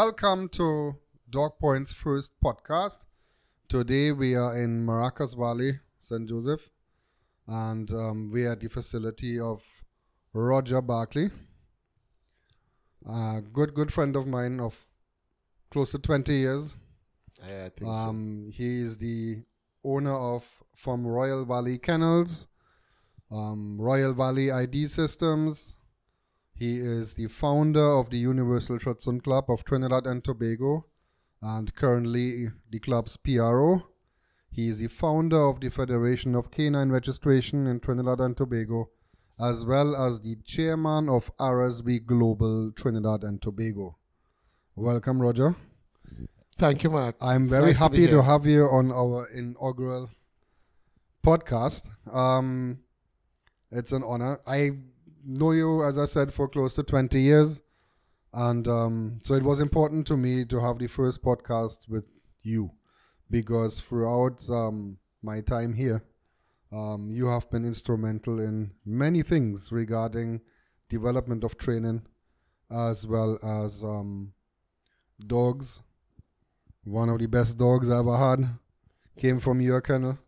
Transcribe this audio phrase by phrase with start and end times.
[0.00, 0.94] welcome to
[1.28, 3.00] Dogpoint's first podcast.
[3.68, 6.26] Today we are in Maracas Valley, St.
[6.26, 6.70] Joseph,
[7.46, 9.62] and um, we are at the facility of
[10.32, 11.28] Roger Barkley,
[13.06, 14.86] a good, good friend of mine of
[15.70, 16.76] close to 20 years.
[17.46, 19.42] Yeah, I think Um, he is the
[19.84, 20.46] owner of
[20.76, 22.46] from Royal Valley Kennels,
[23.30, 25.76] um, Royal Valley ID Systems.
[26.60, 30.84] He is the founder of the Universal Schutzhund Club of Trinidad and Tobago,
[31.40, 33.84] and currently the club's PRO.
[34.50, 38.90] He is the founder of the Federation of Canine Registration in Trinidad and Tobago,
[39.40, 43.96] as well as the chairman of RSV Global Trinidad and Tobago.
[44.76, 45.56] Welcome, Roger.
[46.56, 47.16] Thank you, Mark.
[47.22, 48.22] I'm It's very nice happy to, here.
[48.22, 50.10] have you on our inaugural
[51.24, 51.88] podcast.
[52.12, 52.80] Um,
[53.70, 54.40] it's an honor.
[54.46, 54.72] I
[55.24, 57.62] know you, as I said, for close to 20 years.
[58.32, 62.04] And um, so it was important to me to have the first podcast with
[62.42, 62.70] you
[63.30, 66.04] because throughout um, my time here,
[66.72, 70.40] um, you have been instrumental in many things regarding
[70.88, 72.02] development of training
[72.70, 74.32] as well as um,
[75.26, 75.82] dogs
[76.84, 78.48] one of the best dogs I ever had.
[79.16, 80.18] Came from your kennel.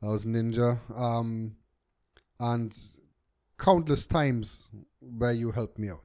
[0.00, 0.80] That was Ninja.
[0.96, 1.56] Um,
[2.40, 2.76] and
[3.58, 4.68] countless times
[5.00, 6.04] where you helped me out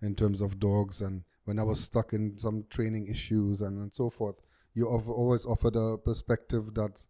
[0.00, 3.94] in terms of dogs and when I was stuck in some training issues and, and
[3.94, 4.36] so forth.
[4.74, 7.04] You have always offered a perspective that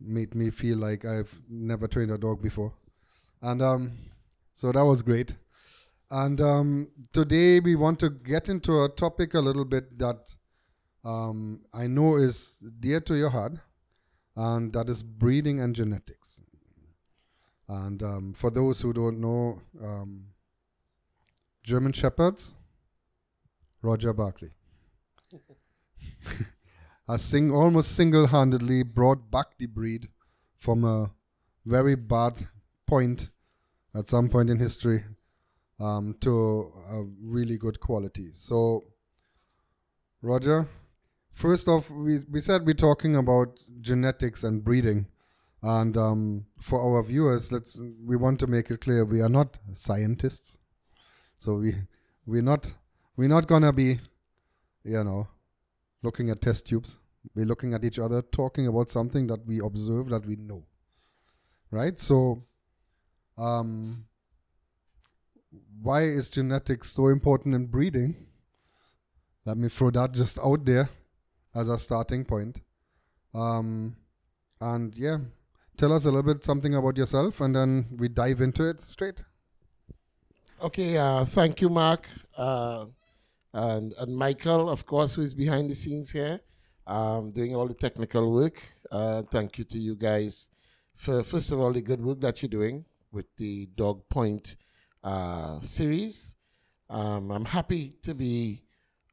[0.00, 2.74] made me feel like I've never trained a dog before.
[3.40, 3.98] And um,
[4.52, 5.34] so that was great.
[6.10, 10.34] And um, today we want to get into a topic a little bit that
[11.04, 13.54] um, I know is dear to your heart,
[14.34, 16.40] and that is breeding and genetics.
[17.68, 20.26] And um, for those who don't know, um,
[21.64, 22.54] German Shepherds,
[23.82, 24.50] Roger Barkley,
[27.08, 30.08] has sing almost single-handedly brought back the breed
[30.56, 31.10] from a
[31.64, 32.46] very bad
[32.86, 33.30] point
[33.94, 35.04] at some point in history
[35.80, 38.30] um, to a really good quality.
[38.32, 38.84] So,
[40.22, 40.68] Roger,
[41.34, 45.06] first off, we, we said we're talking about genetics and breeding.
[45.66, 49.58] And um, for our viewers, let's we want to make it clear we are not
[49.72, 50.58] scientists.
[51.38, 51.74] So we
[52.24, 52.72] we're not
[53.16, 53.98] we're not gonna be,
[54.84, 55.26] you know,
[56.04, 56.98] looking at test tubes.
[57.34, 60.62] We're looking at each other, talking about something that we observe that we know.
[61.72, 61.98] Right?
[61.98, 62.44] So
[63.36, 64.04] um
[65.82, 68.14] why is genetics so important in breeding?
[69.44, 70.88] Let me throw that just out there
[71.56, 72.60] as a starting point.
[73.34, 73.96] Um,
[74.60, 75.18] and yeah,
[75.76, 79.22] tell us a little bit something about yourself, and then we dive into it straight.
[80.62, 82.08] Okay, uh, thank you, Mark.
[82.36, 82.86] Uh,
[83.52, 86.40] and, and Michael, of course, who is behind the scenes here,
[86.86, 88.62] um, doing all the technical work.
[88.90, 90.48] Uh, thank you to you guys
[90.94, 94.56] for, first of all, the good work that you're doing with the Dogpoint
[95.04, 96.34] uh, series.
[96.88, 98.62] Um, I'm happy to be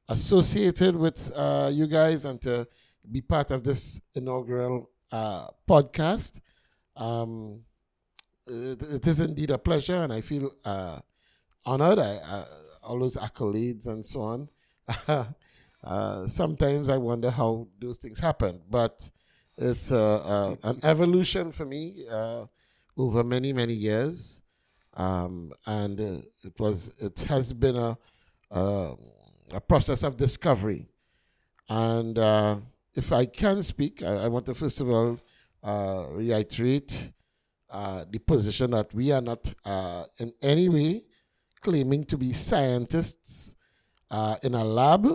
[0.09, 2.67] associated with uh, you guys and to
[3.11, 6.39] be part of this inaugural uh, podcast.
[6.95, 7.61] Um,
[8.45, 10.99] it, is indeed a pleasure, and I feel uh,
[11.65, 11.99] honored.
[11.99, 12.45] I,
[12.83, 14.49] all those accolades and so on.
[15.83, 19.09] uh, sometimes I wonder how those things happen, but
[19.57, 22.45] it's uh, uh, an evolution for me uh,
[22.97, 24.41] over many many years,
[24.95, 27.97] um, and uh, it was it has been a
[28.51, 30.87] a process of discovery.
[31.69, 32.17] And
[32.95, 35.19] if I can speak, I, I want to first of all
[35.63, 37.11] uh, reiterate
[37.69, 41.03] uh, the position that we are not uh, in any way
[41.61, 43.55] claiming to be scientists
[44.11, 45.07] uh, in a lab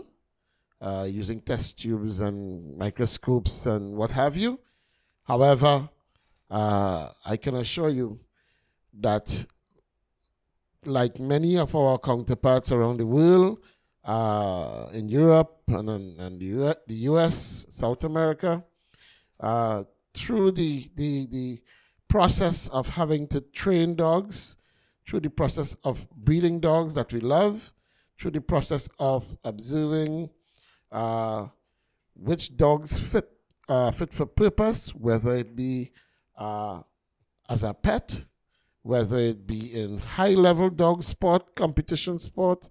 [0.81, 4.59] uh, using test tubes and microscopes and what have you.
[5.25, 5.88] However,
[6.50, 8.20] uh, I can assure you
[9.00, 9.44] that,
[10.84, 13.59] like many of our counterparts around the world,
[14.04, 18.65] uh, in Europe and, and, the, U- the US, South America,
[19.39, 19.84] uh,
[20.15, 21.63] through the, the, the
[22.09, 24.57] process of having to train dogs,
[25.07, 27.72] through the process of breeding dogs that we love,
[28.19, 30.31] through the process of observing
[30.91, 31.47] uh,
[32.15, 33.31] which dogs fit
[33.69, 35.93] uh, fit for purpose, whether it be
[36.39, 36.81] uh,
[37.49, 38.25] as a pet,
[38.83, 42.71] whether it be in high level dog sport, competition sport,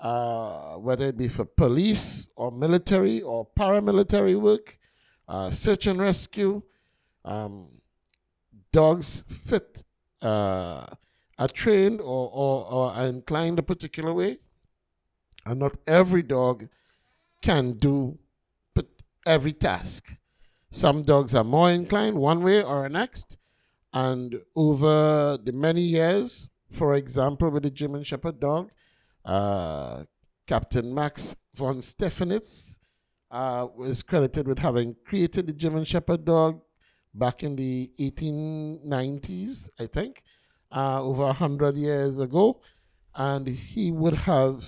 [0.00, 4.78] uh, whether it be for police or military or paramilitary work,
[5.28, 6.60] uh, search and rescue.
[7.24, 7.68] Um,
[8.72, 9.84] dogs fit,
[10.20, 10.86] uh,
[11.38, 14.38] are trained or, or, or are inclined a particular way.
[15.44, 16.68] And not every dog
[17.40, 18.18] can do
[19.26, 20.14] every task.
[20.70, 23.36] Some dogs are more inclined one way or the next.
[23.92, 28.70] And over the many years, for example, with the German Shepherd dog,
[29.24, 30.04] uh,
[30.46, 32.78] Captain Max von Stephanitz
[33.30, 36.60] uh, was credited with having created the German Shepherd dog
[37.14, 40.22] back in the 1890s, I think,
[40.74, 42.60] uh, over 100 years ago.
[43.14, 44.64] And he would have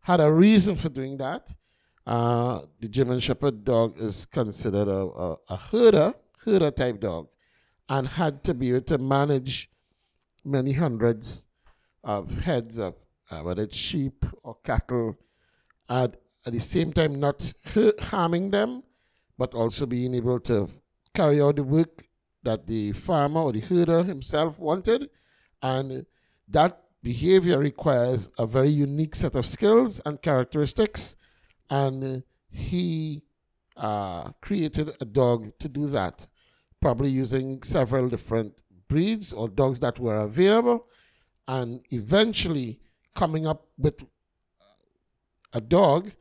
[0.00, 1.54] had a reason for doing that.
[2.06, 6.14] Uh, the German Shepherd dog is considered a, a, a herder,
[6.44, 7.28] herder type dog,
[7.88, 9.70] and had to be able to manage
[10.44, 11.44] many hundreds
[12.02, 12.94] of heads of
[13.30, 15.16] uh, whether it's sheep or cattle,
[15.88, 17.52] at, at the same time not
[18.00, 18.82] harming them,
[19.38, 20.68] but also being able to
[21.14, 22.08] carry out the work
[22.42, 25.10] that the farmer or the herder himself wanted.
[25.62, 26.06] And
[26.48, 31.16] that behavior requires a very unique set of skills and characteristics.
[31.70, 33.22] And he
[33.76, 36.26] uh, created a dog to do that,
[36.80, 40.86] probably using several different breeds or dogs that were available.
[41.48, 42.80] And eventually,
[43.14, 44.02] coming up with
[45.52, 46.12] a dog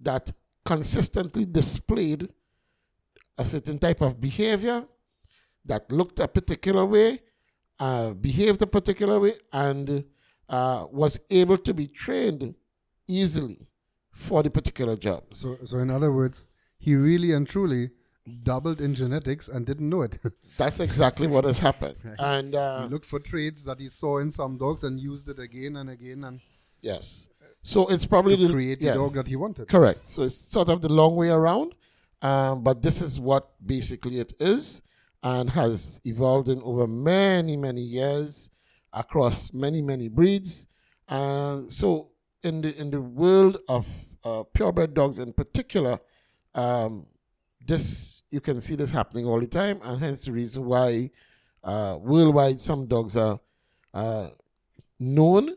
[0.00, 0.32] that
[0.64, 2.28] consistently displayed
[3.40, 4.78] a certain type of behavior
[5.64, 7.20] that looked a particular way,
[7.78, 10.04] uh, behaved a particular way, and
[10.48, 12.54] uh, was able to be trained
[13.06, 13.60] easily
[14.12, 15.22] for the particular job.
[15.34, 16.46] So, so in other words,
[16.78, 17.90] he really and truly
[18.42, 20.18] doubled in genetics and didn't know it.
[20.58, 21.96] That's exactly what has happened.
[22.18, 25.38] And uh, he looked for traits that he saw in some dogs and used it
[25.38, 26.40] again and again and
[26.82, 27.28] yes.
[27.62, 29.68] So it's probably to the create the yes, dog that he wanted.
[29.68, 30.04] Correct.
[30.04, 31.74] So it's sort of the long way around,
[32.22, 34.82] um, but this is what basically it is,
[35.22, 38.50] and has evolved in over many many years
[38.92, 40.66] across many many breeds.
[41.08, 42.10] And so
[42.42, 43.86] in the in the world of
[44.24, 45.98] uh, purebred dogs in particular,
[46.54, 47.06] um,
[47.66, 51.10] this you can see this happening all the time, and hence the reason why
[51.64, 53.40] uh, worldwide some dogs are
[53.92, 54.28] uh,
[54.98, 55.56] known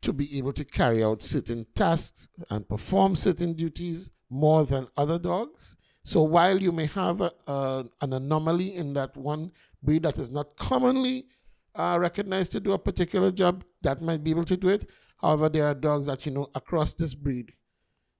[0.00, 5.18] to be able to carry out certain tasks and perform certain duties more than other
[5.18, 5.76] dogs.
[6.04, 10.30] So while you may have a, uh, an anomaly in that one breed that is
[10.30, 11.26] not commonly
[11.74, 14.88] uh, recognized to do a particular job, that might be able to do it.
[15.20, 17.52] However, there are dogs that you know across this breed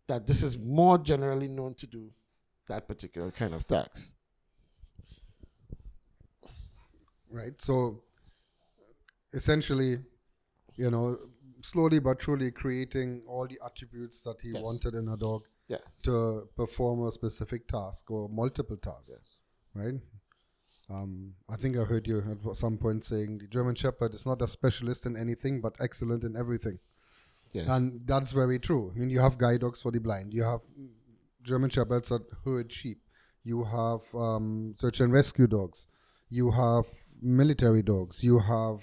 [0.09, 2.13] that this is more generally known to do
[2.69, 4.15] that particular kind of task.
[7.31, 7.61] Right.
[7.63, 8.03] So
[9.33, 9.99] essentially,
[10.77, 11.17] you know,
[11.63, 14.63] slowly but surely creating all the attributes that he Yes.
[14.63, 16.03] wanted in a dog Yes.
[16.03, 19.11] to perform a specific task or multiple tasks.
[19.11, 19.37] Yes.
[19.83, 20.01] Right?
[20.91, 22.21] Um, I think I heard you
[22.51, 26.25] at some point saying the German Shepherd is not a specialist in anything but excellent
[26.25, 26.79] in everything.
[27.53, 27.69] Yes.
[27.69, 28.93] And that's very true.
[28.95, 30.35] I mean, you have guide dogs for the blind.
[30.35, 30.61] You have
[31.45, 32.99] German Shepherds that herd sheep.
[33.45, 35.87] You have um, search and rescue dogs.
[36.29, 36.85] You have
[37.23, 38.23] military dogs.
[38.25, 38.81] You have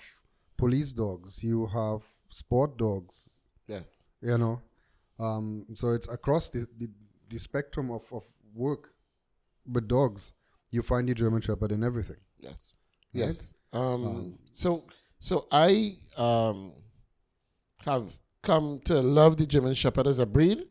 [0.57, 1.43] police dogs.
[1.43, 3.29] You have sport dogs.
[3.67, 3.83] yes.
[4.21, 4.61] You know,
[5.19, 6.89] um, so it's across the, the,
[7.29, 8.23] the spectrum of, of
[8.53, 8.93] work
[9.71, 10.33] with dogs.
[10.71, 12.17] You find the German Shepherd in everything.
[12.39, 12.73] Yes.
[13.13, 13.25] Right?
[13.25, 13.53] Yes.
[13.73, 14.85] Um, Um, so
[15.19, 16.73] so I um,
[17.85, 20.65] have come to love the German Shepherd as a breed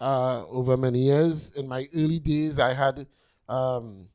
[0.00, 1.50] uh, over many years.
[1.50, 3.06] In my early days, I had
[3.48, 4.08] um,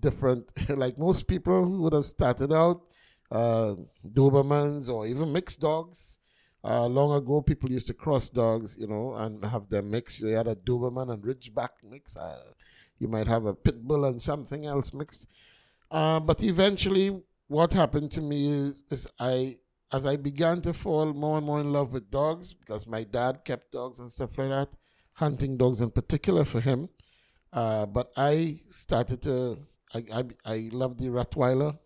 [0.00, 2.82] different, like most people who would have started out,
[3.30, 3.74] uh,
[4.06, 6.18] Dobermans or even mixed dogs.
[6.68, 10.20] Uh, long ago, people used to cross dogs, you know, and have them mixed.
[10.20, 12.16] You had a Doberman and Ridgeback mix.
[12.16, 12.52] Uh,
[12.98, 15.28] you might have a pit bull and something else mixed.
[15.90, 19.58] Uh, but eventually, what happened to me is, is I,
[19.92, 23.44] as I began to fall more and more in love with dogs, because my dad
[23.44, 24.68] kept dogs and stuff like that,
[25.12, 26.88] hunting dogs in particular for him.
[27.52, 29.58] Uh, but I started to,
[29.94, 31.78] I, I, I loved the Rottweiler.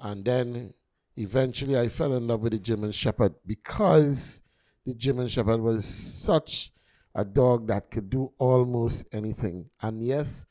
[0.00, 0.74] And then
[1.18, 4.40] eventually I fell in love with the German Shepherd because
[4.86, 6.72] the German Shepherd was such
[7.14, 9.66] a dog that could do almost anything.
[9.82, 10.46] And yes,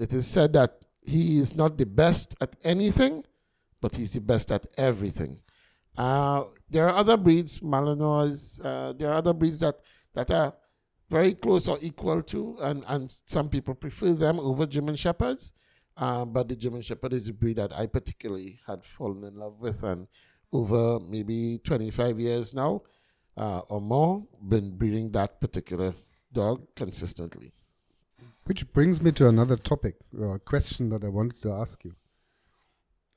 [0.00, 3.24] it is said that he is not the best at anything,
[3.80, 5.38] but he's the best at everything.
[5.96, 9.76] Uh, there are other breeds, Malinois, uh, there are other breeds that,
[10.14, 10.54] that are
[11.08, 15.52] very close or equal to, and, and some people prefer them over German Shepherds.
[15.96, 19.60] Uh, but the German Shepherd is a breed that I particularly had fallen in love
[19.60, 20.06] with, and
[20.52, 22.82] over maybe 25 years now
[23.36, 25.94] uh, or more, been breeding that particular
[26.32, 27.52] dog consistently.
[28.44, 31.94] Which brings me to another topic, a question that I wanted to ask you.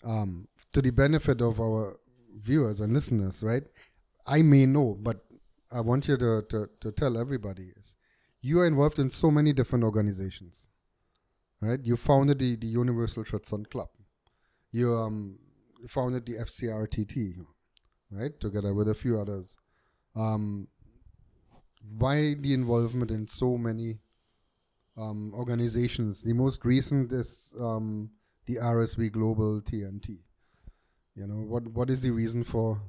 [0.03, 1.99] Um, to the benefit of our
[2.41, 3.63] viewers and listeners, right?
[4.25, 5.25] I may know, but
[5.71, 7.95] I want you to, to, to tell everybody is
[8.41, 10.67] you are involved in so many different organizations,
[11.61, 11.79] right?
[11.83, 13.89] You founded the, the Universal Schutzhund Club.
[14.71, 15.39] You um,
[15.87, 17.45] founded the FCRTT,
[18.11, 18.39] right?
[18.39, 19.57] Together with a few others.
[20.15, 20.67] Um,
[21.97, 23.99] why the involvement in so many
[24.97, 26.23] um, organizations?
[26.23, 28.11] The most recent is um,
[28.45, 30.17] the RSV Global TNT.
[31.15, 32.81] You know, what what is the reason for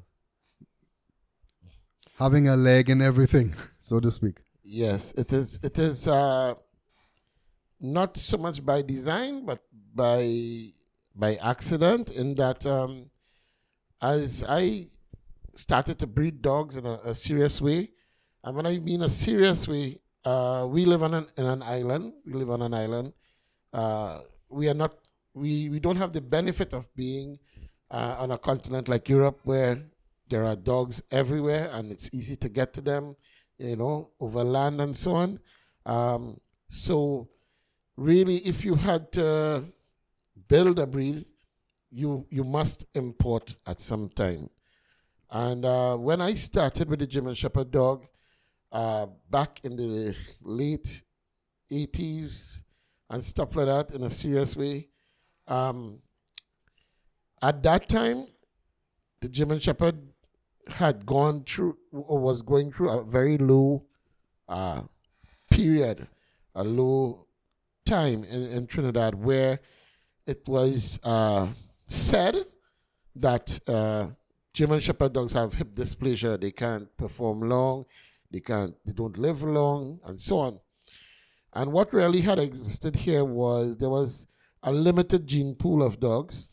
[2.19, 4.39] having a leg in everything, so to speak?
[4.63, 5.59] Yes, it is.
[5.63, 6.55] It is uh,
[7.81, 9.61] not so much by design, but
[9.95, 10.73] by
[11.15, 12.11] by accident.
[12.11, 13.11] In that, um,
[14.01, 14.89] as I
[15.55, 17.91] started to breed dogs in a, a, serious way,
[18.45, 22.13] and when I mean a serious way, uh, we live on an, in an island.
[22.27, 23.13] We live on an island.
[23.73, 24.95] Uh, we are not.
[25.35, 27.39] We we don't have the benefit of being
[27.91, 29.83] uh, on a continent like Europe, where
[30.31, 33.17] there are dogs everywhere and it's easy to get to them,
[33.59, 35.41] you know, over land and so on.
[35.85, 37.29] Um, so,
[38.01, 39.65] really, if you had to
[40.49, 41.27] build a breed,
[41.91, 44.49] you you must import at some time.
[45.31, 48.07] And uh, when I started with the German Shepherd dog
[48.73, 51.03] uh, back in the late
[51.71, 52.63] 80s
[53.09, 54.89] and stuff like that in a serious way,
[55.47, 55.99] um,
[57.43, 58.27] at that time,
[59.21, 59.99] the German Shepherd
[60.69, 63.85] had gone through or was going through a very low
[64.49, 64.83] uh,
[65.51, 66.09] period,
[66.55, 67.27] a low
[67.91, 69.61] time in, in Trinidad where
[70.27, 71.49] it was uh,
[71.85, 72.37] said
[73.17, 74.07] that uh,
[74.53, 76.41] German Shepherd dogs have hip dysplasia.
[76.41, 77.87] They can't perform long,
[78.31, 80.61] they can't, they don't live long, and so on.
[81.53, 84.27] And what really had existed here was there was
[84.63, 86.49] a limited gene pool of dogs,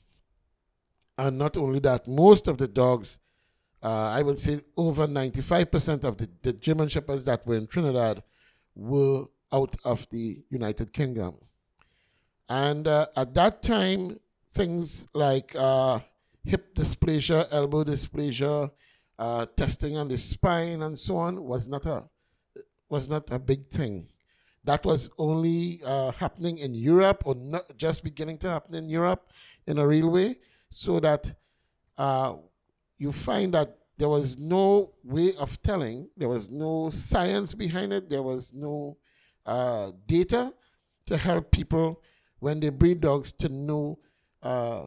[1.17, 3.19] and not only that, most of the dogs
[3.83, 8.23] uh, I would say over 95% of the, the German Shepherds that were in Trinidad
[8.75, 11.35] were out of the United Kingdom.
[12.49, 14.19] And uh, at that time,
[14.53, 15.99] things like uh,
[16.43, 18.71] hip dysplasia, elbow dysplasia,
[19.19, 22.03] uh, testing on the spine, and so on was not a
[22.89, 24.07] was not a big thing.
[24.63, 29.29] That was only uh, happening in Europe, or not just beginning to happen in Europe
[29.65, 30.39] in a real way,
[30.69, 31.35] so that
[31.97, 32.35] uh,
[32.97, 38.09] you find that there was no way of telling, there was no science behind it,
[38.09, 38.97] there was no
[39.47, 40.53] uh, data
[41.05, 42.01] to help people
[42.39, 43.97] when they breed dogs to know
[44.43, 44.83] uh,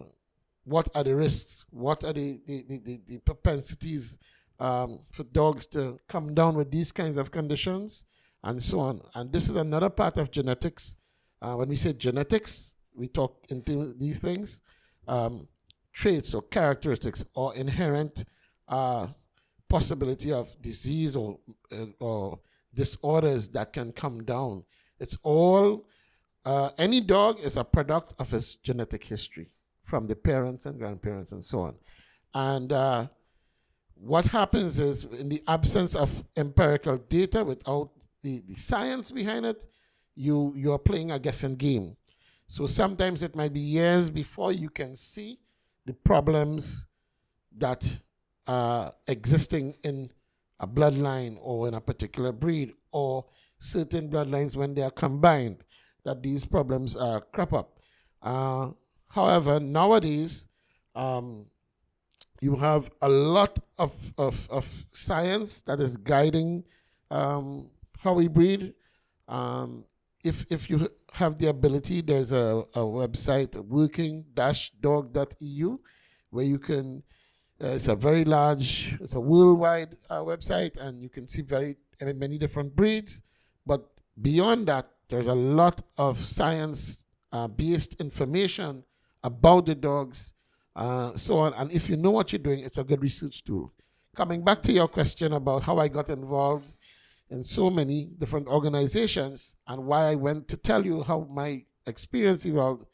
[0.64, 4.19] what are the risks, what are the, the, the, the propensities
[4.61, 8.05] um, for dogs to come down with these kinds of conditions
[8.45, 9.00] and so on.
[9.14, 10.97] And this is another part of genetics.
[11.43, 14.61] Uh, when we say genetics, we talk into these things.
[15.09, 15.49] Um,
[15.93, 18.25] traits or characteristics or inherent
[18.69, 19.09] uh,
[19.69, 21.38] possibility of disease or,
[21.73, 22.38] uh, or
[22.75, 24.65] disorders that can come down.
[24.99, 25.87] It's all,
[26.45, 29.50] uh, any dog is a product of its genetic history
[29.85, 31.75] from the parents and grandparents and so on.
[32.35, 33.09] And uh,
[33.97, 37.91] what happens is, in the absence of empirical data without
[38.23, 39.67] the, the science behind it,
[40.15, 41.97] you, you are playing a guessing game.
[42.47, 45.39] So sometimes it might be years before you can see
[45.87, 46.87] the problems
[47.57, 47.99] that
[48.47, 50.11] are existing in
[50.61, 53.25] a bloodline or in a particular breed or
[53.59, 55.57] certain bloodlines when they are combined
[56.05, 57.79] that these problems uh, crop up.
[58.23, 58.71] Uh,
[59.09, 60.47] however, nowadays
[60.95, 61.47] um,
[62.40, 66.64] you have a lot of, of, of science that is guiding
[67.11, 68.75] um, how we breed.
[69.29, 69.85] Um,
[70.23, 75.79] if if you have the ability, there's a, a website, working-dog.eu,
[76.31, 77.02] where you can.
[77.62, 81.76] Uh, it's a very large, it's a worldwide uh, website, and you can see very
[82.00, 83.23] many different breeds.
[83.67, 83.87] But
[84.21, 88.85] beyond that, there's a lot of science-based uh, information
[89.23, 90.33] about the dogs,
[90.75, 91.52] uh, so on.
[91.55, 93.73] And if you know what you're doing, it's a good research tool.
[94.17, 96.75] Coming back to your question about how I got involved
[97.29, 102.47] in so many different organizations and why I went to tell you how my experience
[102.47, 102.87] evolved.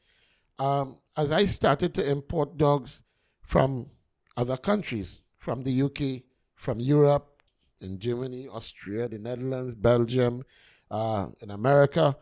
[0.58, 3.02] Um, as I started to import dogs
[3.42, 3.86] from
[4.36, 6.22] other countries, from the UK,
[6.54, 7.42] from Europe,
[7.80, 10.44] in Germany, Austria, the Netherlands, Belgium,
[10.90, 12.16] uh, in America,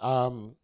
[0.00, 0.54] um,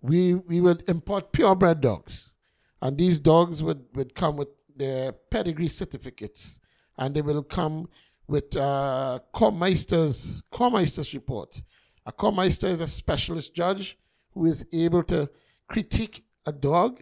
[0.00, 2.32] we we would import purebred dogs,
[2.80, 6.60] and these dogs would, would come with their pedigree certificates,
[6.98, 7.88] and they will come
[8.26, 11.62] with uh, Kormeister's, Kormeister's report.
[12.06, 13.96] A Kormeister is a specialist judge
[14.32, 15.28] who is able to
[15.68, 17.00] critique a dog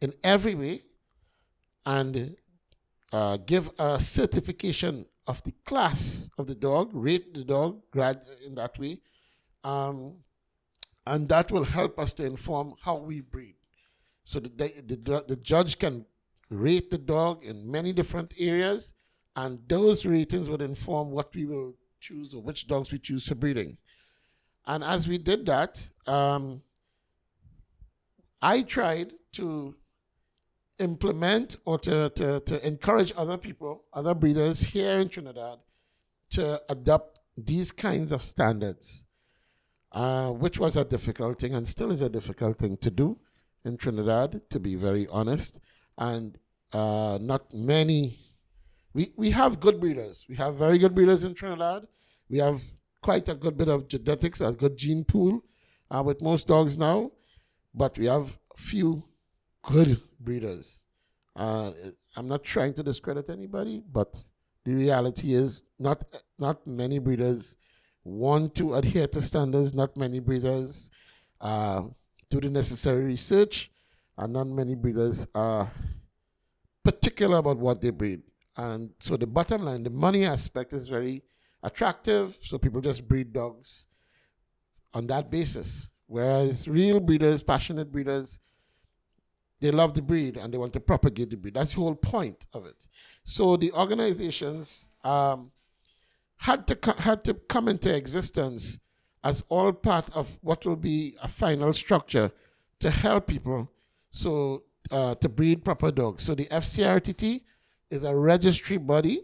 [0.00, 0.82] in every way
[1.84, 2.36] and
[3.12, 8.54] uh, give a certification of the class of the dog, rate the dog grad in
[8.54, 9.00] that way,
[9.64, 10.14] um,
[11.06, 13.54] and that will help us to inform how we breed.
[14.24, 14.50] So the,
[14.86, 16.06] the, the judge can
[16.48, 18.94] rate the dog in many different areas,
[19.34, 23.34] and those ratings would inform what we will choose or which dogs we choose for
[23.34, 23.78] breeding.
[24.66, 26.62] And as we did that, um,
[28.40, 29.74] I tried to
[30.82, 35.58] implement or to, to, to encourage other people, other breeders here in Trinidad
[36.30, 39.04] to adopt these kinds of standards,
[39.92, 43.18] uh, which was a difficult thing and still is a difficult thing to do
[43.64, 45.60] in Trinidad, to be very honest.
[45.96, 46.38] And
[46.72, 48.18] uh, not many,
[48.92, 50.26] we, we have good breeders.
[50.28, 51.86] We have very good breeders in Trinidad.
[52.28, 52.62] We have
[53.02, 55.42] quite a good bit of genetics, a good gene pool
[55.90, 57.10] uh, with most dogs now,
[57.74, 59.04] but we have few
[59.62, 60.82] good breeders.
[61.34, 61.72] Uh,
[62.16, 64.22] I'm not trying to discredit anybody, but
[64.64, 66.04] the reality is not
[66.38, 67.56] not many breeders
[68.04, 69.74] want to adhere to standards.
[69.74, 70.90] Not many breeders
[71.40, 71.82] uh,
[72.30, 73.70] do the necessary research,
[74.18, 75.70] and not many breeders are
[76.84, 78.22] particular about what they breed.
[78.56, 81.22] And so the bottom line, the money aspect is very
[81.62, 82.36] attractive.
[82.42, 83.86] So people just breed dogs
[84.92, 85.88] on that basis.
[86.06, 88.40] Whereas real breeders, passionate breeders,
[89.62, 91.54] they love the breed and they want to propagate the breed.
[91.54, 92.88] That's the whole point of it.
[93.24, 95.52] So the organizations um,
[96.38, 98.80] had to co- had to come into existence
[99.22, 102.32] as all part of what will be a final structure
[102.80, 103.70] to help people
[104.10, 106.24] so uh, to breed proper dogs.
[106.24, 107.42] So the FCRTT
[107.88, 109.22] is a registry body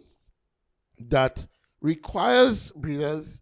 [1.00, 1.48] that
[1.80, 3.40] requires breeders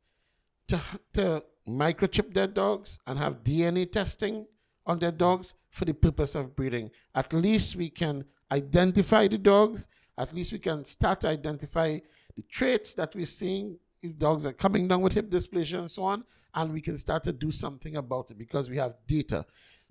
[0.69, 0.81] to,
[1.13, 4.47] to microchip their dogs and have DNA testing
[4.87, 6.91] on their dogs for the purpose of breeding.
[7.15, 9.89] At least we can identify the dogs.
[10.17, 11.99] At least we can start to identify
[12.35, 16.05] the traits that we're seeing if dogs are coming down with hip dysplasia and so
[16.05, 19.45] on, and we can start to do something about it because we have data.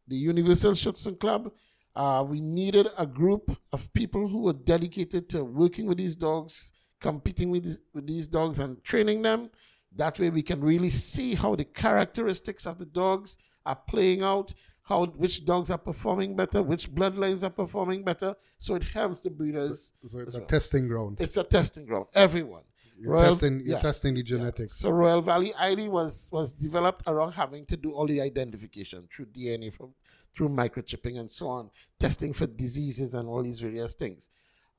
[0.07, 1.51] The Universal Schutzhund Club,
[1.95, 6.71] uh, we needed a group of people who were dedicated to working with these dogs,
[6.99, 9.51] competing with with these dogs, and training them.
[9.95, 14.53] That way, we can really see how the characteristics of the dogs are playing out
[14.85, 18.35] how which dogs are performing better, which bloodlines are performing better.
[18.57, 19.91] So it helps the breeders.
[20.03, 20.47] So, so it's a well.
[20.47, 21.17] testing ground.
[21.19, 22.05] It's a testing ground.
[22.13, 22.63] Everyone.
[22.97, 23.59] You're Royal, testing.
[23.59, 23.79] You're yeah.
[23.79, 24.79] testing the genetics.
[24.79, 24.83] Yeah.
[24.83, 29.25] So Royal Valley ID was was developed around having to do all the identification through
[29.27, 29.93] DNA from
[30.35, 31.69] through microchipping and so on,
[31.99, 34.29] testing for diseases and all these various things.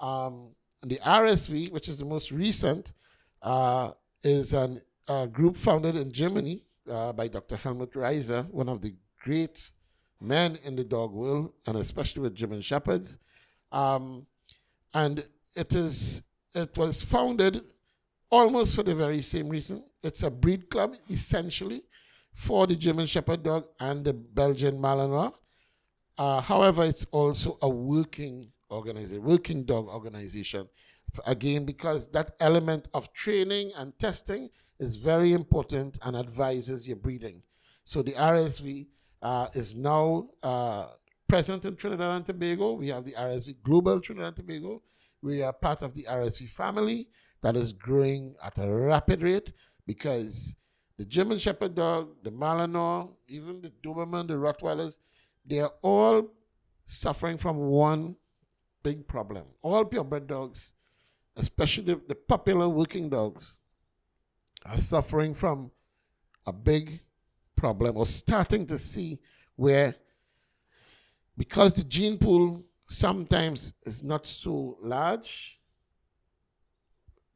[0.01, 0.51] Um,
[0.83, 2.93] the RSV, which is the most recent,
[3.43, 3.93] uh,
[4.23, 4.81] is a
[5.33, 7.57] group founded in Germany uh, by Dr.
[7.57, 9.71] Helmut Raiser, one of the great
[10.21, 13.19] men in the dog world, and especially with German Shepherds.
[13.73, 14.27] Um,
[14.95, 16.23] and it is
[16.55, 17.63] it was founded
[18.31, 19.85] almost for the very same reason.
[20.03, 21.83] It's a breed club essentially
[22.33, 25.33] for the German Shepherd dog and the Belgian Malinois.
[26.19, 30.69] Uh, however, it's also a working organization, working dog organization.
[31.27, 37.43] Again, because that element of training and testing is very important and advises your breeding.
[37.85, 38.87] So the RSV
[39.23, 40.89] uh, is now uh,
[41.29, 42.73] present in Trinidad and Tobago.
[42.73, 44.83] We have the RSV Global Trinidad and Tobago.
[45.23, 47.09] We are part of the RSV family
[47.43, 49.53] that is growing at a rapid rate
[49.87, 50.57] because
[50.99, 54.99] the German Shepherd dog, the Malinois, even the Doberman, the Rottweilers,
[55.45, 56.29] they are all
[56.87, 58.17] suffering from one
[58.83, 59.45] big problem.
[59.63, 60.75] All purebred dogs,
[61.37, 63.59] especially the, the popular working dogs,
[64.65, 65.71] are suffering from
[66.47, 67.01] a big
[67.57, 69.19] problem or starting to see
[69.57, 69.95] where,
[71.37, 75.59] because the gene pool sometimes is not so large,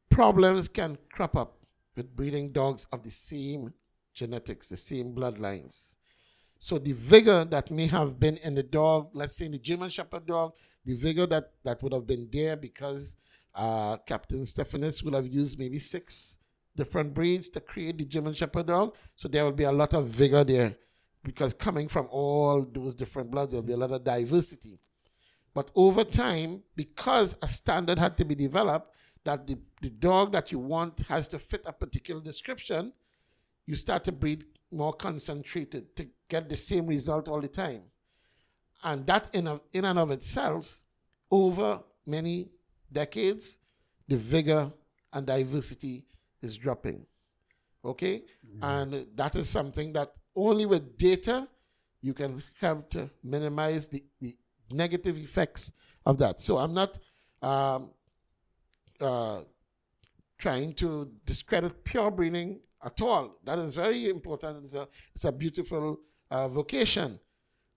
[0.09, 1.57] problems can crop up
[1.95, 3.73] with breeding dogs of the same
[4.13, 5.97] genetics, the same bloodlines.
[6.59, 9.89] So the vigor that may have been in the dog, let's say in the German
[9.89, 10.53] Shepherd dog,
[10.85, 13.15] the vigor that, that would have been there because
[13.55, 16.37] uh, Captain Stephanitz would have used maybe six
[16.75, 18.95] different breeds to create the German Shepherd dog.
[19.15, 20.75] So there will be a lot of vigor there
[21.23, 24.79] because coming from all those different bloods, there'll be a lot of diversity.
[25.53, 30.51] But over time, because a standard had to be developed, that the, the dog that
[30.51, 32.93] you want has to fit a particular description,
[33.67, 37.81] you start to breed more concentrated to get the same result all the time.
[38.83, 40.83] And that in, of, in and of itself,
[41.29, 42.49] over many
[42.91, 43.59] decades,
[44.07, 44.71] the vigor
[45.13, 46.05] and diversity
[46.41, 47.05] is dropping.
[47.83, 48.19] Okay?
[48.19, 48.63] Mm-hmm.
[48.63, 51.47] And that is something that only with data
[52.01, 54.35] you can help to minimize the, the
[54.71, 55.73] negative effects
[56.05, 56.41] of that.
[56.41, 56.97] So I'm not
[57.41, 57.91] um,
[58.99, 59.41] uh,
[60.37, 63.37] trying to discredit pure breeding at all.
[63.43, 64.63] That is very important.
[64.63, 65.99] It's a, it's a beautiful
[66.31, 67.19] uh, vocation.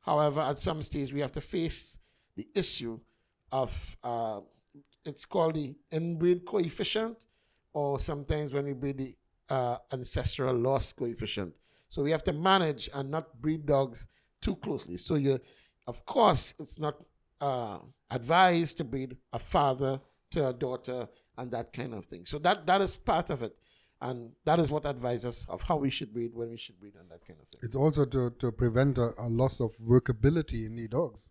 [0.01, 1.99] However, at some stage, we have to face
[2.37, 2.99] the issue
[3.53, 4.41] of uh,
[5.05, 7.17] it's called the inbreed coefficient,
[7.75, 9.17] or sometimes when we breed the
[9.51, 11.53] uh, ancestral loss coefficient.
[11.91, 14.07] So we have to manage and not breed dogs
[14.41, 14.97] too closely.
[14.97, 15.39] So you,
[15.87, 16.97] of course, it's not
[17.41, 17.79] uh,
[18.11, 22.25] advised to breed a father to a daughter and that kind of thing.
[22.25, 23.57] So that that is part of it.
[24.01, 27.09] And that is what advises of how we should breed, when we should breed, and
[27.11, 27.61] that kind of thing.
[27.63, 31.31] It's also to, to prevent a, a loss of workability in the dogs.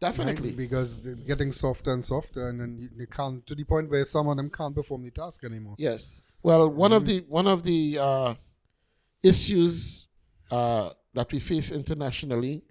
[0.00, 0.50] Definitely.
[0.50, 0.56] Right?
[0.56, 4.04] Because they're getting softer and softer, and then you, they can't, to the point where
[4.04, 5.74] some of them can't perform the task anymore.
[5.78, 6.20] Yes.
[6.42, 8.34] Well, one of the one of the uh,
[9.24, 10.06] issues
[10.52, 12.62] uh, that we face internationally,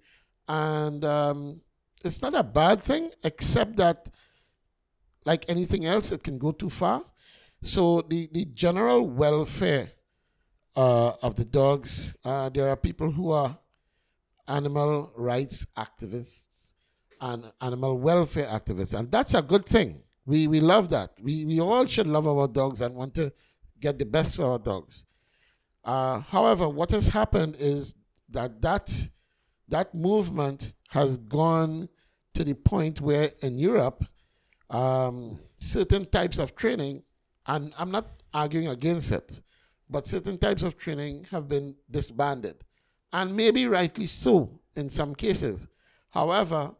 [0.48, 1.60] and um,
[2.02, 4.08] it's not a bad thing, except that,
[5.26, 7.04] like anything else, it can go too far.
[7.60, 9.90] So the the general welfare
[10.74, 13.58] uh, of the dogs, uh, there are people who are
[14.46, 16.67] animal rights activists
[17.20, 20.02] and animal welfare activists, and that's a good thing.
[20.26, 21.12] We we love that.
[21.22, 23.32] We we all should love our dogs and want to
[23.80, 25.04] get the best for our dogs.
[25.84, 27.94] Uh, however, what has happened is
[28.28, 29.08] that that
[29.68, 31.88] that movement has gone
[32.34, 34.04] to the point where in Europe,
[34.70, 37.02] um, certain types of training,
[37.46, 39.40] and I'm not arguing against it,
[39.88, 42.64] but certain types of training have been disbanded,
[43.12, 45.66] and maybe rightly so in some cases.
[46.10, 46.72] However,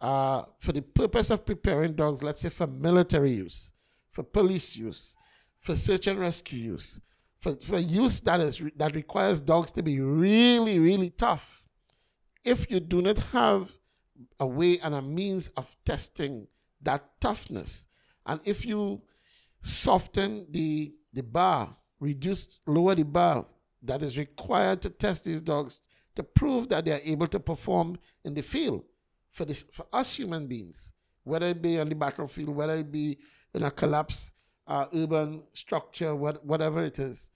[0.00, 3.72] uh, for the purpose of preparing dogs, let's say for military use,
[4.10, 5.14] for police use,
[5.60, 7.00] for search and rescue use,
[7.40, 11.62] for, for use that is that requires dogs to be really, really tough.
[12.44, 13.70] If you do not have
[14.38, 16.48] a way and a means of testing
[16.82, 17.86] that toughness,
[18.26, 19.02] and if you
[19.62, 23.46] soften the the bar, reduce lower the bar
[23.82, 25.80] that is required to test these dogs
[26.16, 28.84] to prove that they are able to perform in the field
[29.34, 30.92] for this for us human beings,
[31.24, 33.18] whether it be on the battlefield, whether it be
[33.52, 34.32] in a collapse
[34.66, 37.30] uh, urban structure, what, whatever it is,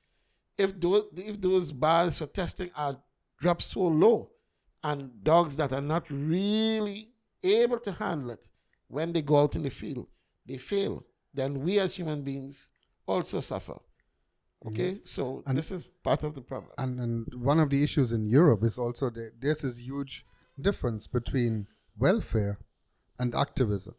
[0.57, 2.97] if those, if those bars for testing are
[3.41, 4.31] dropped so low
[4.83, 7.11] and dogs that are not really
[7.43, 8.49] able to handle it
[8.87, 10.07] when they go out in the field,
[10.47, 12.71] they fail, then we as human beings
[13.07, 13.79] also suffer.
[14.67, 14.99] Okay, yes.
[15.05, 16.73] so and this is part of the problem.
[16.79, 20.25] And, and one of the issues in Europe is also that there's this huge
[20.61, 22.59] difference between welfare
[23.19, 23.95] and activism.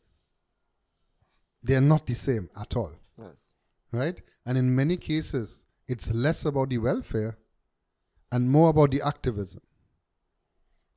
[1.62, 2.94] They are not the same at all.
[3.18, 3.46] Yes.
[3.92, 4.22] Right?
[4.46, 7.38] And in many cases, it's less about the welfare
[8.32, 9.62] and more about the activism.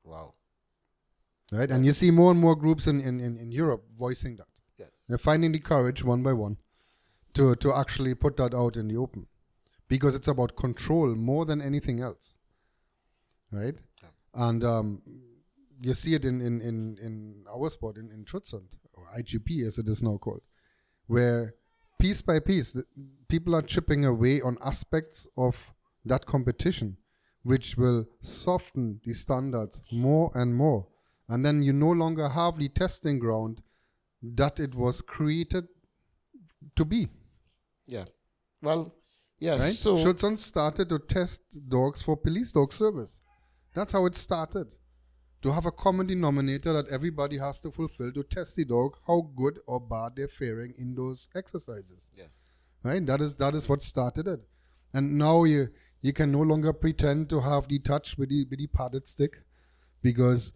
[0.05, 0.35] Wow.
[1.51, 1.71] Right?
[1.71, 4.47] And you see more and more groups in, in, in, in Europe voicing that.
[4.79, 4.89] Yes.
[5.09, 6.59] They're finding the courage one by one
[7.35, 9.27] to, to actually put that out in the open.
[9.89, 12.35] Because it's about control more than anything else.
[13.51, 13.75] Right?
[14.03, 14.09] Yeah.
[14.35, 15.03] And um,
[15.83, 19.79] you see it in, in, in, in our sport, in, in Schutzhund, or IGP as
[19.79, 20.43] it is now called,
[21.07, 21.55] where
[21.99, 22.77] piece by piece,
[23.29, 25.73] people are chipping away on aspects of
[26.05, 26.97] that competition,
[27.43, 30.87] which will soften the standards more and more.
[31.29, 33.63] And then you no longer have the testing ground
[34.23, 35.67] that it was created
[36.77, 37.09] to be.
[37.87, 38.05] Yeah.
[38.61, 38.95] Well,
[39.41, 39.61] yes.
[39.61, 39.75] Right?
[39.75, 43.21] So Schutzhund started to test dogs for police dog service.
[43.75, 44.75] That's how it started
[45.43, 49.29] to have a common denominator that everybody has to fulfill to test the dog how
[49.37, 52.09] good or bad they're faring in those exercises.
[52.17, 52.49] Yes.
[52.85, 53.05] Right?
[53.05, 54.41] That is that is what started it.
[54.95, 55.69] And now you
[56.01, 59.43] you can no longer pretend to have the touch with the with the padded stick
[60.01, 60.53] because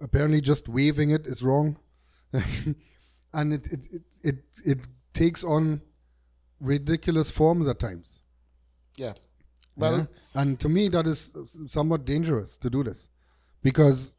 [0.00, 1.76] apparently just waving it is wrong.
[2.32, 4.78] and it, it it, it it
[5.14, 5.82] takes on
[6.60, 8.20] ridiculous forms at times.
[8.96, 9.14] Yeah.
[9.74, 10.40] Well, yeah?
[10.40, 11.34] and to me that is
[11.66, 13.08] somewhat dangerous to do this
[13.62, 14.14] because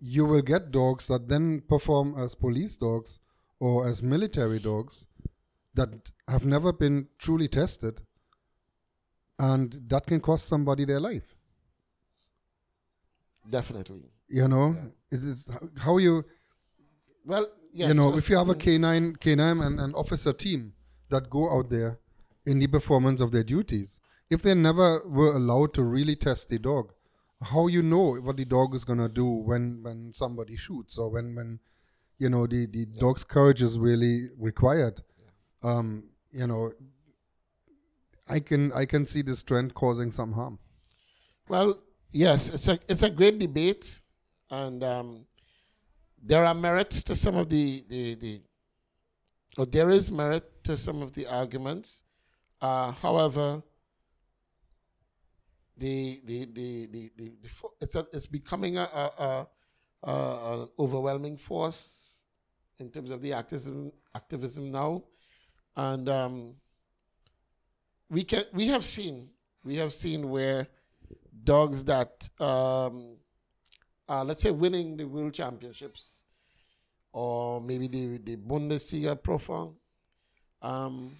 [0.00, 3.18] you will get dogs that then perform as police dogs
[3.58, 5.06] or as military dogs
[5.74, 5.88] that
[6.28, 8.00] have never been truly tested
[9.38, 11.34] and that can cost somebody their life
[13.48, 14.76] definitely you know
[15.10, 15.18] yeah.
[15.18, 16.24] is how you
[17.24, 17.88] well yes.
[17.88, 20.72] you know if you have a canine canine and an officer team
[21.08, 21.98] that go out there
[22.46, 26.58] in the performance of their duties if they never were allowed to really test the
[26.58, 26.92] dog
[27.42, 31.34] how you know what the dog is gonna do when when somebody shoots or when
[31.34, 31.58] when
[32.18, 33.00] you know the the yeah.
[33.00, 35.70] dog's courage is really required yeah.
[35.70, 36.72] um you know
[38.28, 40.58] i can i can see this trend causing some harm
[41.48, 41.78] well
[42.10, 44.00] yes it's a it's a great debate
[44.50, 45.24] and um
[46.20, 48.40] there are merits to some of the the the
[49.58, 52.04] or there is merit to some of the arguments.
[52.60, 53.62] Uh, however,
[55.78, 59.46] the the the the, the, the it's a, it's becoming a, a,
[60.04, 62.10] a, a, an overwhelming force
[62.78, 65.02] in terms of the activism activism now,
[65.76, 66.54] and um,
[68.10, 69.30] we can we have seen
[69.64, 70.68] we have seen where
[71.44, 73.16] dogs that um,
[74.08, 76.22] uh, let's say winning the world championships
[77.12, 79.74] or maybe the the Bundessiegerprüfung.
[80.60, 81.16] Um,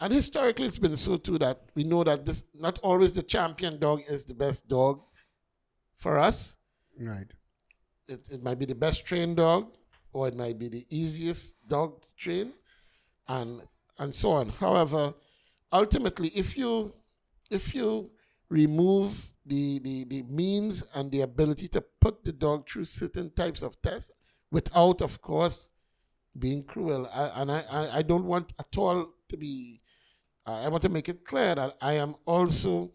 [0.00, 3.78] and historically, it's been so too that we know that this not always the champion
[3.78, 5.00] dog is the best dog
[5.96, 6.56] for us.
[6.98, 7.30] Right.
[8.08, 9.72] It, it might be the best trained dog,
[10.12, 12.52] or it might be the easiest dog to train,
[13.28, 13.62] and
[13.98, 14.48] and so on.
[14.48, 15.14] However,
[15.72, 16.92] ultimately, if you
[17.50, 18.10] if you
[18.48, 23.62] remove the, the, the means and the ability to put the dog through certain types
[23.62, 24.10] of tests
[24.50, 25.70] without, of course,
[26.38, 27.08] being cruel.
[27.12, 29.80] I, and I, I, I don't want at all to be,
[30.46, 32.92] I want to make it clear that I am also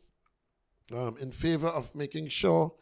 [0.94, 2.74] um, in favor of making sure,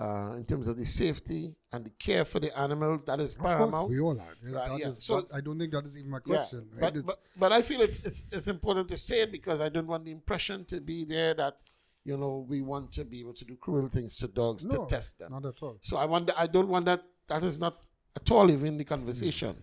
[0.00, 3.40] uh, in terms of the safety and the care for the animals, that is Of
[3.42, 3.72] paramount.
[3.72, 4.34] course, we all are.
[4.42, 4.88] Right, That yeah.
[4.88, 6.68] is- So- I don't think that is even my Yeah, question.
[6.74, 6.92] right?
[6.94, 9.86] But, but, but I feel it's, it's, it's important to say it because I don't
[9.86, 11.58] want the impression to be there that,
[12.04, 14.86] you know, we want to be able to do cruel things to dogs no, to
[14.86, 15.32] test them.
[15.32, 15.78] Not at all.
[15.82, 17.82] So I want I don't want that that is not
[18.16, 19.62] at all even the conversation.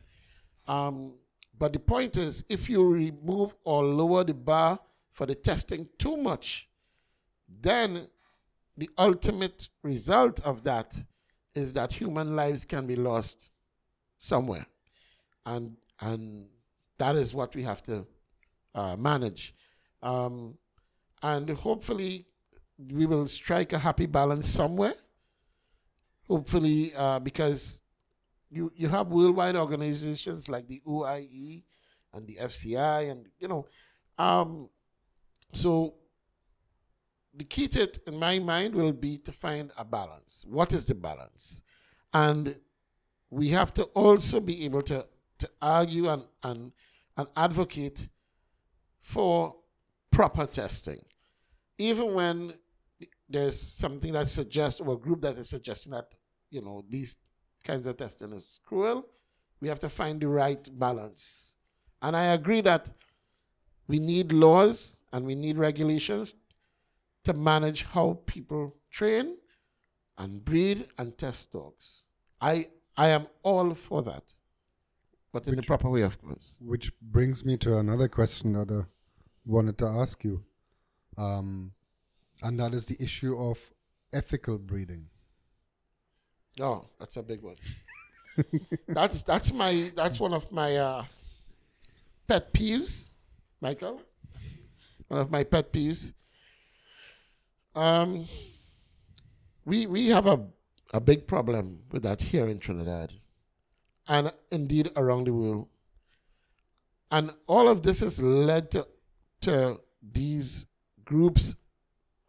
[0.67, 1.13] Um,
[1.57, 4.79] but the point is if you remove or lower the bar
[5.11, 6.67] for the testing too much,
[7.47, 8.07] then
[8.77, 10.97] the ultimate result of that
[11.53, 13.49] is that human lives can be lost
[14.17, 14.65] somewhere.
[15.45, 16.47] And and
[16.97, 18.07] that is what we have to
[18.73, 19.53] uh, manage.
[20.01, 20.57] Um,
[21.21, 22.25] and hopefully
[22.91, 24.95] we will strike a happy balance somewhere
[26.31, 27.80] hopefully uh, because
[28.51, 31.63] you you have worldwide organizations like the OIE
[32.13, 33.65] and the FCI and you know
[34.17, 34.69] um,
[35.53, 35.95] so
[37.33, 40.45] the key to it in my mind will be to find a balance.
[40.47, 41.63] What is the balance?
[42.13, 42.55] And
[43.29, 45.05] we have to also be able to
[45.39, 46.71] to argue and and,
[47.17, 48.09] and advocate
[48.99, 49.55] for
[50.11, 51.01] proper testing.
[51.77, 52.53] Even when
[53.29, 56.13] there's something that suggests or a group that is suggesting that
[56.49, 57.17] you know these
[57.63, 59.05] kinds of testing is cruel.
[59.59, 61.53] We have to find the right balance.
[62.01, 62.89] And i agree that
[63.87, 66.35] we need laws and we need regulations
[67.25, 69.37] to manage how people train
[70.17, 72.05] and breed and test dogs.
[72.39, 74.23] I i am all for that
[75.31, 76.57] but in the proper way of course.
[76.59, 78.85] Which brings me to another question that I
[79.45, 80.43] wanted to ask you.
[81.17, 81.71] Um,
[82.43, 83.71] and that is the issue of
[84.13, 85.07] ethical breeding.
[86.59, 87.55] Oh, that's a big one.
[88.87, 91.05] that's that's my that's one of my uh,
[92.27, 93.11] pet peeves,
[93.61, 94.01] Michael.
[95.07, 96.13] One of my pet peeves.
[97.75, 98.27] Um,
[99.65, 100.45] we we have a
[100.93, 103.13] a big problem with that here in Trinidad,
[104.07, 105.67] and indeed around the world.
[107.09, 108.87] And all of this has led to
[109.41, 110.65] to these
[111.05, 111.55] groups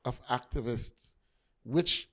[0.05, 1.15] of activists,
[1.65, 2.09] which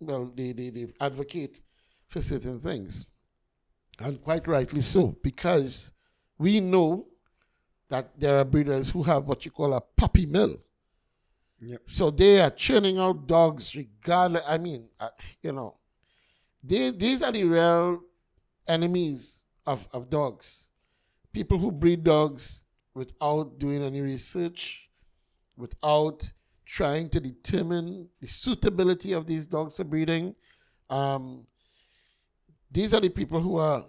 [0.00, 1.60] well, they, they, they advocate
[2.06, 3.06] for certain things.
[4.00, 5.92] And quite rightly so, because
[6.38, 7.06] we know
[7.88, 10.56] that there are breeders who have what you call a puppy mill.
[11.60, 11.80] Yep.
[11.86, 14.44] So they are churning out dogs regardless.
[14.46, 15.08] I mean, uh,
[15.42, 15.76] you know,
[16.62, 18.02] they, these are the real
[18.68, 20.68] enemies of, of dogs.
[21.32, 22.62] People who breed dogs
[22.94, 24.88] without doing any research,
[25.56, 26.30] without
[26.68, 30.34] trying to determine the suitability of these dogs for breeding.
[30.90, 31.46] Um,
[32.70, 33.86] these are the people who are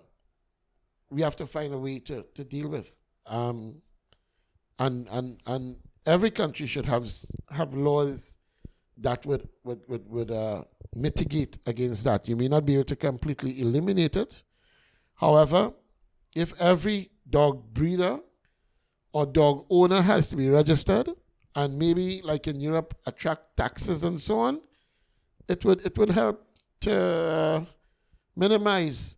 [1.12, 2.98] we have to find a way to, to deal with.
[3.26, 3.82] Um,
[4.78, 7.12] and and and every country should have
[7.50, 8.36] have laws
[8.98, 10.64] that would would would, would uh,
[10.96, 12.30] mitigate against that.
[12.30, 14.44] You may not be able to completely eliminate it.
[15.16, 15.74] However,
[16.34, 18.20] if every dog breeder
[19.12, 21.10] or dog owner has to be registered
[21.56, 24.62] and maybe like in Europe attract taxes and so on,
[25.48, 26.46] it would it would help
[26.82, 27.66] to
[28.36, 29.18] minimize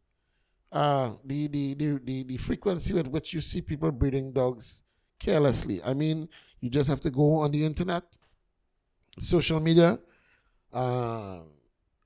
[0.72, 4.82] uh, the, the, the, the, the frequency with which you see people breeding dogs
[5.20, 5.84] carelessly.
[5.84, 8.04] I mean, you just have to go on the internet,
[9.20, 10.00] social media.
[10.74, 11.42] Uh,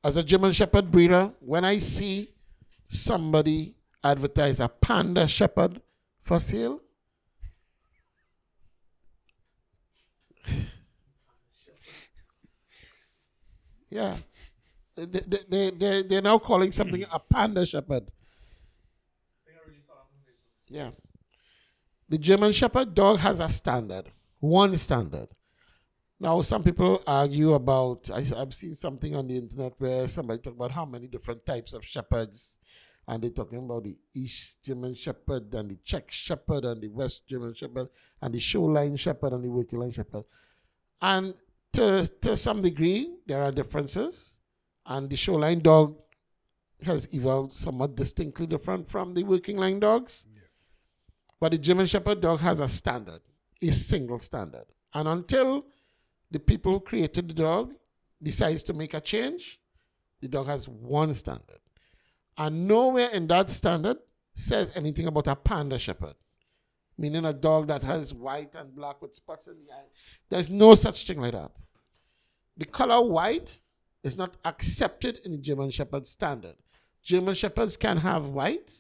[0.04, 2.32] as a German Shepherd breeder, when I see
[2.90, 5.82] somebody advertise a Panda Shepherd
[6.22, 6.82] for sale,
[13.90, 14.16] yeah,
[14.96, 18.06] they, they, they, they, they're now calling something a Panda Shepherd.
[20.68, 20.92] Yeah.
[22.10, 25.30] The German Shepherd dog has a standard, one standard.
[26.20, 30.54] Now, some people argue about, I, have seen something on the internet where somebody talk
[30.54, 32.58] about how many different types of shepherds,
[33.08, 37.28] and they're talking about the East German Shepherd and the Czech Shepherd and the West
[37.28, 37.90] German Shepherd
[38.22, 40.24] and the Show-line Shepherd and the Working Line Shepherd.
[41.02, 41.34] And
[41.74, 44.34] to, to some degree, there are differences,
[44.86, 45.96] and the Show-line dog
[46.84, 50.26] has evolved somewhat distinctly different from the Working Line dogs.
[50.34, 50.42] Yeah.
[51.40, 53.22] But the German Shepherd dog has a standard,
[53.62, 54.66] a single standard.
[54.94, 55.66] And until
[56.32, 57.74] the people who created the dog
[58.22, 59.60] decides to make a change,
[60.22, 61.60] the dog has one standard.
[62.38, 63.98] And nowhere in that standard
[64.36, 66.16] says anything about a panda shepherd,
[66.98, 69.86] meaning a dog that has white and black with spots in the eye.
[70.30, 71.52] There's no such thing like that.
[72.58, 73.60] The color white
[74.04, 76.56] is not accepted in the German Shepherd standard.
[77.04, 78.72] German Shepherds can have white.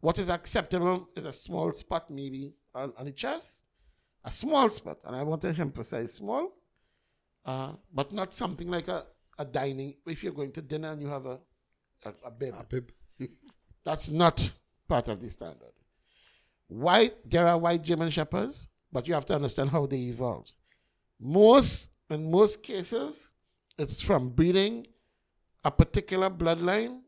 [0.00, 3.64] What is acceptable is a small spot, maybe on, on the chest,
[4.24, 6.52] a small spot, and I want to emphasize small,
[7.44, 9.06] uh, but not something like a,
[9.38, 9.94] a dining.
[10.06, 11.38] If you're going to dinner and you have a,
[12.04, 12.92] a, a bib, a bib.
[13.84, 14.50] that's not
[14.88, 15.72] part of the standard.
[16.68, 20.52] White, there are white German Shepherds, but you have to understand how they evolved.
[21.20, 23.32] Most, in most cases,
[23.78, 24.86] it's from breeding
[25.64, 27.00] a particular bloodline,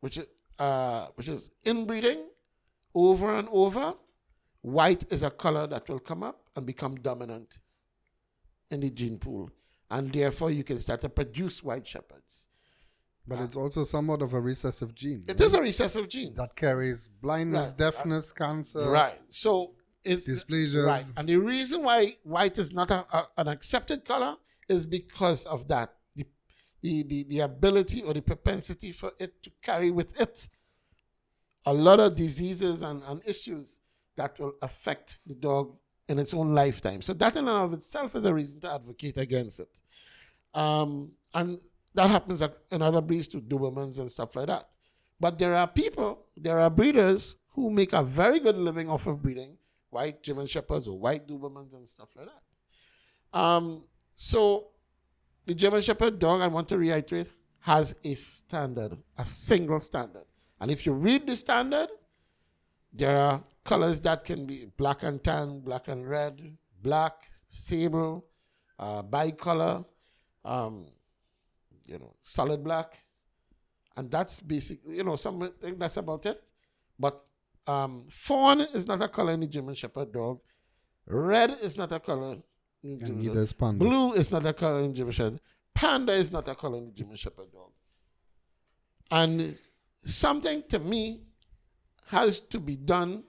[0.00, 0.26] which is,
[0.58, 2.24] uh, which is inbreeding
[2.94, 3.94] over and over.
[4.62, 7.58] White is a color that will come up and become dominant
[8.70, 9.50] in the gene pool.
[9.90, 12.44] And therefore, you can start to produce white shepherds.
[13.26, 15.24] But uh, it's also somewhat of a recessive gene.
[15.28, 15.40] It right?
[15.40, 16.34] is a recessive gene.
[16.34, 17.78] That carries blindness, right.
[17.78, 18.88] deafness, cancer.
[18.88, 19.20] Right.
[19.28, 19.72] So
[20.04, 20.86] it's dysplasias.
[20.86, 21.04] Right.
[21.16, 24.36] And the reason why white is not a, a, an accepted color
[24.68, 25.94] is because of that.
[26.16, 26.26] The,
[26.82, 30.48] the, the, the ability or the propensity for it to carry with it
[31.66, 33.80] a lot of diseases and, and issues
[34.16, 35.76] that will affect the dog
[36.08, 37.02] in its own lifetime.
[37.02, 39.68] So that in and of itself is a reason to advocate against it.
[40.54, 41.58] Um, and
[41.94, 44.68] that happens in other breeds to Dobermans and stuff like that.
[45.18, 49.22] But there are people, there are breeders who make a very good living off of
[49.22, 49.56] breeding
[49.90, 53.38] white German Shepherds or white Dobermans and stuff like that.
[53.38, 54.68] Um, so
[55.46, 57.28] the German Shepherd dog, I want to reiterate,
[57.60, 60.24] has a standard, a single standard.
[60.60, 61.88] And if you read the standard,
[62.92, 68.24] there are colors that can be black and tan, black and red, black, sable,
[68.78, 69.84] uh, bicolor,
[70.44, 70.86] um,
[71.86, 72.94] you know, solid black.
[73.96, 76.42] And that's basically, you know, something that's about it.
[76.98, 77.24] But
[77.66, 80.40] um, fawn is not a color in the German Shepherd dog.
[81.06, 82.38] Red is not a color
[82.82, 83.58] in the German Shepherd.
[83.58, 83.84] Panda.
[83.84, 85.40] Blue is not a color in German Shepherd.
[85.74, 87.72] Panda is not a color in the German Shepherd dog.
[89.10, 89.58] And
[90.04, 91.22] something to me
[92.06, 93.24] has to be done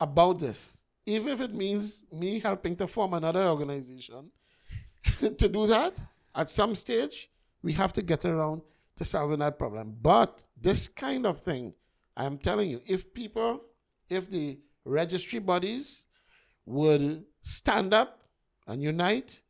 [0.00, 4.30] about this, even if it means me helping to form another organization.
[5.18, 5.94] to do that,
[6.38, 7.28] at some stage,
[7.62, 8.62] we have to get around
[8.96, 9.96] to solving that problem.
[10.00, 11.74] But this kind of thing,
[12.16, 13.62] I'm telling you, if people,
[14.08, 16.06] if the registry bodies
[16.64, 18.22] would stand up
[18.68, 19.40] and unite,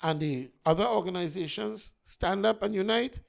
[0.00, 3.20] and the other organizations stand up and unite,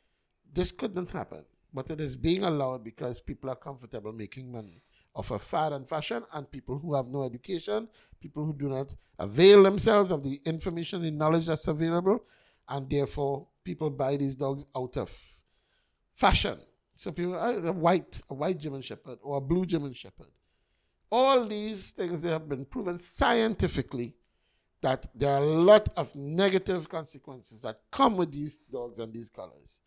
[0.54, 1.44] this couldn't happen.
[1.74, 4.84] But it is being allowed because people are comfortable making money
[5.16, 7.90] of a fad and fashion, and people who have no education,
[8.22, 12.24] people who do not avail themselves of the information and knowledge that's available,
[12.70, 15.12] and therefore people buy these dogs out of
[16.14, 16.60] fashion.
[16.96, 20.28] So people, uh, a white, a white German Shepherd or a blue German Shepherd.
[21.12, 24.16] All these things they have been proven scientifically
[24.82, 29.30] that there are a lot of negative consequences that come with these dogs and these
[29.30, 29.82] colors.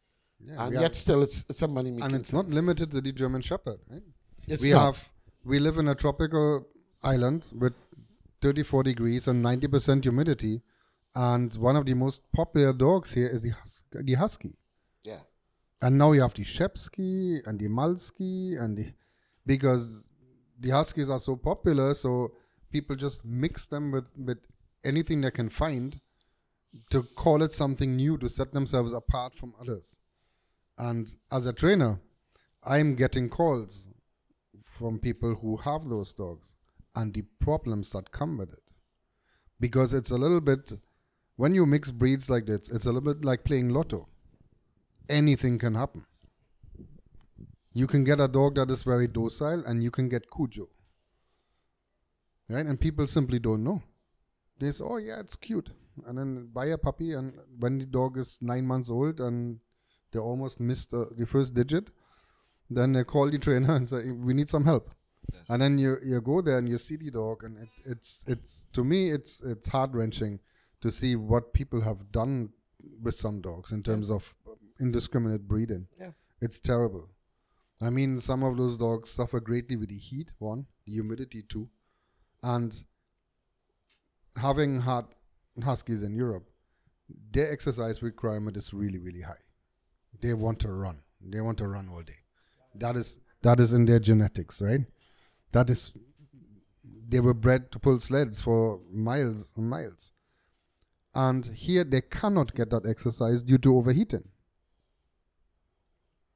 [0.45, 2.05] Yeah, and yet still it's it's a money making.
[2.05, 4.03] And it's not limited to the German Shepherd, right?
[4.49, 4.97] It's we not.
[4.97, 5.09] have
[5.45, 6.67] we live in a tropical
[7.03, 7.75] island with
[8.41, 10.63] 34 degrees and 90% humidity.
[11.15, 14.55] And one of the most popular dogs here is the, hus- the husky.
[15.05, 15.21] Yeah.
[15.81, 18.93] And now you have the Shepsky and the Malski and the
[19.45, 20.05] because
[20.59, 22.33] the huskies are so popular, so
[22.71, 24.39] people just mix them with with
[24.85, 26.01] anything they can find
[26.91, 29.99] to call it something new to set themselves apart from others.
[30.79, 32.01] And as a trainer,
[32.65, 33.89] I'm getting calls
[34.63, 36.55] from people who have those dogs
[36.95, 38.63] and the problems that come with it.
[39.61, 40.73] Because it's a little bit,
[41.37, 44.09] when you mix breeds like this, it's a little bit like playing lotto.
[45.09, 46.07] Anything can happen.
[47.75, 50.69] You can get a dog that is very docile and you can get Cujo.
[52.49, 52.67] Right?
[52.67, 53.83] And people simply don't know.
[54.59, 55.71] They say, oh, yeah, it's cute.
[56.07, 59.59] And then buy a puppy, and when the dog is nine months old and
[60.11, 61.89] they almost missed uh, the first digit,
[62.71, 64.91] then they call the trainer and say, "We need some help."
[65.33, 65.43] Yes.
[65.51, 68.65] And then you you go there and you see the dog, and it, it's it's
[68.73, 70.41] to me it's it's heart wrenching
[70.83, 72.51] to see what people have done
[73.01, 74.35] with some dogs in terms of
[74.81, 75.87] indiscriminate breeding.
[75.99, 76.11] Yeah.
[76.41, 77.09] It's terrible.
[77.81, 81.69] I mean, some of those dogs suffer greatly with the heat, one, the humidity, two,
[82.43, 82.85] and
[84.37, 85.05] having had
[85.63, 86.49] huskies in Europe,
[87.31, 89.43] their exercise requirement is really, really high.
[90.21, 90.99] They want to run.
[91.21, 92.19] They want to run all day.
[92.75, 94.81] That is that is in their genetics, right?
[95.53, 95.93] That is
[97.09, 100.13] they were bred to pull sleds for miles and miles.
[101.15, 104.25] And here they cannot get that exercise due to overheating.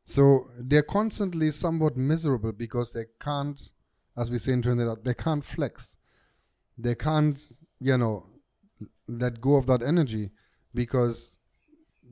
[0.05, 3.61] So they're constantly somewhat miserable because they can't,
[4.17, 5.97] as we say in Trinidad, they can't flex.
[6.79, 7.41] They can't,
[7.81, 8.27] you know,
[9.09, 10.31] let go of that energy
[10.75, 11.39] because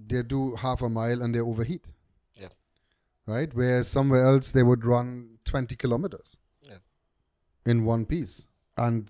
[0.06, 1.84] they do half a mile and they overheat.
[2.34, 2.48] Yeah.
[3.26, 3.52] Right?
[3.54, 6.78] Whereas somewhere else they would run 20 kilometers Yeah.
[7.66, 8.46] in one piece
[8.76, 9.08] and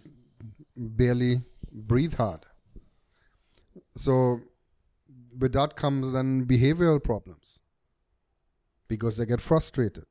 [0.76, 2.44] barely breathe hard.
[3.97, 4.40] So
[5.38, 7.61] with that comes then behavioral problems
[8.88, 10.07] because they get frustrated.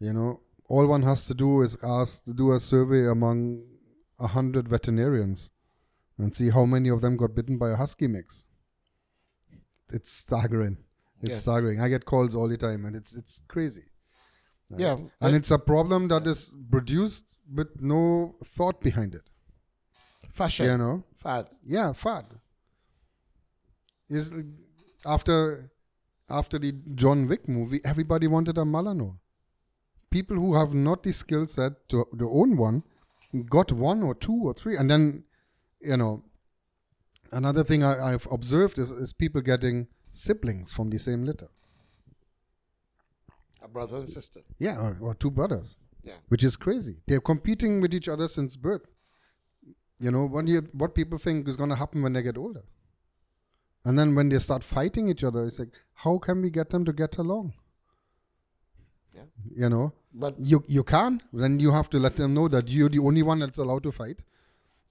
[0.00, 3.62] You know, all one has to do is ask to do a survey among
[4.18, 5.50] a hundred veterinarians
[6.18, 8.44] and see how many of them got bitten by a husky mix.
[9.92, 10.78] It's staggering.
[11.20, 11.42] It's Yes.
[11.42, 11.80] staggering.
[11.80, 13.84] I get calls all the time, and it's it's crazy.
[14.70, 14.80] Right?
[14.80, 19.28] Yeah, and I- it's a problem that is produced with no thought behind it.
[20.32, 20.66] Fashion.
[20.66, 21.48] You know, Fad.
[21.64, 22.24] yeah, fad.
[24.12, 24.30] Is
[25.06, 25.70] after
[26.28, 29.16] after the John Wick movie, everybody wanted a Malinois.
[30.10, 32.82] People who have not the skill set to, to own one
[33.48, 35.24] got one or two or three, and then
[35.80, 36.22] you know.
[37.34, 41.48] Another thing I, I've observed is, is people getting siblings from the same litter.
[43.62, 44.40] A brother and sister.
[44.58, 45.76] Yeah, or, or two brothers.
[46.04, 46.14] Yeah.
[46.28, 46.96] which is crazy.
[47.06, 48.86] They're competing with each other since birth.
[50.00, 52.64] You know what you what people think is going to happen when they get older,
[53.84, 56.84] and then when they start fighting each other, it's like how can we get them
[56.84, 57.52] to get along?
[59.14, 59.24] Yeah.
[59.56, 61.22] You know, But you you can.
[61.32, 63.92] Then you have to let them know that you're the only one that's allowed to
[63.92, 64.22] fight,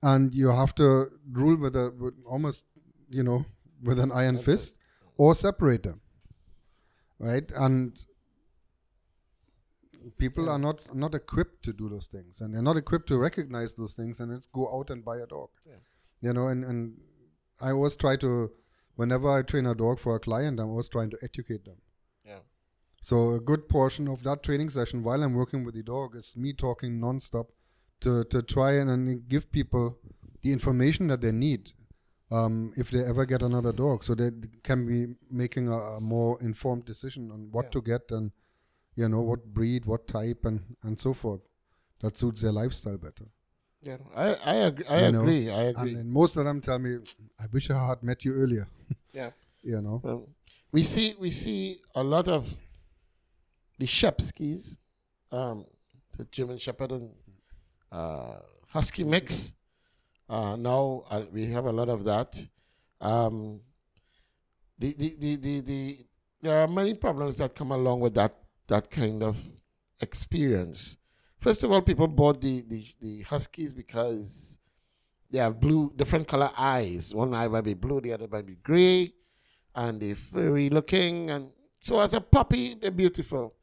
[0.03, 0.87] and you have to
[1.31, 2.65] rule with a with almost
[3.09, 3.45] you know
[3.83, 4.75] with an iron fist
[5.17, 6.01] or separate them,
[7.19, 7.51] right?
[7.55, 8.05] And
[10.17, 10.51] people Yeah.
[10.53, 13.93] are not not equipped to do those things, and they're not equipped to recognize those
[13.93, 15.49] things, and let's go out and buy a dog.
[15.65, 15.81] Yeah.
[16.21, 16.97] You know, and and
[17.59, 18.51] I always try to,
[19.01, 21.79] whenever I train a dog for a client, I'm always trying to educate them.
[22.31, 22.41] yeah.
[23.09, 26.27] So a good portion of that training session while I'm working with the dog is
[26.45, 27.47] me talking nonstop
[28.05, 29.85] to to try and, and give people
[30.43, 31.71] the information that they need
[32.39, 34.29] um, if they ever get another dog, so they
[34.69, 34.99] can be
[35.43, 37.73] making a, a more informed decision on what Yeah.
[37.77, 38.31] to get and
[39.01, 41.49] you know what breed, what type, and and so forth.
[42.03, 43.27] That suits their lifestyle better.
[43.81, 43.97] Yeah.
[44.15, 44.85] I I agree.
[44.85, 45.49] I You know, agree.
[45.49, 45.91] I agree.
[45.91, 46.99] And, and most of them tell me,
[47.39, 48.67] "I wish I had met you earlier."
[49.13, 49.31] yeah.
[49.63, 50.01] You know.
[50.03, 50.29] Well,
[50.71, 52.53] we see we see a lot of
[53.79, 54.77] the Shepskis,
[55.31, 55.65] um,
[56.17, 57.09] the German Shepherd and
[57.91, 58.35] uh,
[58.67, 59.51] Husky mix.
[60.29, 62.41] Uh, now uh, we have a lot of that.
[63.01, 63.59] Um,
[64.77, 65.97] the, the, the, the, the,
[66.41, 68.35] there are many problems that come along with that
[68.67, 69.37] that kind of
[69.99, 70.97] experience.
[71.41, 74.59] First of all, people bought the, the, the Huskies because
[75.31, 77.15] they have blue, different color eyes.
[77.15, 79.13] One eye might be blue, the other might be gray
[79.73, 81.31] and they're furry looking.
[81.31, 83.55] And so, as a puppy, they're beautiful.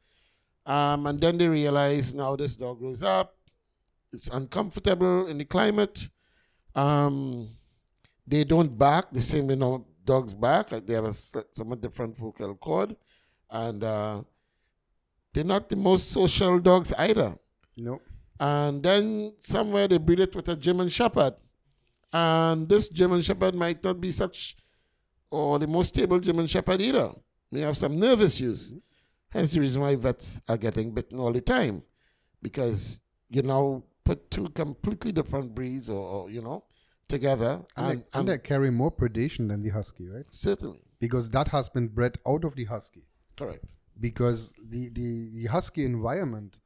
[0.65, 3.37] Um, and then they realize now this dog grows up,
[4.11, 6.09] it's uncomfortable in the climate.
[6.75, 7.49] Um,
[8.27, 11.13] they don't bark the same way now dogs bark, like they have a
[11.53, 12.97] somewhat different vocal cord.
[13.49, 14.23] And uh,
[15.33, 17.35] they're not the most social dogs either.
[17.79, 18.01] No.
[18.39, 21.33] And then somewhere they breed it with a German Shepherd.
[22.11, 24.55] And this German Shepherd might not be such,
[25.29, 27.11] or the most stable German Shepherd either.
[27.51, 28.69] May have some nerve issues.
[28.69, 28.77] Mm-hmm.
[29.31, 31.83] Hence the reason why vets are getting bitten all the time.
[32.41, 32.99] Because
[33.29, 36.63] you now put two completely different breeds or, or, you know,
[37.07, 37.61] together.
[37.77, 40.25] And, And, they, and they carry more predation than the husky, right?
[40.31, 40.79] certainly.
[40.99, 43.03] Because that has been bred out of the husky.
[43.37, 43.75] Correct.
[43.99, 46.59] because the, the, the husky environment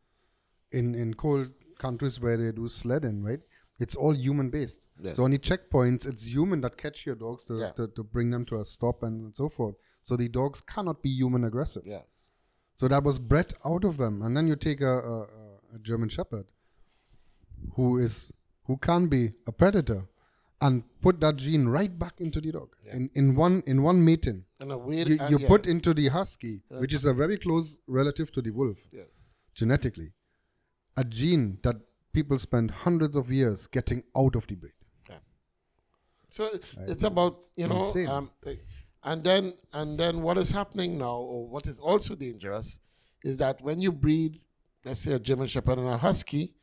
[0.73, 1.49] in, in cold
[1.79, 3.39] countries where they do sledding, right?
[3.79, 4.79] It's all human based.
[5.01, 5.15] Yes.
[5.15, 7.71] So on the checkpoints, it's human that catch your dogs to, Yeah.
[7.77, 9.75] to, to bring them to a stop and so forth.
[10.03, 11.83] So the dogs cannot be human aggressive.
[11.85, 12.05] Yes.
[12.75, 14.21] So that was bred out of them.
[14.21, 15.21] And then you take a, a,
[15.75, 16.45] a German Shepherd
[17.75, 18.31] who is
[18.65, 20.05] who can be a predator
[20.61, 22.95] and put that gene right back into the dog Yeah.
[22.95, 25.07] in, in one in one mating And a weird.
[25.09, 25.47] you, you yeah.
[25.47, 26.79] put into the husky, Yeah.
[26.79, 29.33] which is a very close relative to the wolf Yes.
[29.55, 30.11] genetically,
[30.97, 31.75] a gene that
[32.13, 34.73] people spend hundreds of years getting out of the breed.
[36.29, 36.49] So
[36.87, 38.31] it's about you know, um,
[39.03, 42.79] and then and then what is happening now, or what is also dangerous,
[43.23, 44.39] is that when you breed,
[44.85, 46.53] let's say a German Shepherd and a Husky,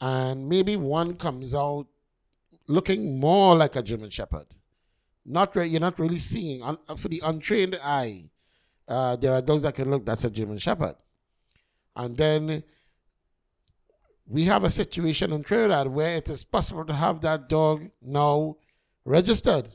[0.00, 1.86] and maybe one comes out
[2.68, 4.46] looking more like a German Shepherd,
[5.24, 8.24] not re- you're not really seeing un- for the untrained eye.
[8.88, 10.96] Uh, there are those that can look that's a German Shepherd,
[11.96, 12.62] and then
[14.32, 18.56] we have a situation in Trinidad where it is possible to have that dog now
[19.04, 19.68] registered.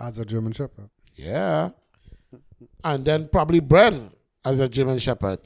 [0.00, 0.88] As a German Shepherd.
[1.14, 1.70] Yeah.
[2.82, 4.10] And then probably bred
[4.46, 5.40] as a German Shepherd.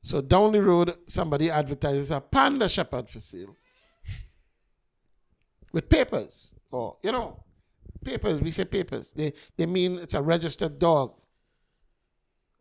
[0.00, 3.56] So down the road, somebody advertises a Panda Shepherd for sale
[5.72, 6.52] with papers.
[6.70, 7.42] Or, you know,
[8.04, 9.10] papers, we say papers.
[9.10, 11.14] They, they mean it's a registered dog.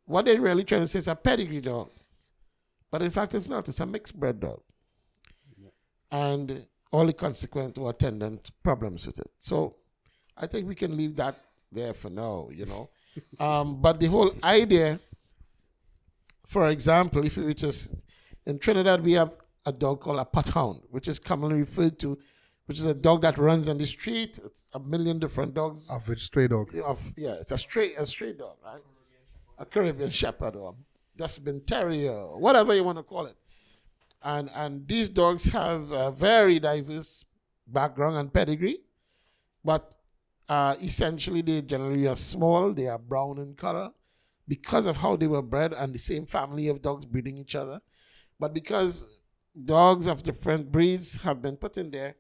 [0.05, 1.91] What they're really trying to say is a pedigree dog.
[2.89, 3.69] But in fact, it's not.
[3.69, 4.61] It's a mixed bred dog.
[6.15, 9.29] And all the consequent or attendant problems with it.
[9.37, 9.75] So
[10.37, 11.35] I think we can leave that
[11.71, 12.89] there for now, you know.
[13.45, 14.99] um, but the whole idea,
[16.47, 17.91] for example, if you just
[18.45, 19.31] in Trinidad, we have
[19.65, 22.17] a dog called a pothound, which is commonly referred to,
[22.67, 24.39] which is a dog that runs on the street.
[24.45, 25.87] It's a million different dogs.
[25.89, 26.75] Of which stray dog.
[26.91, 28.81] Of yeah, it's a stray a stray dog, right?
[29.57, 30.75] A Caribbean Shepherd or
[31.17, 33.35] Dustbin Terrier, or whatever you want to call it.
[34.21, 37.25] And and these dogs have a very diverse
[37.67, 38.79] background and pedigree,
[39.63, 39.93] but
[40.49, 42.73] uh, essentially they generally are small.
[42.73, 43.91] They are brown in color
[44.47, 47.81] because of how they were bred and the same family of dogs breeding each other.
[48.39, 49.07] But because
[49.63, 52.15] dogs of different breeds have been put in there,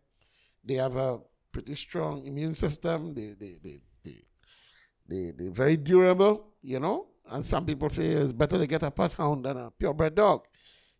[0.63, 1.19] they have a
[1.51, 3.13] pretty strong immune system.
[3.13, 4.25] They they they they
[5.07, 7.07] they they're very durable, you know.
[7.29, 10.45] And some people say it's better to get a pothound than a purebred dog.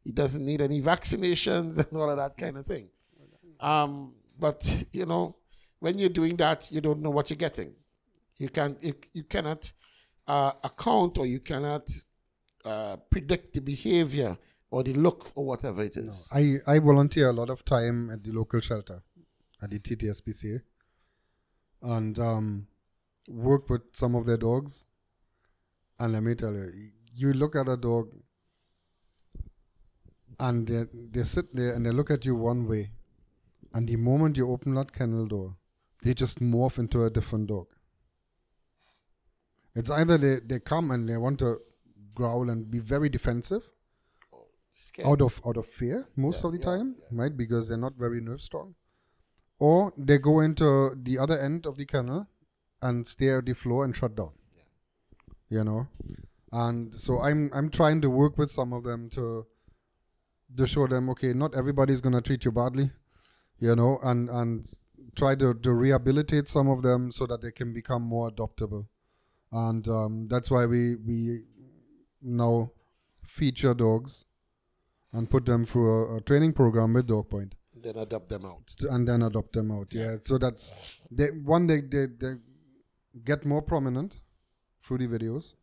[0.06, 2.88] He doesn't need any vaccinations and all of that kind of thing.
[3.60, 5.36] Um, but you know,
[5.80, 7.74] when you're doing that, you don't know what you're getting.
[8.38, 9.74] You can you, you cannot
[10.28, 11.90] uh, account or you cannot
[12.64, 14.38] uh, predict the behavior
[14.72, 16.28] or the look or whatever it is.
[16.34, 19.04] I, I volunteer a lot of time at the local shelter,
[19.62, 20.62] at the TTSPCA,
[21.82, 22.68] and um,
[23.28, 24.86] work with some of their dogs.
[26.00, 26.72] And let me tell you,
[27.16, 28.10] you look at a dog,
[30.40, 32.92] and they they sit there and they look at you one way,
[33.74, 35.56] and the moment you open that kennel door,
[36.04, 37.68] they just morph into a different dog.
[39.76, 41.60] It's either they, they come and they want to
[42.14, 43.72] growl and be very defensive,
[44.72, 45.08] Scared.
[45.08, 47.36] out of out of fear most Yeah, of the yeah, time, right?
[47.36, 48.76] Because they're not very nerve strong,
[49.60, 52.28] or they go into the other end of the kennel
[52.82, 54.32] and stare at the floor and shut down.
[55.50, 55.88] You know,
[56.52, 59.46] and so I'm I'm trying to work with some of them to
[60.58, 62.92] to show them okay, not everybody's gonna treat you badly,
[63.60, 64.68] you know, and and
[65.16, 68.86] try to, to rehabilitate some of them so that they can become more adoptable,
[69.52, 71.42] and um, that's why we we
[72.22, 72.72] now
[73.24, 74.26] feature dogs
[75.14, 77.54] and put them through a, a training program with Dogpoint
[77.86, 78.74] then adopt them out.
[78.90, 79.88] and then adopt them out.
[79.92, 80.68] Yeah, so that
[81.12, 82.34] they one they, they they
[83.24, 84.16] get more prominent
[84.84, 85.54] through the videos,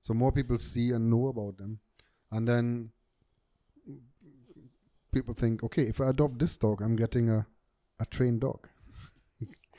[0.00, 1.80] so more people see and know about them,
[2.30, 2.90] and then
[5.16, 7.40] people think, okay, if I adopt this dog, I'm getting a
[8.04, 8.60] a trained dog,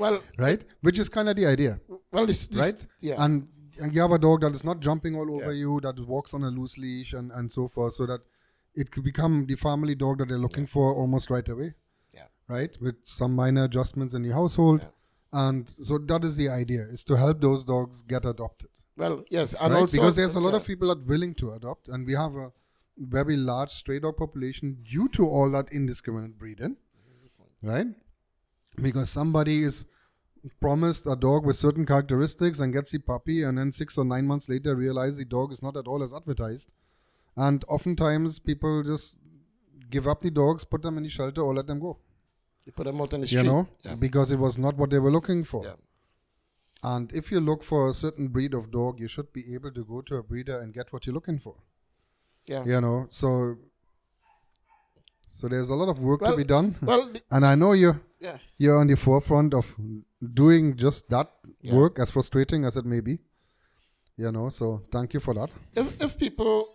[0.04, 0.62] Well, right?
[0.88, 1.80] Which is kind of the idea,
[2.12, 2.88] well, this, this right?
[3.10, 3.24] Yeah.
[3.24, 3.48] And,
[3.82, 5.60] and you have a dog that is not jumping all over Yeah.
[5.64, 8.22] you, that walks on a loose leash and, and so forth, so that
[8.82, 11.70] it could become the family dog that they're looking for almost right away.
[12.20, 12.28] Yeah.
[12.56, 12.74] Right?
[12.82, 14.82] With some minor adjustments in the household.
[14.82, 14.94] Yeah.
[15.50, 18.70] And so that is the idea, is to help those dogs get adopted.
[19.04, 19.82] well, yes, and right?
[19.82, 20.62] also because there's a lot yeah.
[20.62, 22.48] of people that are willing to adopt, and we have a
[22.98, 26.78] very large stray dog population due to all that indiscriminate breeding.
[27.62, 27.88] Right?
[28.82, 29.86] Because somebody is
[30.60, 34.26] promised a dog with certain characteristics and gets the puppy, and then six or nine
[34.26, 36.70] months later realize the dog is not at all as advertised.
[37.36, 39.18] And oftentimes people just
[39.90, 41.98] give up the dogs, put them in the shelter, or let them go.
[42.66, 43.40] You put them out on the street.
[43.44, 43.96] You know, Yeah.
[43.96, 45.64] because it was not what they were looking for.
[45.66, 45.76] Yeah.
[46.84, 49.84] And if you look for a certain breed of dog, you should be able to
[49.84, 51.56] go to a breeder and get what you're looking for.
[52.48, 52.64] Yeah.
[52.66, 53.58] You know, so
[55.30, 56.76] so there's a lot of work Well- to be done.
[56.82, 58.38] Well, and I know you yeah.
[58.58, 59.76] you're on the forefront of
[60.34, 61.32] doing just that
[61.62, 61.76] Yeah.
[61.76, 63.20] work, as frustrating as it may be.
[64.18, 65.50] You know, so thank you for that.
[65.76, 66.74] If if people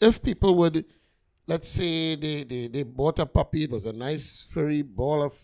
[0.00, 0.84] if people would
[1.46, 5.34] let's say they, they, they bought a puppy, it was a nice furry ball of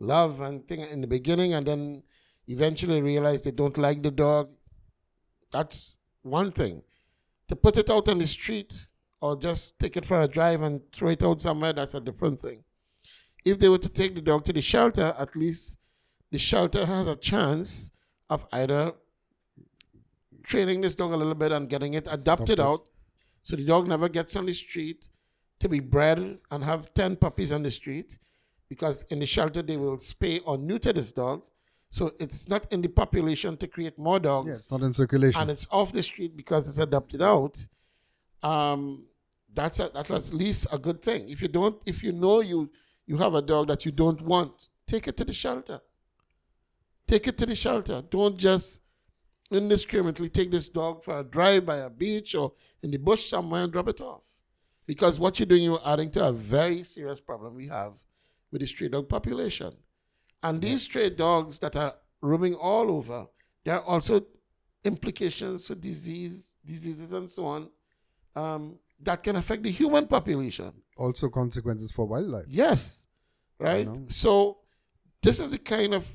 [0.00, 2.02] love and thing in the beginning and then
[2.48, 4.48] eventually realize they don't like the dog.
[5.52, 6.82] That's one thing.
[7.48, 8.72] To put it out on the street
[9.22, 12.40] or just take it for a drive and throw it out somewhere, that's a different
[12.40, 12.64] thing.
[13.44, 15.78] If they were to take the dog to the shelter, at least
[16.32, 17.90] the shelter has a chance
[18.28, 18.92] of either
[20.42, 22.84] training this dog a little bit and getting it adopted out
[23.42, 25.08] so the dog never gets on the street
[25.60, 28.18] to be bred and have 10 puppies on the street
[28.68, 31.42] because in the shelter they will spay or neuter this dog.
[31.90, 35.40] So it's not in the population to create more dogs Yeah, it's not in circulation.
[35.40, 37.64] and it's off the street because it's adopted out,
[38.42, 39.04] um,
[39.54, 41.28] that's a, that's at least a good thing.
[41.28, 42.70] If you don't, if you know you
[43.06, 45.80] you have a dog that you don't want, take it to the shelter.
[47.06, 48.02] Take it to the shelter.
[48.10, 48.80] Don't just
[49.50, 53.64] indiscriminately take this dog for a drive by a beach or in the bush somewhere
[53.64, 54.22] and drop it off.
[54.86, 57.92] Because what you're doing, you're adding to a very serious problem we have
[58.50, 59.74] with the stray dog population.
[60.42, 63.26] And these stray dogs that are roaming all over,
[63.64, 64.24] there are also
[64.84, 67.68] implications for disease, diseases, and so on
[68.34, 70.72] um, that can affect the human population.
[70.96, 72.46] also consequences for wildlife.
[72.48, 73.06] Yes,
[73.58, 73.88] right.
[74.08, 74.58] So
[75.22, 76.06] this is the kind of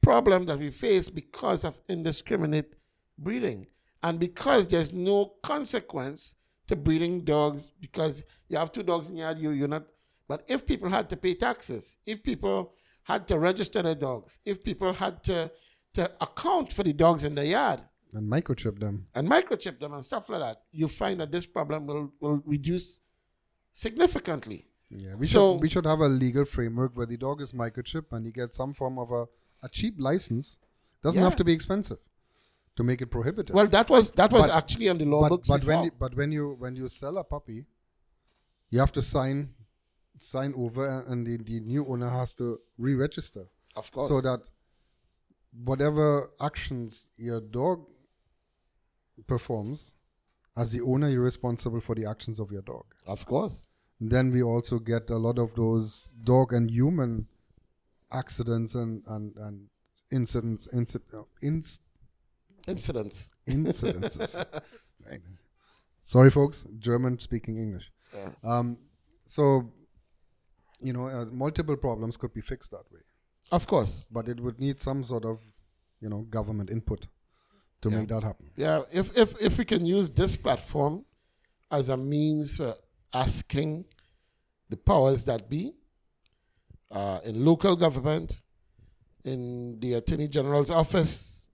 [0.00, 2.74] problem that we face because of indiscriminate
[3.18, 3.66] breeding,
[4.02, 6.36] and because there's no consequence
[6.68, 7.72] to breeding dogs.
[7.80, 9.86] Because you have two dogs in your yard, you you're not.
[10.28, 12.72] But if people had to pay taxes, if people
[13.04, 15.50] had to register their dogs, if people had to
[15.94, 17.80] to account for the dogs in the yard,
[18.14, 19.06] And microchip them.
[19.14, 23.00] and microchip them and stuff like that, you find that this problem will, will reduce
[23.72, 24.66] significantly.
[24.90, 28.12] Yeah, we So- should we should have a legal framework where the dog is microchip
[28.12, 29.26] and he gets some form of a,
[29.62, 30.58] a cheap license.
[31.02, 31.24] Doesn't Yeah.
[31.28, 31.98] have to be expensive
[32.76, 33.54] to make it prohibitive.
[33.54, 35.74] Well, that was that was But- actually on the law but books but before.
[35.74, 37.64] when you, but when you when you sell a puppy,
[38.70, 39.54] you have to sign
[40.20, 43.46] sign over and- and the, the new owner has to re-register
[43.76, 44.08] of course.
[44.08, 44.48] so that
[45.64, 47.86] whatever actions your dog
[49.26, 49.94] performs,
[50.56, 52.84] as the owner, you're responsible for the actions of your dog.
[53.06, 53.66] of course.
[54.00, 57.12] then we also get a lot of those dog and human
[58.12, 59.56] accidents and and, and
[60.10, 61.80] incidents inci- uh, inc-
[62.66, 63.30] Incidents.
[63.48, 64.32] incidences
[66.02, 68.30] sorry folks german speaking english Yeah.
[68.52, 68.68] um,
[69.36, 69.44] so
[70.80, 73.02] you know uh, multiple problems could be fixed that way
[73.58, 73.94] Of course.
[74.16, 75.40] but it would need some sort of
[76.00, 77.06] you know government input
[77.84, 77.98] to Yeah.
[77.98, 78.82] make that happen Yeah.
[79.00, 80.94] If if if we can use this platform
[81.70, 82.74] as a means for
[83.12, 83.70] asking
[84.72, 85.62] the powers that be
[86.90, 88.40] uh, in local government,
[89.24, 91.48] in the Attorney General's office,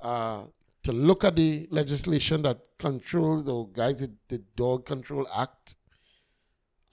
[0.00, 0.42] uh,
[0.82, 5.76] to look at the legislation that controls or guides the, the Dog Control Act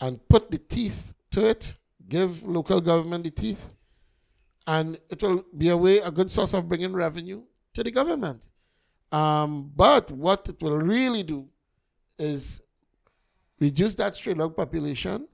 [0.02, 1.76] and put the teeth to it,
[2.08, 3.76] give local government the teeth,
[4.68, 7.42] and it will be a way, a good source of bringing revenue
[7.74, 8.48] to the government.
[9.12, 11.48] Um, but what it will really do
[12.18, 12.62] is
[13.60, 15.28] reduce that stray dog population,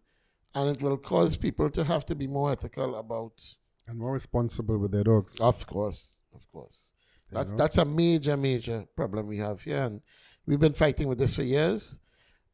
[0.53, 3.55] and it will cause people to have to be more ethical about.
[3.87, 6.85] and more responsible with their dogs Of course, of course.
[7.31, 7.57] You That's know?
[7.57, 10.01] that's a major, major problem we have here, and
[10.45, 11.99] we've been fighting with this for years.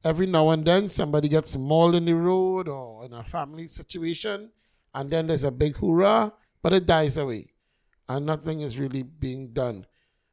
[0.03, 4.51] Every now and then, somebody gets mauled in the road or in a family situation,
[4.95, 7.53] and then there's a big hoorah, but it dies away,
[8.09, 9.86] and nothing is really being done.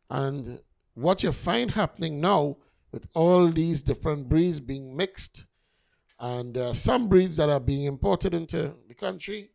[0.08, 0.60] And
[1.02, 2.56] what you find happening now
[2.92, 5.46] with all these different breeds being mixed,
[6.18, 9.50] and there are some breeds that are being imported into the country,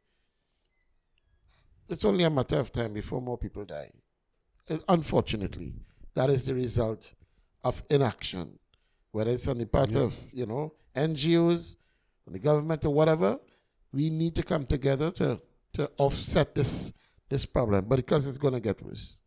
[1.89, 3.91] it's only a matter of time before more people die.
[4.69, 5.73] Uh, Unfortunately,
[6.15, 7.13] that is the result
[7.63, 8.59] of inaction,
[9.11, 11.75] whether it's on the part of you know NGOs,
[12.27, 13.39] the government, or whatever.
[13.91, 15.41] We need to come together to
[15.73, 16.93] to offset this
[17.29, 19.19] this problem, but because it's going to get worse.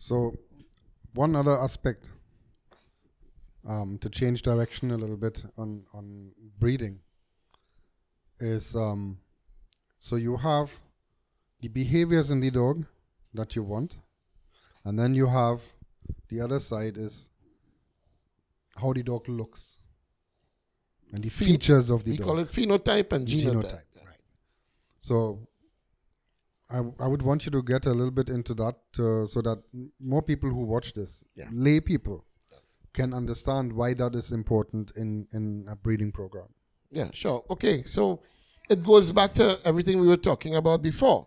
[0.00, 0.34] So,
[1.14, 2.06] one other aspect
[3.68, 7.00] um, to change direction a little bit on on breeding
[8.40, 9.18] is um,
[9.98, 10.70] so you have
[11.60, 12.86] the behaviors in the dog
[13.34, 13.96] that you want,
[14.84, 15.62] and then you have
[16.28, 17.28] the other side is
[18.76, 19.76] how the dog looks
[21.12, 22.26] and the features of the We dog.
[22.26, 23.82] We call it phenotype and genotype.
[23.96, 24.24] Right.
[25.02, 25.46] So
[26.70, 29.42] I, w- I would want you to get a little bit into that uh, so
[29.42, 29.62] that
[30.00, 31.48] more people who watch this, Yeah.
[31.52, 32.24] lay people,
[32.92, 36.48] can understand why that is important in, in a breeding program.
[36.90, 37.44] Yeah, sure.
[37.50, 38.20] Okay, so
[38.68, 41.26] it goes back to everything we were talking about before.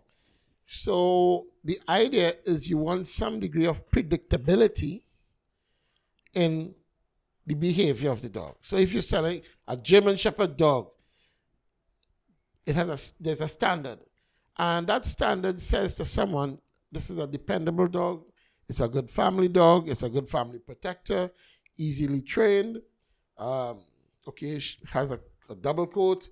[0.66, 5.02] So the idea is you want some degree of predictability
[6.34, 6.74] in
[7.46, 8.56] the behavior of the dog.
[8.60, 10.88] So if you're selling a German Shepherd dog,
[12.66, 13.98] it has a there's a standard,
[14.58, 16.58] and that standard says to someone,
[16.92, 18.24] "This is a dependable dog.
[18.68, 19.88] It's a good family dog.
[19.88, 21.30] It's a good family protector.
[21.76, 22.80] Easily trained.
[23.36, 23.80] Um,
[24.28, 26.28] okay, has a, a double coat.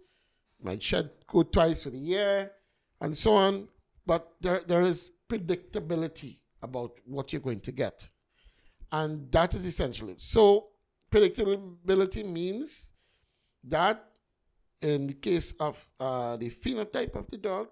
[0.63, 2.53] Might shed coat twice for the year,
[3.01, 3.69] and so on.
[4.07, 8.09] But there, there is predictability about what you're going to get,
[8.93, 10.15] and that is essential.
[10.17, 10.69] So
[11.11, 12.93] predictability means
[13.65, 14.05] that
[14.81, 17.69] in the case of uh, the phenotype of the dog,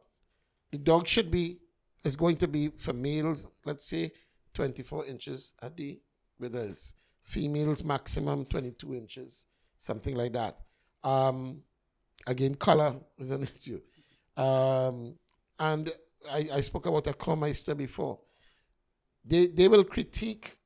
[0.70, 1.58] the dog should be
[2.04, 4.12] is going to be for males, let's say
[4.54, 6.00] 24 inches at the
[6.38, 6.94] withers.
[7.22, 9.46] Females maximum 22 inches,
[9.78, 10.58] something like that.
[11.04, 11.62] Um,
[12.26, 13.80] again, color is an issue.
[14.36, 15.14] Um,
[15.58, 15.92] and
[16.30, 18.18] I, I spoke about a Körmeister before.
[19.24, 20.56] They they will critique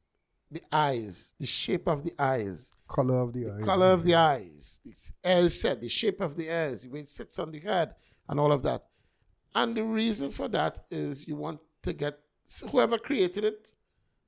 [0.51, 3.65] the eyes, the shape of the eyes, Color of the, eyes.
[3.65, 4.95] color of the eyes, the
[5.29, 7.95] ear set, the shape of the ears, the way it sits on the head,
[8.29, 8.85] and all of that.
[9.55, 12.19] And the reason for that is you want to get
[12.71, 13.73] whoever created it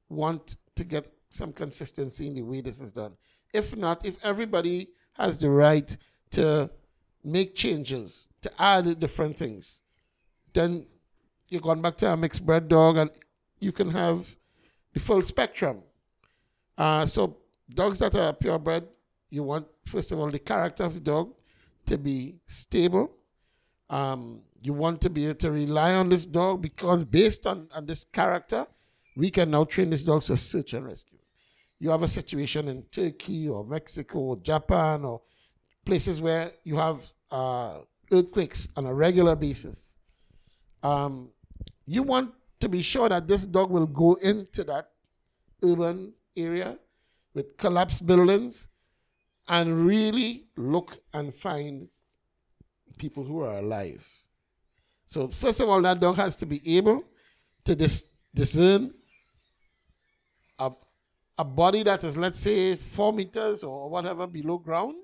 [0.08, 3.12] want to get some consistency in the way this is done.
[3.52, 5.96] If not, if everybody has the right
[6.32, 6.70] to
[7.24, 9.80] make changes, to add different things,
[10.54, 10.86] then
[11.48, 13.10] you're going back to a mixed bred dog and
[13.58, 14.36] you can have
[14.92, 15.82] the full spectrum.
[16.78, 17.36] Uh, so
[17.68, 18.84] dogs that are purebred,
[19.30, 21.32] you want first of all the character of the dog
[21.86, 23.10] to be stable.
[23.88, 27.86] Um, you want to be able to rely on this dog because based on, on
[27.86, 28.66] this character,
[29.16, 31.18] we can now train this dog for search and rescue.
[31.78, 35.20] You have a situation in Turkey or Mexico or Japan or
[35.84, 37.78] places where you have uh,
[38.10, 39.94] earthquakes on a regular basis.
[40.82, 41.30] Um,
[41.84, 44.90] you want to be sure that this dog will go into that
[45.62, 46.78] urban area
[47.34, 48.68] with collapsed buildings
[49.48, 51.88] and really look and find
[52.98, 54.04] people who are alive.
[55.06, 57.04] So, first of all, that dog has to be able
[57.64, 58.92] to dis- discern
[60.58, 60.72] a,
[61.38, 64.96] a body that is, let's say, four meters or whatever below ground,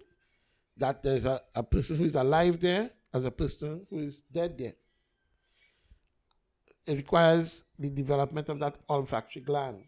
[0.76, 4.58] that there's a, a person who is alive there as a person who is dead
[4.58, 4.74] there.
[6.86, 9.84] It requires the development of that olfactory gland.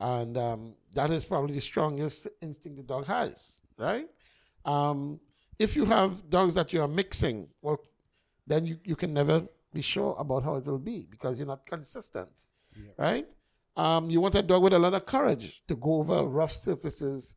[0.00, 4.08] And um, that is probably the strongest instinct the dog has, right?
[4.64, 5.20] Um,
[5.58, 7.78] if you have dogs that you are mixing, well,
[8.46, 11.66] then you, you can never be sure about how it will be because you're not
[11.66, 12.28] consistent,
[12.98, 13.26] right?
[13.76, 17.34] Um, you want a dog with a lot of courage to go over rough surfaces,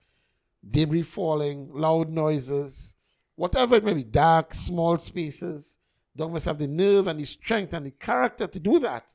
[0.70, 2.95] debris falling, loud noises,
[3.36, 5.78] whatever it may be, dark, small spaces.
[6.16, 9.05] Dog must have the nerve and the strength and the character to do that.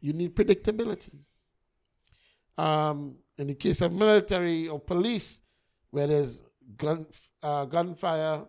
[0.00, 1.18] You need predictability.
[2.58, 5.40] Um, in the case of military or police,
[5.90, 6.42] where there's
[6.76, 7.06] gun
[7.44, 8.42] uh, gunfire,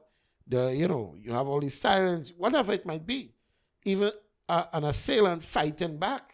[0.48, 3.20] the you know you have all these sirens, whatever it might be,
[3.84, 4.12] even
[4.50, 6.26] uh, an assailant fighting back,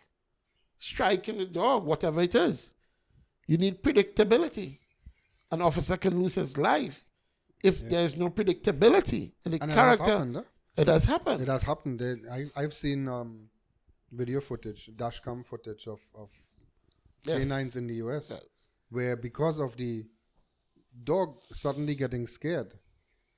[0.79, 2.73] striking the dog, whatever it is,
[3.47, 4.69] you need predictability.
[5.53, 6.97] An officer can lose his life
[7.63, 10.11] if there's no predictability in the And it has character.
[10.11, 10.43] happened, huh?
[10.77, 11.41] It has happened.
[11.41, 12.01] It has happened.
[12.31, 13.49] I, I've seen um,
[14.11, 16.29] video footage, dashcam footage of, of
[17.23, 17.37] Yes.
[17.39, 18.41] canines in the US Yes.
[18.89, 20.05] where because of the
[21.03, 22.73] dog suddenly getting scared,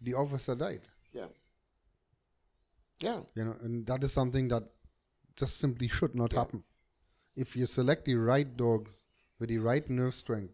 [0.01, 0.81] the officer died.
[1.13, 1.27] Yeah.
[2.99, 3.19] Yeah.
[3.35, 4.63] You know, and that is something that
[5.35, 6.63] just simply should not happen.
[7.35, 9.05] If you select the right dogs
[9.39, 10.53] with the right nerve strength,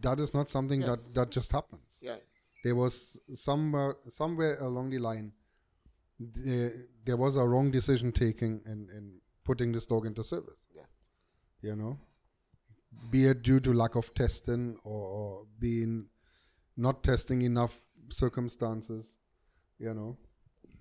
[0.00, 0.88] that is not something Yes.
[0.90, 1.98] that, that just happens.
[2.02, 2.16] Yeah.
[2.64, 5.32] There was somewhere somewhere along the line,
[6.18, 10.66] the, there was a wrong decision taking in, in putting this dog into service.
[10.74, 10.86] Yes.
[11.62, 11.98] You know,
[13.10, 16.06] be it due to lack of testing or, or being
[16.76, 17.78] not testing enough
[18.08, 19.18] circumstances.
[19.78, 20.18] You know,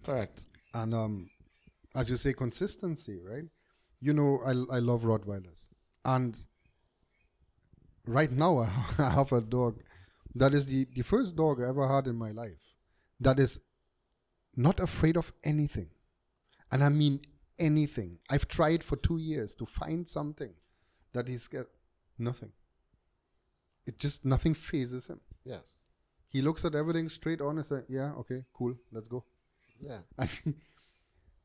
[0.03, 0.45] Correct.
[0.73, 1.29] and um,
[1.95, 3.45] as you say, consistency, right?
[4.01, 5.67] You know, I, I love Rottweilers,
[6.03, 6.37] and
[8.05, 8.59] right now
[8.97, 9.81] I have a dog
[10.35, 12.61] that is the, the first dog I ever had in my life
[13.19, 13.59] that is
[14.55, 15.89] not afraid of anything,
[16.71, 17.21] and I mean
[17.57, 18.19] anything.
[18.29, 20.53] I've tried for two years to find something
[21.13, 21.67] that he's scared.
[22.19, 22.51] Nothing.
[23.85, 25.19] It just nothing fazes him.
[25.45, 25.77] Yes.
[26.27, 29.23] He looks at everything straight on and says, "Yeah, okay, cool, let's go."
[29.79, 29.99] Yeah.
[30.17, 30.53] and,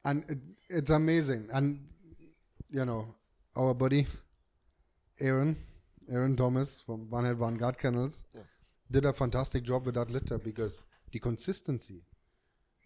[0.04, 1.88] and it, it's amazing and
[2.68, 3.14] you know
[3.56, 4.06] our buddy
[5.20, 5.56] aaron
[6.10, 8.48] aaron thomas from barnhead vanguard kennels Yes.
[8.90, 12.02] did a fantastic job with that litter because the consistency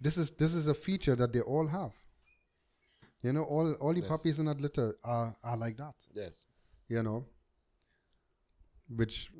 [0.00, 1.92] this is this is a feature that they all have
[3.22, 4.08] you know all all the Yes.
[4.10, 6.44] puppies in that litter are are like that Yes.
[6.88, 7.24] you know
[8.96, 9.30] which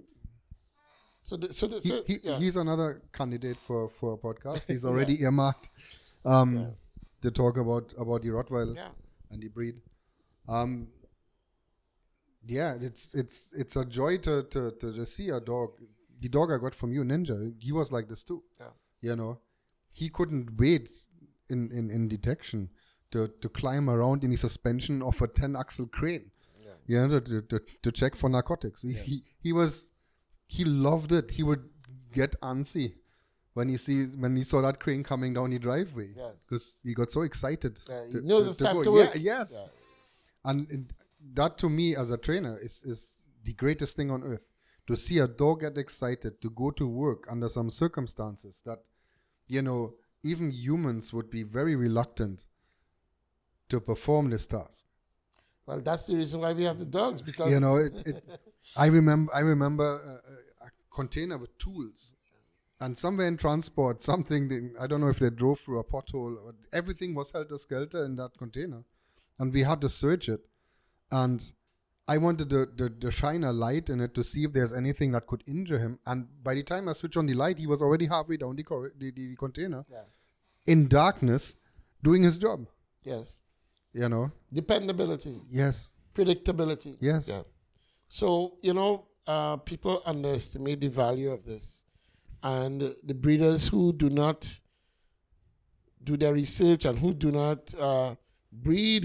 [1.22, 2.38] So, the, so, the, so he, yeah.
[2.38, 5.68] he's another candidate for for a podcast he's already earmarked
[6.24, 6.70] um Yeah.
[7.22, 8.88] to talk about about the rottweilers yeah.
[9.30, 9.76] and the breed.
[10.48, 10.88] Um,
[12.46, 15.70] yeah, it's it's it's a joy to to to, to see a dog.
[16.20, 18.42] The dog I got from you, Ninja, he was like this too.
[18.58, 18.72] Yeah.
[19.02, 19.38] You know,
[19.92, 20.88] he couldn't wait
[21.50, 22.70] in in in detection
[23.10, 26.30] to to climb around in the suspension of a ten axle crane.
[26.88, 27.02] Yeah.
[27.02, 28.82] You know, to, to, to check for narcotics.
[28.82, 29.28] He, he Yes.
[29.46, 29.90] he was
[30.46, 31.30] he loved it.
[31.32, 31.64] He would
[32.12, 32.94] get antsy
[33.54, 36.08] when he see when he saw that crane coming down the driveway.
[36.16, 36.44] Yes.
[36.48, 37.78] Because he got so excited.
[37.88, 39.52] Yeah, he to- knows to- it's time to Yeah, yes.
[39.52, 39.66] Yeah.
[40.50, 40.80] And it,
[41.34, 44.46] that to me as a trainer is, is the greatest thing on earth.
[44.86, 48.78] To see a dog get excited to go to work under some circumstances that,
[49.46, 52.44] you know, even humans would be very reluctant
[53.68, 54.86] to perform this task.
[55.68, 58.40] Well, that's the reason why we have the dogs because You know, it, it,
[58.76, 59.88] I remember I remember
[60.62, 62.14] a, a container with tools,
[62.80, 66.34] and somewhere in transport, something they- I don't know if they drove through a pothole.
[66.44, 68.82] Or everything was helter skelter in that container,
[69.38, 70.40] and we had to search it.
[71.10, 71.44] And
[72.06, 75.12] I wanted to, to, to shine a light in it to see if there's anything
[75.12, 75.98] that could injure him.
[76.06, 78.62] And by the time I switched on the light, he was already halfway down the,
[78.62, 80.04] cor- the, the container Yeah.
[80.66, 81.56] in darkness,
[82.02, 82.66] doing his job.
[83.04, 83.42] yes,
[83.98, 84.30] You know.
[84.52, 85.92] dependability, Yes.
[86.14, 86.96] predictability.
[87.00, 87.28] Yes.
[87.28, 87.42] Yeah.
[88.08, 91.84] So you know, uh, people underestimate the value of this,
[92.42, 94.60] and the breeders who do not
[96.04, 98.14] do their research and who do not uh,
[98.52, 99.04] breed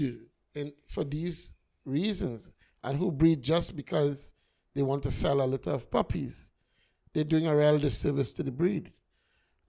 [0.54, 2.50] in, for these reasons,
[2.84, 4.32] and who breed just because
[4.74, 6.50] they want to sell a litter of puppies,
[7.12, 8.92] they're doing a real disservice to the breed,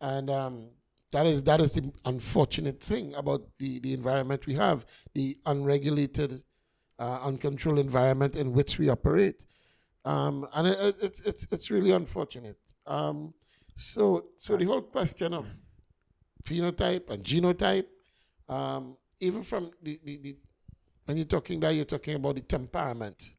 [0.01, 0.67] and um,
[1.11, 6.43] that is that is the unfortunate thing about the, the environment we have, the unregulated
[6.99, 9.45] uh, uncontrolled environment in which we operate,
[10.03, 12.57] um, and it, it- it's it's it's really unfortunate.
[12.87, 13.33] Um,
[13.77, 15.45] so so the whole question of
[16.43, 17.85] phenotype and genotype,
[18.49, 20.37] um, even from the, the, the
[21.05, 23.33] when you're talking that you're talking about the temperament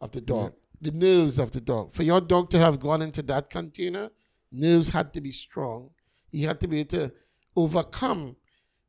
[0.00, 1.92] of the dog, the nerves of the dog.
[1.94, 4.10] For your dog to have gone into that container,
[4.50, 5.90] nerves had to be strong.
[6.34, 7.12] He had to be able to
[7.54, 8.22] overcome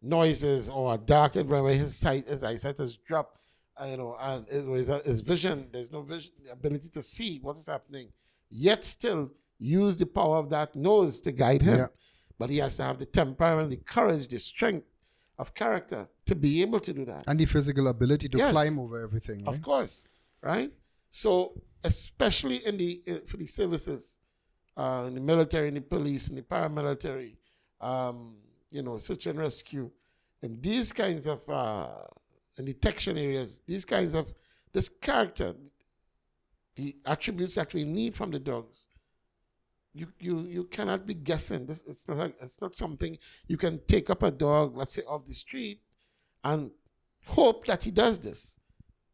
[0.01, 3.37] noises or a dark environment his sight, his eyesight has dropped,
[3.79, 7.01] uh, you know, and it was, uh, his vision, there's no vision, the ability to
[7.01, 8.07] see what is happening,
[8.49, 9.29] yet still
[9.59, 11.77] use the power of that nose to guide him.
[11.77, 11.87] Yeah.
[12.39, 14.87] But he has to have the temperament, the courage, the strength
[15.37, 17.23] of character to be able to do that.
[17.27, 18.51] And the physical ability to Yes.
[18.51, 19.39] climb over everything.
[19.47, 19.63] Of right?
[19.63, 20.07] course,
[20.41, 20.71] right?
[21.11, 24.19] So, especially in the in, for the services,
[24.77, 27.35] uh, in the military, in the police, in the paramilitary,
[27.81, 28.37] um,
[28.69, 29.89] you know, search and rescue,
[30.41, 31.87] and these kinds of uh,
[32.63, 34.33] detection areas, these kinds of
[34.73, 35.53] this character,
[36.75, 38.87] the attributes that we need from the dogs.
[39.93, 41.65] You, you, you cannot be guessing.
[41.65, 43.17] This it's not like, it's not something
[43.47, 45.79] you can take up a dog, let's say off the street,
[46.43, 46.69] and
[47.25, 48.57] hope that he does this.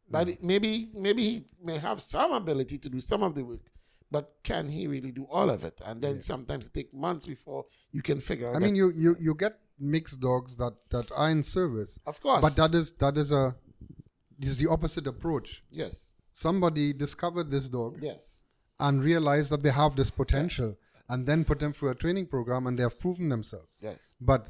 [0.10, 3.71] But it- maybe maybe he may have some ability to do some of the work,
[4.12, 5.82] but can he really do all of it?
[5.86, 8.56] And then sometimes it take months before you can figure out.
[8.56, 12.42] I mean, you, you you get mixed dogs that that are in service, of course,
[12.42, 13.56] but that is that is a
[14.40, 15.64] this is the opposite approach.
[15.72, 18.42] yes, Somebody discovered this dog yes,
[18.80, 20.78] and realized that they have this potential,
[21.10, 23.78] and then put them through a training program, and they have proven themselves.
[23.82, 24.50] yes, But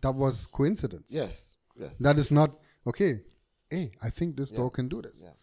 [0.00, 1.06] that was coincidence.
[1.10, 1.98] yes, yes.
[1.98, 2.50] That is not
[2.86, 3.20] okay.
[3.68, 4.58] Hey, I think this Yeah.
[4.58, 5.22] dog can do this.
[5.24, 5.34] Yeah.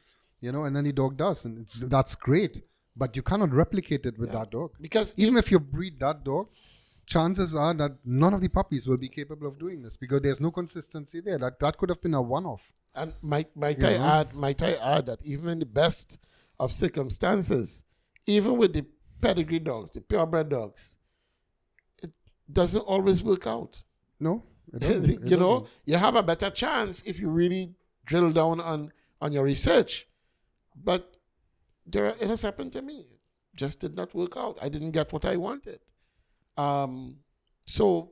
[0.41, 2.63] You know, and then the dog does, and it's that's great.
[2.97, 4.39] But you cannot replicate it with Yeah.
[4.39, 4.71] that dog.
[4.81, 6.47] because even if you breed that dog,
[7.05, 10.39] chances are that none of the puppies will be capable of doing this because there's
[10.41, 11.37] no consistency there.
[11.37, 12.73] That that could have been a one-off.
[12.95, 16.17] And might might You I add might I add that even in the best
[16.59, 17.83] of circumstances,
[18.25, 18.83] even with the
[19.21, 20.95] pedigree dogs, the purebred dogs,
[22.01, 22.11] it
[22.51, 23.83] doesn't always work out.
[24.19, 24.43] No,
[24.77, 25.05] doesn't.
[25.23, 25.69] It you know, doesn't.
[25.85, 27.75] you have a better chance if you really
[28.05, 28.91] drill down on
[29.21, 30.07] on your research.
[30.75, 31.16] But
[31.87, 33.07] there, it has happened to me.
[33.55, 34.59] Just did not work out.
[34.61, 35.79] I didn't get what I wanted.
[36.57, 37.17] Um,
[37.65, 38.11] so,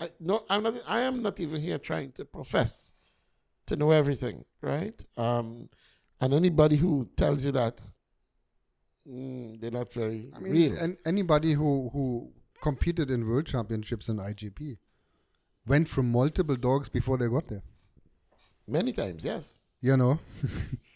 [0.00, 0.74] I no, I'm not.
[0.86, 2.92] I am not even here trying to profess
[3.66, 5.04] to know everything, right?
[5.16, 5.68] Um,
[6.20, 7.80] and anybody who tells you that,
[9.08, 10.78] mm, they're not very I mean, real.
[10.78, 12.30] and anybody who who
[12.62, 14.78] competed in world championships in IGP
[15.66, 17.62] went through multiple dogs before they got there.
[18.66, 19.58] Many times, yes.
[19.80, 20.20] You know,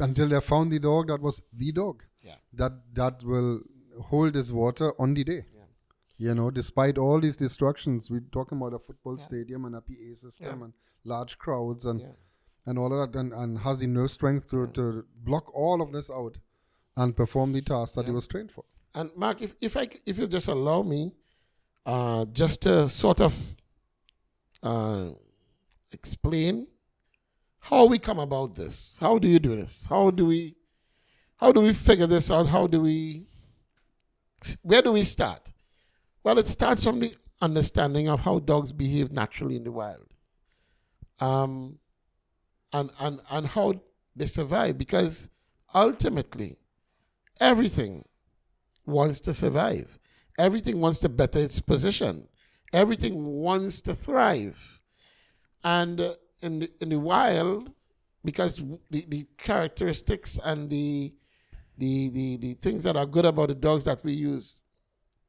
[0.00, 2.02] until they found the dog that was the dog.
[2.22, 2.36] Yeah.
[2.52, 3.60] That that will
[4.00, 5.44] hold his water on the day.
[5.54, 5.62] Yeah.
[6.18, 9.24] You know, despite all these destructions, we're talking about a football Yeah.
[9.24, 10.72] stadium and a PA system and
[11.04, 12.00] large crowds and
[12.66, 15.92] and all of that, and, and has the nerve strength to, to block all of
[15.92, 16.36] this out
[16.96, 18.64] and perform the task that he was trained for.
[18.94, 21.14] And Mark, if if I if you just allow me,
[21.86, 23.34] uh, just to sort of
[24.62, 25.10] uh,
[25.92, 26.66] explain
[27.60, 28.96] how we come about this.
[29.00, 29.86] How do you do this?
[29.88, 30.56] How do we
[31.36, 32.48] how do we figure this out?
[32.48, 33.26] How do we
[34.62, 35.52] where do we start?
[36.22, 40.06] Well, it starts from the understanding of how dogs behave naturally in the wild.
[41.18, 41.78] Um,
[42.72, 43.74] and, and, and how
[44.16, 45.28] they survive because
[45.74, 46.56] ultimately
[47.40, 48.04] everything
[48.86, 49.98] wants to survive.
[50.38, 52.28] Everything wants to better its position.
[52.72, 54.56] Everything wants to thrive.
[55.62, 57.70] And uh, in, the, in the wild,
[58.24, 61.12] because the, the characteristics and the,
[61.78, 64.60] the, the, the things that are good about the dogs that we use,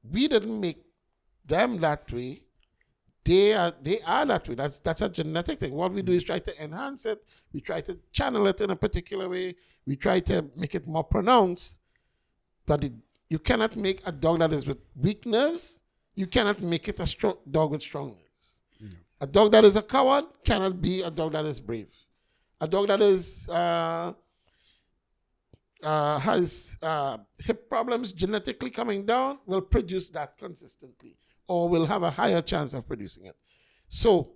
[0.03, 0.83] we didn't make
[1.45, 2.43] them that way.
[3.23, 4.55] They are they are that way.
[4.55, 5.73] That's that's a genetic thing.
[5.73, 7.23] What we do is try to enhance it.
[7.53, 9.55] We try to channel it in a particular way.
[9.85, 11.77] We try to make it more pronounced.
[12.65, 12.93] But it,
[13.29, 15.79] you cannot make a dog that is with weak nerves.
[16.15, 18.30] You cannot make it a strong dog with strong nerves.
[19.21, 21.89] A dog that is a coward cannot be a dog that is brave.
[22.59, 24.13] A dog that is uh,
[25.83, 31.15] uh, has uh, hip problems genetically coming down will produce that consistently
[31.47, 33.35] or will have a higher chance of producing it.
[33.89, 34.31] So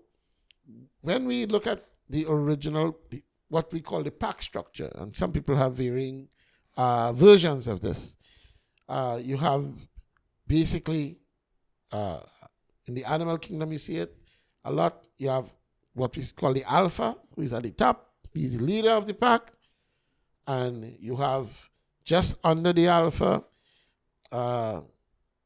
[1.02, 3.00] when we look at the original,
[3.50, 6.28] what we call the pack structure, and some people have varying
[6.78, 8.16] uh, versions of this,
[8.88, 9.66] uh, you have
[10.46, 11.18] basically
[11.92, 12.20] uh,
[12.86, 14.16] in the animal kingdom, you see it
[14.66, 15.07] a lot.
[15.18, 15.49] You have
[15.93, 19.13] what we call the alpha, who is at the top, he's the leader of the
[19.13, 19.53] pack,
[20.45, 21.49] and you have
[22.03, 23.43] just under the alpha
[24.32, 24.82] uh,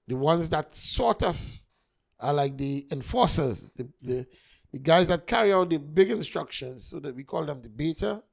[0.08, 1.38] the ones that sort of
[2.20, 4.26] are like the enforcers, the, the,
[4.72, 8.24] the guys that carry out the big instructions, so that we call them the beta.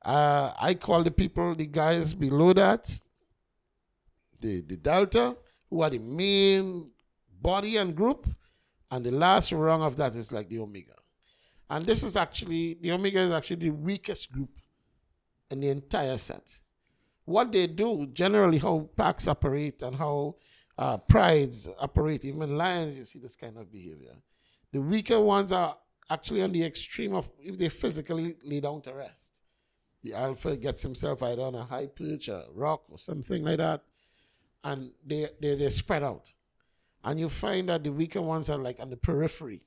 [0.00, 3.00] Uh, I call the people, the guys below that,
[4.40, 5.36] the, the delta,
[5.68, 6.90] who are the main
[7.42, 8.28] body and group,
[8.90, 10.94] and the last rung of that is like the omega.
[11.70, 14.50] And this is actually, the omega is actually the weakest group
[15.50, 16.58] in the entire set.
[17.24, 20.36] What they do, generally, how packs operate and how
[20.78, 22.24] uh, prides operate.
[22.24, 24.14] Even lions, you see this kind of behavior.
[24.72, 25.76] The weaker ones are
[26.08, 29.32] actually on the extreme of if they physically lay down to rest.
[30.02, 33.82] The alpha gets himself either on a high perch, a rock, or something like that,
[34.64, 36.32] and they, they, they spread out.
[37.08, 39.62] And you find that the weaker ones are like on the periphery.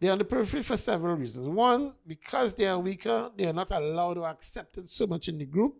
[0.00, 1.48] They're on the periphery for several reasons.
[1.48, 5.38] One, because they are weaker, they are not allowed to accept it so much in
[5.38, 5.76] the group.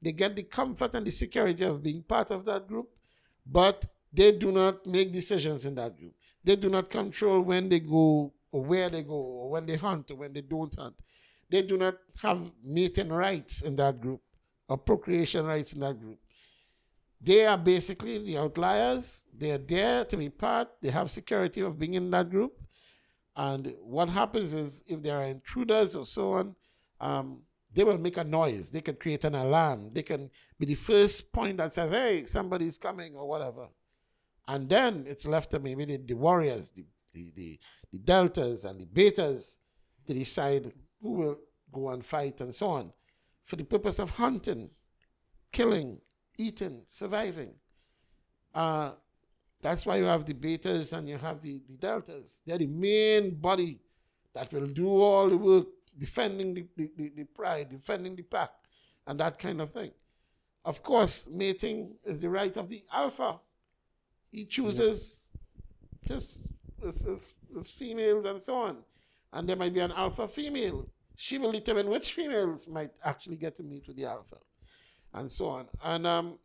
[0.00, 2.88] They get the comfort and the security of being part of that group
[3.46, 6.14] but they do not make decisions in that group.
[6.42, 10.10] They do not control when they go or where they go or when they hunt
[10.10, 10.94] or when they don't hunt.
[11.48, 14.20] They do not have mating rights in that group
[14.68, 16.18] or procreation rights in that group.
[17.20, 19.24] They are basically the outliers.
[19.36, 20.68] They are there to be part.
[20.82, 22.52] They have security of being in that group.
[23.34, 26.56] And what happens is if there are intruders or so on,
[27.00, 27.42] um,
[27.74, 28.70] they will make a noise.
[28.70, 29.90] They can create an alarm.
[29.92, 33.68] They can be the first point that says, hey, somebody's coming or whatever.
[34.48, 37.60] And then it's left to maybe the, the warriors, the, the, the,
[37.92, 39.56] the deltas and the betas
[40.06, 41.38] to decide who will
[41.72, 42.92] go and fight and so on
[43.44, 44.70] for the purpose of hunting,
[45.52, 45.98] killing,
[46.38, 47.50] eating, surviving.
[48.54, 48.92] Uh,
[49.60, 52.40] that's why you have the betas and you have the, the deltas.
[52.46, 53.80] They're the main body
[54.34, 55.66] that will do all the work
[55.98, 58.50] defending the, the, the, the pride, defending the pack,
[59.06, 59.90] and that kind of thing.
[60.64, 63.38] Of course, mating is the right of the alpha.
[64.30, 65.22] He chooses
[66.02, 66.48] his,
[66.82, 68.78] his, his, his females and so on.
[69.32, 70.86] And there might be an alpha female.
[71.14, 74.36] She will determine which females might actually get to meet with the alpha,
[75.14, 75.66] and so on.
[75.82, 76.38] And um,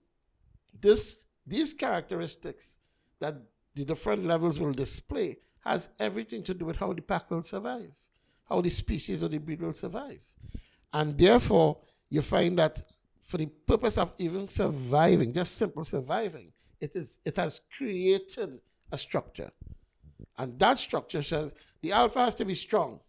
[0.79, 2.75] this, these characteristics
[3.19, 3.35] that
[3.75, 7.91] the different levels will display has everything to do with how the pack will survive
[8.51, 10.19] how the species or the breed will survive.
[10.91, 11.77] And therefore,
[12.09, 12.81] you find that
[13.21, 16.51] for the purpose of even surviving, just simple surviving,
[16.81, 18.59] it is it has created
[18.91, 19.51] a structure.
[20.37, 22.99] And that structure says the alpha has to be strong.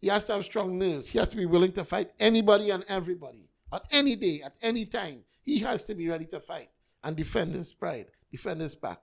[0.00, 1.08] He has to have strong nerves.
[1.08, 4.86] He has to be willing to fight anybody and everybody on any day, at any
[4.86, 5.24] time.
[5.42, 6.70] He has to be ready to fight
[7.02, 9.00] and defend his pride, defend his back.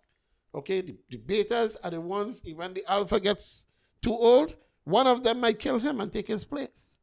[0.55, 3.65] Okay, the, the betas are the ones, when the alpha gets
[4.01, 4.55] too old,
[4.85, 6.97] one of them might kill him and take his place.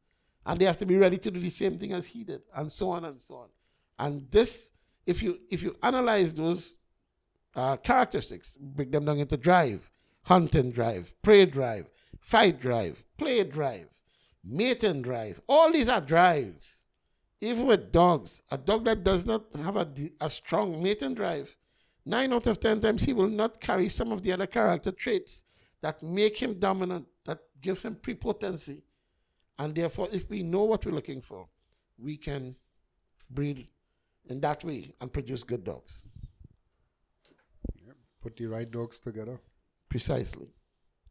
[0.47, 2.73] And they have to be ready to do the same thing as he did, and
[2.73, 3.49] so on and so on.
[3.99, 4.71] And this,
[5.07, 6.79] if you if you analyze those
[7.55, 9.91] uh, characteristics, break them down into drive,
[10.23, 11.91] hunting drive, prey drive,
[12.21, 13.89] fight drive, play drive,
[14.43, 15.41] mating drive.
[15.47, 16.78] All these are drives.
[17.41, 19.89] Even with dogs, a dog that does not have a,
[20.21, 21.55] a strong mating drive,
[22.05, 25.45] nine out of ten times he will not carry some of the other character traits
[25.81, 28.83] that make him dominant, that give him prepotency.
[29.59, 31.47] And therefore, if we know what we're looking for,
[31.99, 32.57] we can
[33.31, 33.69] breed
[34.29, 36.05] in that way and produce good dogs.
[38.21, 39.41] Put the right dogs together
[39.89, 40.49] Precisely.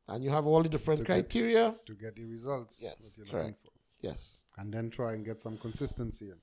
[0.10, 1.76] And you have all the different To get- criteria.
[1.86, 3.68] to get the results Yes, that you're looking correct.
[4.02, 4.42] Yes.
[4.58, 6.38] And then try and get some consistency in.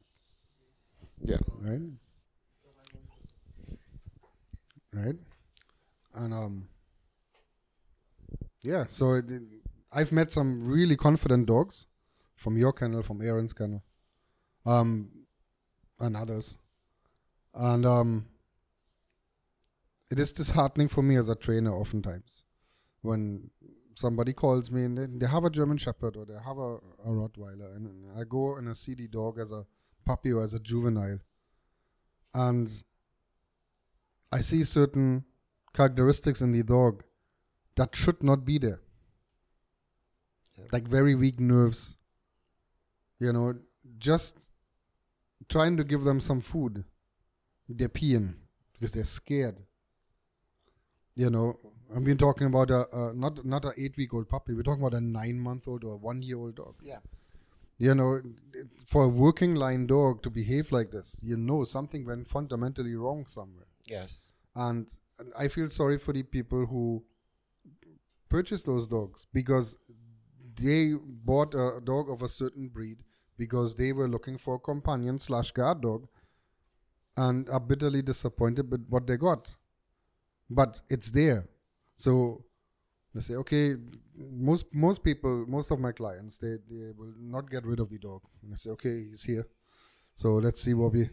[1.22, 1.38] Yeah.
[1.60, 1.80] right?
[4.92, 5.16] Right,
[6.14, 6.68] and um,
[8.62, 8.84] yeah.
[8.88, 9.42] So it, it-
[9.96, 11.86] I've met some really confident dogs
[12.34, 13.84] from your kennel, from Aaron's kennel,
[14.66, 15.08] um,
[16.00, 16.56] and others,
[17.54, 18.26] and um,
[20.10, 22.42] it is disheartening for me as a trainer oftentimes
[23.02, 23.50] when
[23.94, 27.08] somebody calls me and they, they have a German Shepherd or they have a, a
[27.08, 27.88] Rottweiler, and
[28.18, 29.64] I go and I see the dog as a
[30.04, 31.18] puppy or as a juvenile
[32.34, 32.70] and
[34.32, 35.24] I see certain
[35.74, 37.04] characteristics in the dog
[37.76, 38.80] that should not be there.
[40.58, 40.64] Yeah.
[40.72, 41.96] Like very weak nerves.
[43.20, 43.54] You know,
[43.98, 44.36] just
[45.48, 46.84] trying to give them some food.
[47.68, 48.34] They're peeing
[48.72, 49.58] because they're scared.
[51.14, 51.58] You know,
[51.94, 54.54] I've been talking about a, not not a eight week old puppy.
[54.54, 56.98] We're talking about a nine month old or a one year old dog Yeah.
[57.78, 58.20] you know,
[58.86, 63.26] for a working line dog to behave like this, you know something went fundamentally wrong
[63.26, 63.66] somewhere.
[63.86, 64.32] Yes.
[64.54, 64.86] And,
[65.18, 67.02] and I feel sorry for the people who
[68.28, 69.76] purchase those dogs because
[70.60, 72.98] they bought a dog of a certain breed
[73.36, 76.06] because they were looking for a companion slash guard dog
[77.16, 79.56] and are bitterly disappointed with what they got.
[80.50, 81.46] But it's there.
[81.96, 82.44] So
[83.14, 83.76] they say, okay,
[84.16, 87.98] most most people, most of my clients, they, they will not get rid of the
[87.98, 88.22] dog.
[88.42, 89.46] And I say, okay, he's here.
[90.14, 91.08] So let's see what we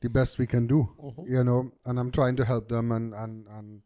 [0.00, 0.88] the best we can do.
[0.98, 1.28] Mhm.
[1.28, 3.82] You know, and I'm trying to help them and, and, and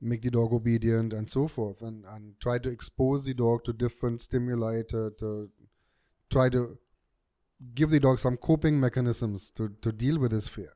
[0.00, 3.72] make the dog obedient and so forth and, and try to expose the dog to
[3.72, 5.50] different stimuli to, to
[6.30, 6.78] try to
[7.74, 10.72] give the dog some coping mechanisms to, to deal with his fear.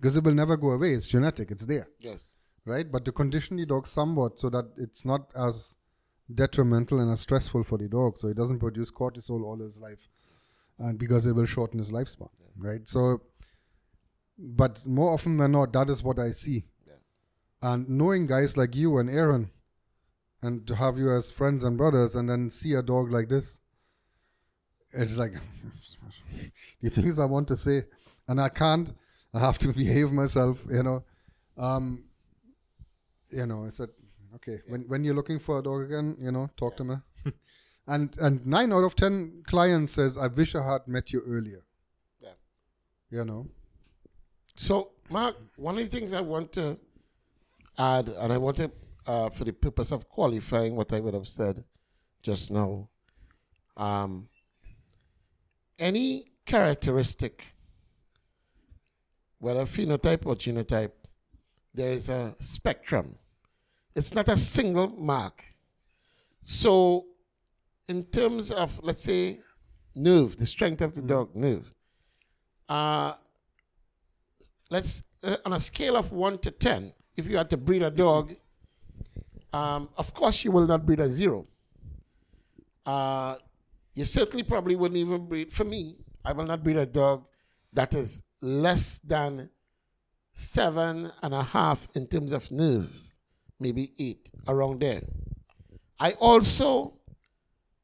[0.00, 0.92] Because it will never go away.
[0.94, 2.32] It's genetic, it's there Yes.
[2.68, 2.90] Right?
[2.90, 5.76] But to condition the dog somewhat so that it's not as
[6.32, 10.08] detrimental and as stressful for the dog, so he doesn't produce cortisol all his life,
[10.78, 12.86] and because it will shorten his lifespan, right?
[12.88, 13.22] So,
[14.38, 16.64] but more often than not, that is what I see.
[16.86, 16.94] Yeah.
[17.62, 19.50] And knowing guys like you and Aaron,
[20.42, 23.58] and to have you as friends and brothers, and then see a dog like this,
[24.92, 25.32] it's like
[26.82, 27.84] the things I want to say,
[28.28, 28.92] and I can't.
[29.34, 31.04] I have to behave myself, you know.
[31.56, 32.04] Um,
[33.30, 33.90] you know, I said,
[34.36, 36.96] okay, when when you're looking for a dog again, you know, talk to me.
[37.86, 41.62] and and nine out of ten clients says, I wish I had met you earlier.
[42.20, 42.36] Yeah.
[43.10, 43.46] You know.
[44.56, 46.78] So, Mark, one of the things I want to
[47.78, 48.70] add, and I want to,
[49.06, 51.62] uh, for the purpose of qualifying what I would have said
[52.22, 52.88] just now,
[53.76, 54.28] um,
[55.78, 57.44] any characteristic,
[59.38, 60.97] whether phenotype or genotype,
[61.74, 63.16] there is a spectrum.
[63.94, 65.44] It's not a single mark.
[66.44, 67.06] So,
[67.88, 69.40] in terms of, let's say,
[69.94, 71.72] nerve, the strength of the dog, nerve,
[72.68, 73.14] uh,
[74.70, 77.90] let's uh, on a scale of one to ten, if you had to breed a
[77.90, 78.34] dog,
[79.52, 81.46] um, of course you will not breed a zero.
[82.86, 83.36] Uh,
[83.94, 85.52] you certainly probably wouldn't even breed.
[85.52, 87.24] For me, I will not breed a dog
[87.72, 89.50] that is less than
[90.38, 92.88] seven and a half in terms of nerve,
[93.58, 95.02] maybe eight around there.
[95.98, 96.94] I also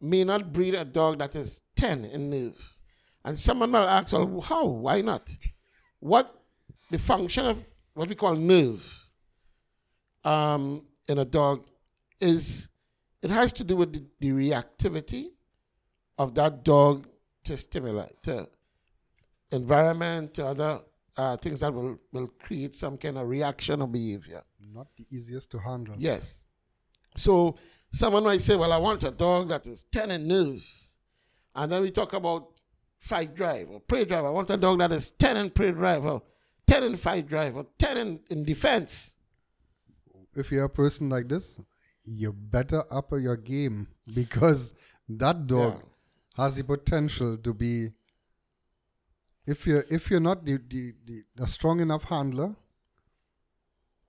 [0.00, 2.56] may not breed a dog that is ten in nerve.
[3.24, 4.66] And someone will ask, well, how?
[4.66, 5.36] Why not?
[5.98, 6.32] What
[6.92, 7.64] the function of
[7.94, 9.00] what we call nerve
[10.22, 11.64] um, in a dog
[12.20, 12.68] is
[13.20, 15.30] it has to do with the, the reactivity
[16.18, 17.08] of that dog
[17.44, 18.46] to stimuli, to
[19.50, 20.82] environment, to other
[21.16, 24.42] uh, things that will, will create some kind of reaction or behavior.
[24.72, 25.94] Not the easiest to handle.
[25.98, 26.44] Yes.
[27.16, 27.56] So
[27.92, 30.64] someone might say, well, I want a dog that is 10 in nerve.
[31.54, 32.48] And then we talk about
[32.98, 34.24] fight drive or prey drive.
[34.24, 36.22] I want a dog that is 10 in prey drive or
[36.66, 39.12] 10 in fight drive or 10 in, in defense.
[40.34, 41.60] If you're a person like this,
[42.04, 44.74] you better up your game because
[45.08, 45.82] that dog
[46.36, 47.90] has the potential to be
[49.46, 52.54] if you're if you're not the, the, the, a strong enough handler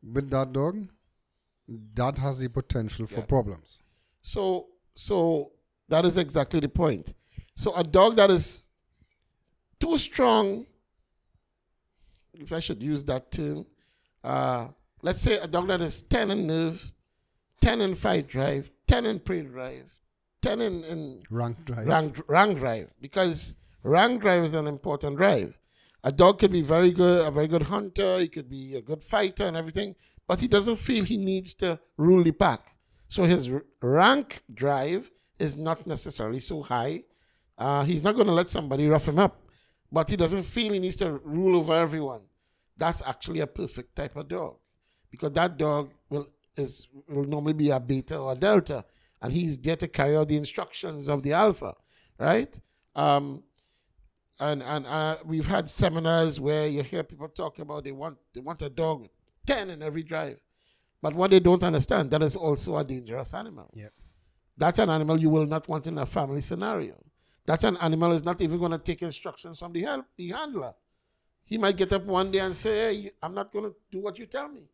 [0.03, 0.87] with that dog,
[1.93, 3.25] that has the potential for Yeah.
[3.25, 3.79] problems.
[4.21, 5.51] So, so
[5.89, 7.13] that is exactly the point.
[7.55, 8.65] So a dog that is
[9.79, 10.65] too strong,
[12.33, 13.65] if I should use that term,
[14.23, 14.69] uh,
[15.01, 16.91] let's say a dog that is 10 in nerve,
[17.61, 19.91] 10 in fight drive, 10 in prey drive,
[20.41, 21.87] 10 in, in Rank drive.
[21.87, 23.55] rank, rank drive because
[23.85, 25.57] rank drive is an important drive.
[26.03, 29.01] A dog could be very good, a very good hunter, he could be a good
[29.01, 29.95] fighter and everything,
[30.27, 32.75] but he doesn't feel he needs to rule the pack.
[33.09, 33.49] So his
[33.81, 35.09] rank drive
[35.39, 37.03] is not necessarily so high.
[37.57, 39.41] Uh, he's not going to let somebody rough him up,
[39.91, 42.21] but he doesn't feel he needs to rule over everyone.
[42.77, 44.57] That's actually a perfect type of dog
[45.09, 48.85] because that dog will is will normally be a beta or a delta,
[49.21, 51.73] and he's there to carry out the instructions of the alpha,
[52.19, 52.59] right?
[52.95, 53.43] Um,
[54.39, 58.41] and and uh, we've had seminars where you hear people talk about they want they
[58.41, 59.07] want a dog
[59.45, 60.39] ten in every drive,
[61.01, 63.69] but what they don't understand that is also a dangerous animal.
[63.73, 63.93] Yep.
[64.57, 66.95] That's an animal you will not want in a family scenario.
[67.45, 70.73] That's an animal is not even going to take instructions from the help the handler.
[71.43, 74.17] He might get up one day and say, "Hey, I'm not going to do what
[74.17, 74.67] you tell me,"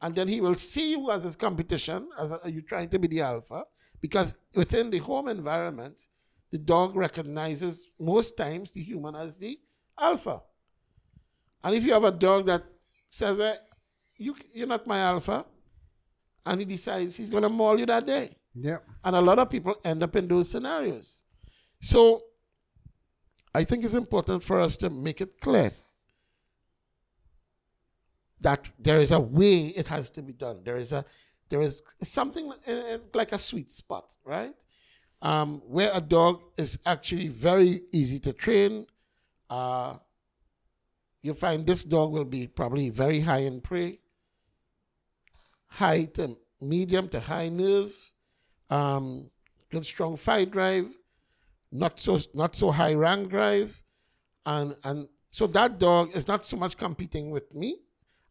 [0.00, 3.08] and then he will see you as his competition, as a, you trying to be
[3.08, 3.64] the alpha,
[4.00, 6.06] because within the home environment,
[6.50, 9.58] the dog recognizes most times the human as the
[9.98, 10.42] alpha.
[11.62, 12.64] And if you have a dog that
[13.10, 13.56] says, eh,
[14.16, 15.44] you, "You're not my alpha,"
[16.46, 18.78] and he decides he's going to maul you that day, Yeah.
[19.04, 21.22] and a lot of people end up in those scenarios.
[21.80, 22.22] So
[23.54, 25.72] I think it's important for us to make it clear
[28.40, 30.62] that there is a way it has to be done.
[30.64, 31.04] There is a
[31.50, 34.54] there is something in- in- like a sweet spot, right?
[35.20, 38.86] Um, where a dog is actually very easy to train.
[39.50, 39.96] Uh,
[41.22, 43.98] you find this dog will be probably very high in prey,
[45.66, 47.92] high to medium to high nerve,
[48.70, 49.28] um,
[49.70, 50.86] good strong fight drive,
[51.72, 53.82] not so not so high rank drive,
[54.46, 57.80] and and so that dog is not so much competing with me,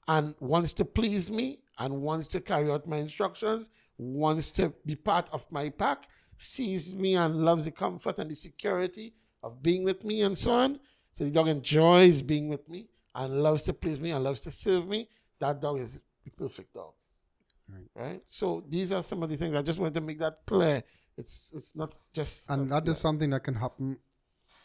[0.07, 4.95] and wants to please me and wants to carry out my instructions, wants to be
[4.95, 6.07] part of my pack,
[6.37, 10.51] sees me and loves the comfort and the security of being with me and so
[10.51, 10.79] on.
[11.11, 14.51] So the dog enjoys being with me and loves to please me and loves to
[14.51, 15.09] serve me.
[15.39, 16.93] That dog is the perfect dog.
[17.69, 17.89] Right.
[17.95, 18.21] Right.
[18.27, 20.83] So these are some of the things I just wanted to make that clear.
[21.17, 23.97] It's it's not just And that is something that can happen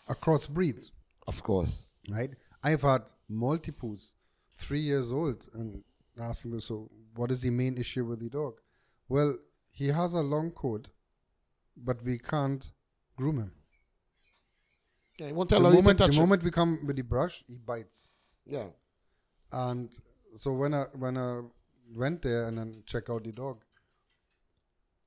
[0.08, 0.92] across breeds,
[1.26, 1.90] of course.
[2.10, 2.30] right?
[2.62, 4.14] I've had multiples,
[4.56, 5.82] three years old, and
[6.20, 8.54] asking me, so what is the main issue with the dog?
[9.08, 9.36] Well,
[9.72, 10.88] he has a long coat,
[11.76, 12.64] but we can't
[13.16, 13.52] groom him.
[15.18, 16.16] Yeah, he won't The allow you to moment, the him.
[16.16, 18.08] moment we come with the brush, he bites.
[18.46, 18.68] Yeah.
[19.52, 19.90] And
[20.36, 21.40] so when I when I
[21.94, 23.62] went there and then check out the dog,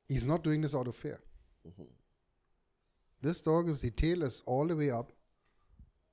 [0.08, 1.20] he's not doing this out of fear.
[1.68, 1.84] Mm-hmm.
[3.22, 5.12] This dog is the tail is all the way up,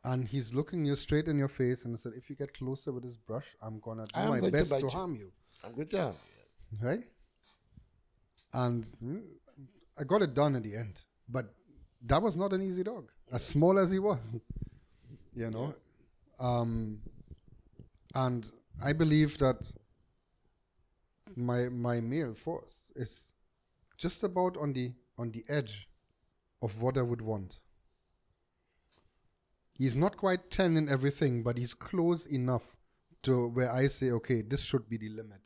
[0.05, 3.03] and he's looking you straight in your face and said, "If you get closer with
[3.05, 5.31] this brush, I'm gonna do I am my going to best to, harm you."
[5.62, 6.15] I'm good job.
[6.81, 7.05] Right?
[8.55, 9.23] And mm,
[9.98, 11.47] I got it done at the end, but
[12.06, 14.36] that was not an easy dog, as small as he was.
[15.35, 15.74] You know,
[16.39, 16.98] um,
[18.14, 18.51] and
[18.85, 19.73] I believe that
[21.36, 23.32] my my male force is
[23.97, 25.89] just about on the on the edge
[26.60, 27.60] of what I would want.
[29.73, 32.77] He's not quite ten in everything, but he's close enough
[33.23, 35.40] to where I say, okay, this should be the limit.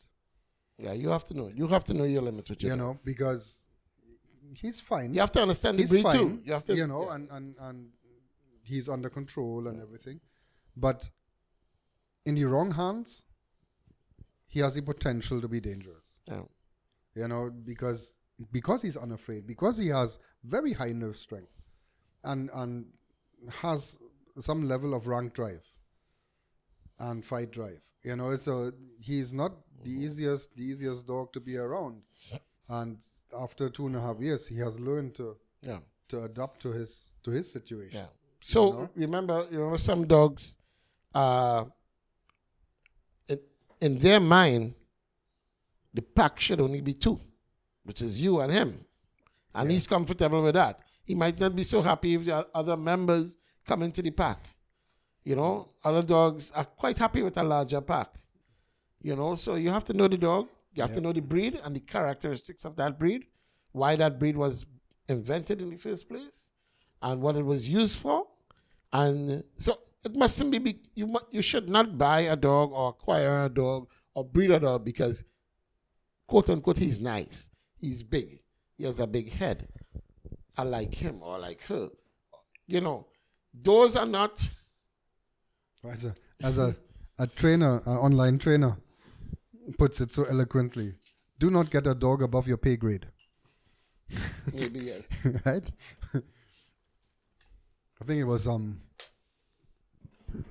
[0.77, 1.47] Yeah, you have to know.
[1.55, 2.85] You have to know your limit with your You dog.
[2.95, 3.66] know, because
[4.55, 5.13] he's fine.
[5.13, 6.17] You have to understand the he's breed fine.
[6.17, 6.41] too.
[6.43, 7.15] You have to, you know, yeah.
[7.15, 7.89] and, and and
[8.63, 10.19] he's under control and everything,
[10.75, 11.09] but
[12.25, 13.25] in the wrong hands,
[14.47, 16.19] he has the potential to be dangerous.
[16.27, 16.41] Yeah.
[17.15, 18.13] You know, because
[18.51, 21.51] because he's unafraid, because he has very high nerve strength,
[22.23, 22.85] and and
[23.49, 23.97] has
[24.39, 25.65] some level of rank drive
[26.99, 27.81] and fight drive.
[28.03, 29.51] You know, so he's not
[29.83, 30.05] the Mm-hmm.
[30.05, 32.01] easiest the easiest dog to be around.
[32.69, 32.97] And
[33.37, 35.79] after two and a half years, he has learned to yeah.
[36.09, 37.99] to adapt to his to his situation.
[37.99, 38.07] Yeah.
[38.39, 38.89] So know?
[38.95, 40.57] remember, you know, some dogs,
[41.13, 41.65] uh,
[43.27, 43.39] in,
[43.81, 44.75] in their mind,
[45.93, 47.19] the pack should only be two,
[47.83, 48.85] which is you and him,
[49.55, 49.73] and Yeah.
[49.73, 50.79] he's comfortable with that.
[51.03, 54.39] He might not be so happy if the other members come into the pack.
[55.23, 58.13] You know, other dogs are quite happy with a larger pack.
[59.01, 60.47] You know, so you have to know the dog.
[60.77, 63.25] You have to know the breed and the characteristics of that breed,
[63.71, 64.65] why that breed was
[65.09, 66.51] invented in the first place,
[67.01, 68.27] and what it was used for.
[68.93, 71.07] And so it mustn't be, be you.
[71.07, 74.85] mu- You should not buy a dog or acquire a dog or breed a dog
[74.85, 75.23] because,
[76.27, 78.41] quote unquote, he's nice, he's big,
[78.77, 79.67] he has a big head.
[80.57, 81.89] I like him or like her.
[82.67, 83.07] You know,
[83.53, 84.47] those are not.
[85.83, 86.75] As a as a,
[87.17, 88.77] a trainer, an online trainer,
[89.77, 90.93] puts it so eloquently.
[91.39, 93.07] Do not get a dog above your pay grade.
[94.53, 95.07] Maybe yes.
[95.45, 95.69] right?
[96.13, 98.81] I think it was um.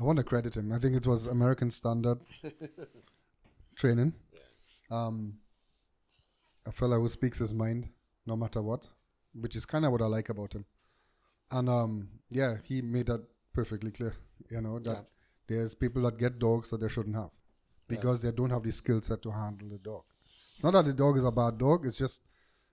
[0.01, 0.73] I want to credit him.
[0.73, 2.19] I think it was American Standard
[3.77, 4.15] Training.
[4.91, 5.35] Um,
[6.67, 7.89] a fellow who speaks his mind
[8.27, 8.87] no matter what,
[9.35, 10.65] which is kind of what I like about him.
[11.51, 13.23] And um, yeah, he made that
[13.53, 14.15] perfectly clear.
[14.51, 15.03] You know that Yeah.
[15.47, 17.31] there's people that get dogs that they shouldn't have
[17.89, 20.03] because they don't have the skill set to handle the dog.
[20.53, 21.87] It's not that the dog is a bad dog.
[21.87, 22.23] It's just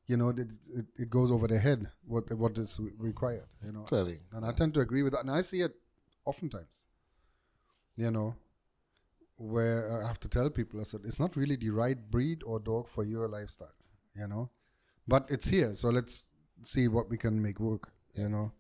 [0.06, 3.84] you know, it, it, it goes over their head what what is required, you know.
[3.84, 4.20] Clearly.
[4.34, 5.76] And I tend to agree with that, and I see it
[6.26, 6.86] oftentimes.
[7.96, 8.36] You know,
[9.38, 12.60] where I have to tell people, I said, it's not really the right breed or
[12.60, 13.76] dog for your lifestyle,
[14.16, 14.50] you know,
[15.08, 16.28] but it's here, so let's
[16.64, 18.52] see what we can make work, you know,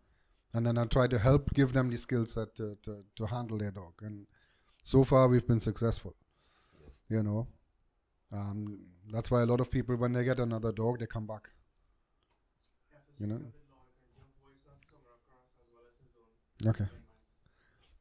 [0.53, 3.57] and then I try to help give them the skill set to, to to handle
[3.57, 4.27] their dog, and
[4.83, 6.15] so far we've been successful,
[7.09, 7.47] you know.
[8.31, 8.79] Um,
[9.11, 11.49] that's why a lot of people, when they get another dog, they come back.
[13.19, 13.41] You know.
[16.65, 16.85] Okay.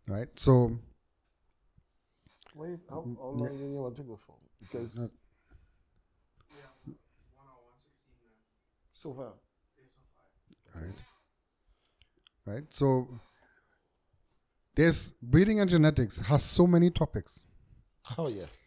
[0.08, 0.28] Right.
[0.36, 0.78] So
[2.54, 4.34] Wait, how, how long do you want to go for?
[4.60, 5.10] Because
[6.86, 6.94] yeah.
[9.02, 9.32] so far.
[10.74, 10.94] right.
[12.44, 12.64] Right.
[12.70, 13.08] So
[14.74, 17.42] there's breeding and genetics has so many topics.
[18.18, 18.64] Oh yes.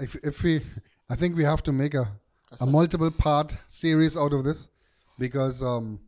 [0.00, 0.62] If if we,
[1.08, 2.10] I think we have to make a
[2.60, 4.68] a multiple part series out of this
[5.18, 6.00] because um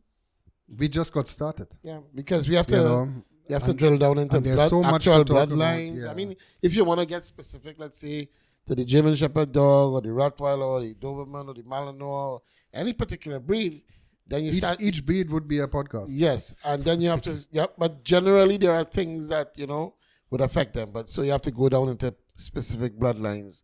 [0.79, 1.67] we just got started.
[1.83, 3.23] Yeah, because we have to You know.
[3.47, 6.07] you have to and- drill down into blood, so much actual to talk about, bloodlines.
[6.07, 8.29] I mean, if you want to get specific, let's say
[8.67, 12.01] to the German Shepherd dog or the Rottweiler or the Doberman or the Malinois
[12.33, 12.41] or
[12.73, 13.83] any particular breed,
[14.27, 16.07] then you Each, start each breed would be a podcast.
[16.09, 17.33] Yes, and then you have to.
[17.51, 19.93] Yeah, but generally there are things that you know
[20.31, 20.89] would affect them.
[20.91, 23.63] But so you have to go down into specific bloodlines,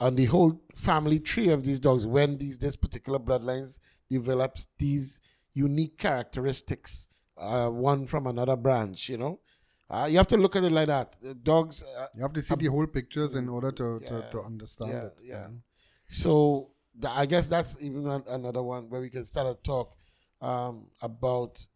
[0.00, 2.06] and the whole family tree of these dogs.
[2.06, 3.78] When these this particular bloodlines
[4.10, 5.20] develops these
[5.54, 9.08] unique characteristics, uh, one from another branch.
[9.08, 9.40] You know,
[9.90, 11.16] uh, you have to look at it like that.
[11.20, 11.82] The dogs.
[11.82, 14.08] Uh, You have to see the whole pictures in order to, Yeah.
[14.08, 15.14] to, to understand Yeah, it.
[15.24, 15.46] yeah.
[16.08, 19.96] So the, I guess that's even an, another one where we can start a talk
[20.40, 21.66] um, about.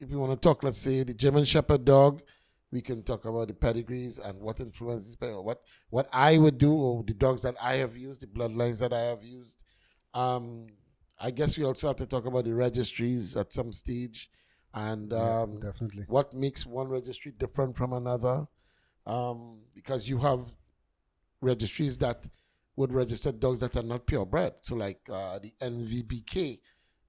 [0.00, 2.22] If you want to talk, let's say the German Shepherd dog,
[2.70, 7.02] we can talk about the pedigrees and what influences what what I would do or
[7.02, 9.58] the dogs that I have used, the bloodlines that I have used.
[10.14, 10.66] Um,
[11.18, 14.30] I guess we also have to talk about the registries at some stage,
[14.74, 16.06] and Yeah, um, definitely.
[16.06, 18.46] what makes one registry different from another
[19.06, 20.46] um, because you have
[21.40, 22.28] registries that
[22.76, 26.60] would register dogs that are not purebred so like uh, the nvbk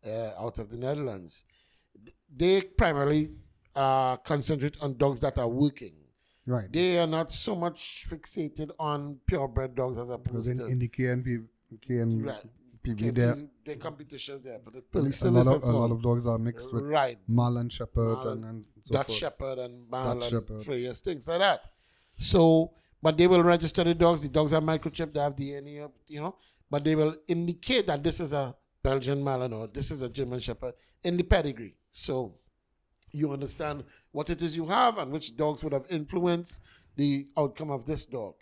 [0.06, 1.44] uh, out of the netherlands
[2.36, 3.32] they primarily
[3.76, 5.94] uh, concentrate on dogs that are working
[6.46, 6.72] Right.
[6.72, 10.80] they are not so much fixated on purebred dogs as Because opposed in, to in
[10.80, 11.46] the KNP,
[11.86, 12.44] KN, Right.
[12.84, 13.36] PV, there
[13.66, 16.38] the competitions there but the a police lot, service of, a lot of dogs are
[16.38, 19.20] mixed with right Mal Shepherd and, and so Dutch forth.
[19.20, 20.66] Shepherd and Dutch Shepherd.
[20.66, 21.62] various things like that.
[22.16, 22.72] So,
[23.02, 24.22] but they will register the dogs.
[24.22, 25.14] The dogs are microchipped.
[25.14, 26.36] They have DNA, you know.
[26.70, 30.74] But they will indicate that this is a Belgian Malinois, this is a German Shepherd
[31.04, 31.76] in the pedigree.
[31.92, 32.36] So,
[33.12, 36.62] you understand what it is you have and which dogs would have influenced
[36.96, 38.34] the outcome of this dog.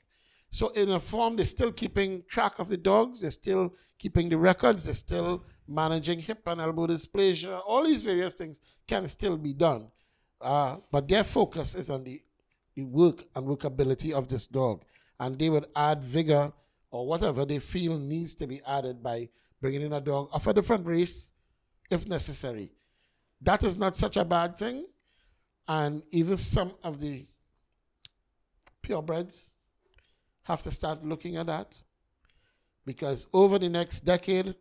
[0.51, 3.21] So, in a form, they're still keeping track of the dogs.
[3.21, 4.85] They're still keeping the records.
[4.85, 7.59] They're still managing hip and elbow dysplasia.
[7.67, 9.87] All these various things can still be done.
[10.39, 12.21] Uh, but their focus is on the,
[12.75, 14.83] the work and workability of this dog.
[15.19, 16.53] And they would add vigor
[16.91, 19.29] or whatever they feel needs to be added by
[19.59, 21.31] bringing in a dog of a different race
[21.89, 22.71] if necessary.
[23.41, 24.85] That is not such a bad thing.
[25.67, 27.25] And even some of the
[28.83, 29.51] purebreds
[30.43, 31.77] have to start looking at that
[32.85, 34.55] because over the next decade,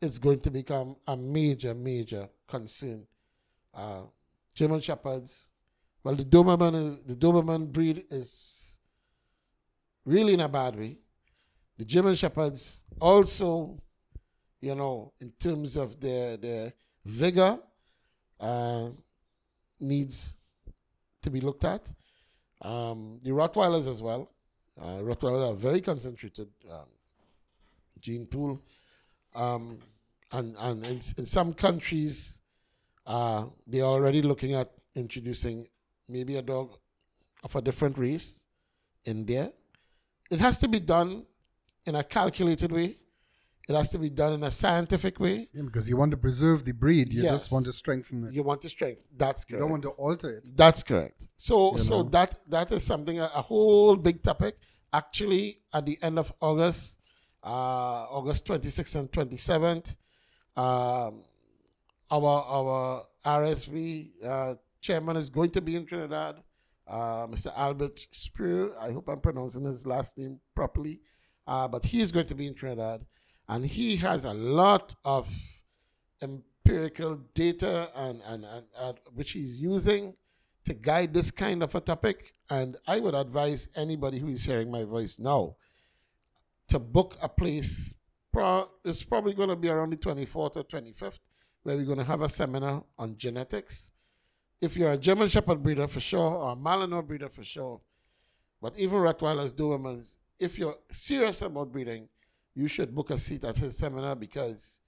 [0.00, 3.04] it's going to become a major, major concern.
[3.74, 4.02] Uh,
[4.54, 5.50] German Shepherds,
[6.04, 8.78] well, the Doberman, is, the Doberman breed is
[10.04, 10.98] really in a bad way.
[11.76, 13.80] The German Shepherds also,
[14.60, 16.72] you know, in terms of their their
[17.04, 17.58] vigor,
[18.40, 18.88] uh,
[19.80, 20.34] needs
[21.22, 21.82] to be looked at.
[22.62, 24.30] Um, the Rottweilers as well.
[24.80, 26.86] Uh, Rottweilers are very concentrated um,
[28.00, 28.60] gene pool.
[29.34, 29.78] Um,
[30.32, 32.40] and and in, in some countries,
[33.06, 35.66] uh, they're already looking at introducing
[36.08, 36.76] maybe a dog
[37.44, 38.44] of a different race
[39.04, 39.50] in there.
[40.30, 41.24] It has to be done
[41.86, 42.96] in a calculated way.
[43.68, 45.48] It has to be done in a scientific way.
[45.52, 47.12] Yeah, because you want to preserve the breed.
[47.12, 47.32] You Yes.
[47.32, 48.32] just want to strengthen it.
[48.32, 49.02] You want to strength.
[49.16, 49.58] That's correct.
[49.58, 50.56] You don't want to alter it.
[50.56, 51.28] That's correct.
[51.36, 52.08] So You so know?
[52.10, 54.56] that that is something a, a whole big topic.
[54.92, 56.96] Actually, at the end of August,
[57.44, 57.48] uh,
[58.18, 59.96] August 26th and 27th,
[60.56, 61.22] um,
[62.10, 66.36] our our RSV uh, chairman is going to be in Trinidad,
[66.86, 67.52] uh, Mr.
[67.54, 68.70] Albert Spru.
[68.80, 71.00] I hope I'm pronouncing his last name properly,
[71.46, 73.04] uh, but he is going to be in Trinidad,
[73.48, 75.28] and he has a lot of
[76.22, 78.44] empirical data and, and,
[78.78, 80.14] and which he's using
[80.64, 82.34] to guide this kind of a topic.
[82.50, 85.56] And I would advise anybody who is hearing my voice now
[86.68, 87.94] to book a place.
[88.32, 91.20] Pro- it's probably going to be around the 24th or 25th,
[91.62, 93.92] where we're going to have a seminar on genetics.
[94.60, 97.80] If you're a German Shepherd breeder for sure, or a Malinois breeder for sure,
[98.60, 102.08] but even Rottweilers, Dobermans, if you're serious about breeding,
[102.54, 104.80] you should book a seat at his seminar because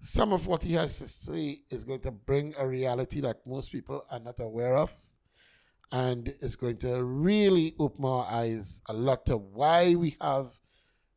[0.00, 3.70] some of what he has to say is going to bring a reality that most
[3.70, 4.90] people are not aware of
[5.92, 10.46] and is going to really open our eyes a lot to why we have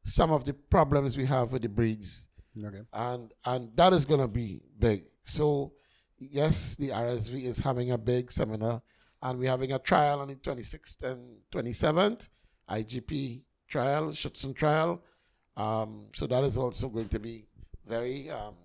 [0.03, 2.27] some of the problems we have with the breeds.
[2.55, 2.81] Okay.
[2.93, 5.05] and and that is going to be big.
[5.23, 5.73] So
[6.31, 8.81] yes the rsv is having a big seminar
[9.21, 12.29] and we're having a trial on the 26th and 27th
[12.69, 15.01] igp trial Schutzhund trial
[15.57, 17.45] um, so that is also going to be
[17.87, 18.55] very um,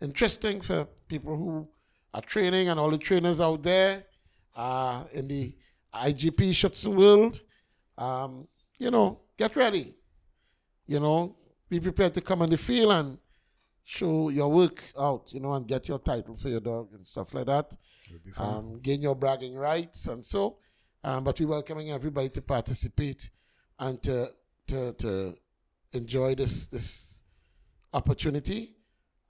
[0.00, 1.68] interesting for people who
[2.14, 4.04] are training and all the trainers out there
[4.56, 5.54] uh, in the
[5.94, 7.40] igp Schutzhund world
[7.98, 8.46] um,
[8.78, 9.96] you know get ready
[10.90, 11.36] you know,
[11.68, 13.16] be prepared to come on the field and
[13.84, 17.32] show your work out, you know, and get your title for your dog and stuff
[17.32, 17.76] like that.
[18.10, 18.54] Would be fun.
[18.56, 20.56] Um, gain your bragging rights and so.
[21.04, 23.30] Um, but we're welcoming everybody to participate
[23.78, 24.30] and to
[24.66, 25.36] to to
[25.92, 27.22] enjoy this this
[27.92, 28.76] opportunity.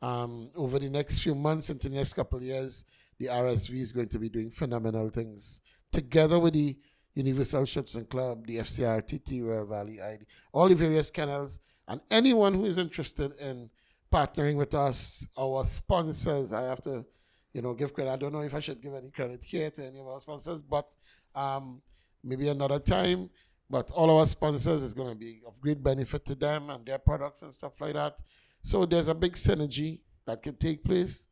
[0.03, 2.85] Um, over the next few months into the next couple of years,
[3.19, 5.61] the RSV is going to be doing phenomenal things
[5.93, 6.77] together with the
[7.15, 11.59] Universal Schutzhund Club, the FCRTT, Royal Valley ID, all the various kennels,
[11.89, 13.69] and anyone who is interested in
[14.13, 16.53] partnering with us, our sponsors.
[16.53, 17.05] I have to,
[17.53, 18.11] you know, give credit.
[18.11, 20.63] I don't know if I should give any credit here to any of our sponsors,
[20.63, 20.89] but
[21.35, 21.83] um,
[22.23, 23.31] maybe another time.
[23.71, 26.99] But all our sponsors is going to be of great benefit to them and their
[26.99, 28.17] products and stuff like that.
[28.63, 31.27] So there's a big synergy that can take place.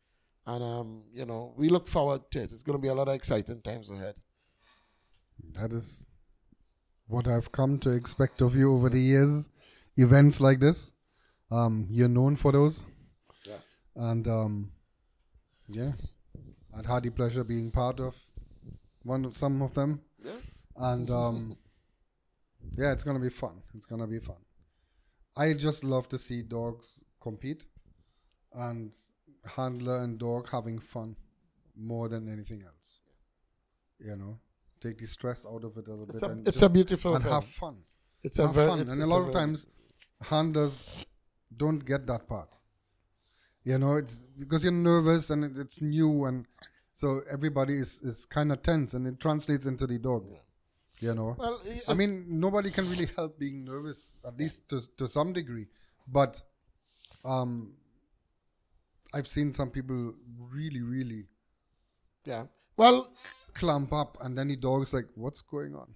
[0.47, 2.53] And, um, you know, we look forward to it.
[2.53, 4.15] It's going to be a lot of exciting times ahead.
[5.55, 6.07] That is
[7.07, 9.51] what I've come to expect of you over the years.
[9.97, 10.93] Events like this,
[11.51, 12.85] um, you're known for those,
[13.45, 13.57] Yeah.
[13.97, 14.71] and um,
[15.69, 15.93] yeah,
[16.77, 18.15] I'd had the pleasure being part of
[19.03, 20.59] one of some of them, Yes.
[20.77, 21.57] and um,
[22.77, 23.63] yeah, it's gonna be fun.
[23.75, 24.37] It's gonna be fun.
[25.37, 27.65] I just love to see dogs compete,
[28.53, 28.93] and
[29.57, 31.17] handler and dog having fun
[31.77, 32.99] more than anything else.
[34.01, 34.39] You know,
[34.81, 37.15] take the stress out of it a little It's bit a, and it's a beautiful
[37.15, 37.33] and thing.
[37.33, 37.77] have fun.
[38.23, 38.81] it's have very, fun.
[38.81, 39.67] it's- and a it's lot of times,
[40.23, 40.87] handlers
[41.57, 42.55] don't get that part.
[43.65, 46.47] You know, it's because you're nervous and it, it's new, and
[46.93, 50.25] so everybody is, is kind of tense, and it translates into the dog.
[51.01, 55.07] You know, Well, I mean, nobody can really help being nervous, at least to to
[55.07, 55.67] some degree.
[56.09, 56.43] But
[57.25, 57.75] um,
[59.15, 61.27] I've seen some people really, really
[62.25, 62.45] yeah.
[62.77, 63.11] Well,
[63.55, 65.89] clamp up, and then the dog's like, "What's going on?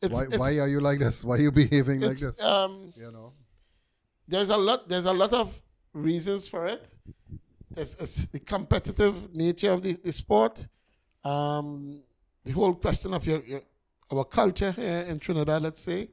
[0.00, 1.24] why it's, why are you like this?
[1.24, 3.32] Why are you behaving like this?" um, you know.
[4.28, 5.52] there's a lot there's a lot of
[5.92, 6.86] reasons for it.
[7.76, 10.68] It's, it's the competitive nature of the, the sport.
[11.24, 12.02] Um,
[12.44, 13.62] the whole question of your, your
[14.18, 16.08] our culture here in Trinidad, let's say.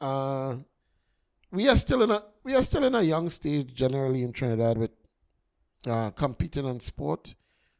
[0.00, 0.56] Uh,
[1.50, 4.78] we are still in a we are still in a young stage generally in Trinidad
[4.78, 4.90] with
[5.86, 7.34] uh, competing in sport.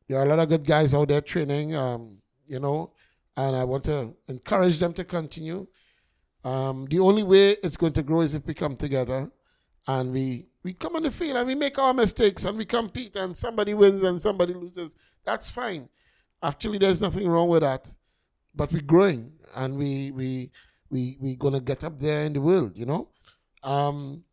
[0.09, 2.93] There are a lot of good guys out there training, um, you know,
[3.37, 5.67] and I want to encourage them to continue.
[6.45, 9.31] Um, the only way it's going to grow is if we come together
[9.87, 13.17] and we we come on the field and we make our mistakes and we compete
[13.17, 14.97] and somebody wins and somebody loses.
[15.25, 15.89] That's fine.
[16.43, 17.95] Actually, there's nothing wrong with that.
[18.55, 20.51] But we're growing and we we
[20.91, 22.77] we we gonna get up there in the world.
[22.77, 23.09] You know,
[23.63, 24.25] um,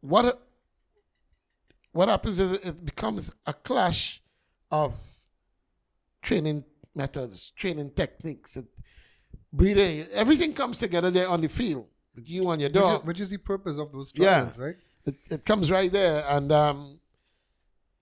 [0.00, 0.40] what
[1.92, 4.22] what happens is it becomes a clash
[4.70, 4.94] of
[6.22, 8.66] training methods, training techniques, and
[9.52, 10.06] breeding.
[10.12, 13.06] Everything comes together there on the field with you and your Which is, dog.
[13.06, 14.50] which is the purpose of those Yeah.
[14.58, 14.76] right?
[15.06, 16.98] It, it comes right there, and um,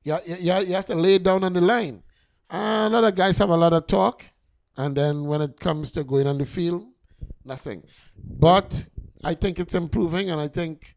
[0.04, 2.02] you, you, you have to lay it down on the line.
[2.48, 4.24] And a lot of guys have a lot of talk,
[4.77, 6.86] and then when it comes to going on the field,
[7.44, 7.82] nothing.
[8.16, 8.89] But
[9.24, 10.97] I think it's improving, and I think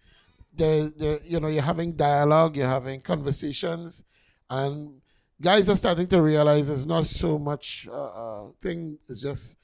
[0.54, 4.04] there, there, you know, you're having dialogue, you're having conversations,
[4.50, 5.02] and
[5.42, 8.98] guys are starting to realize it's not so much uh, uh, thing.
[9.10, 9.58] It's just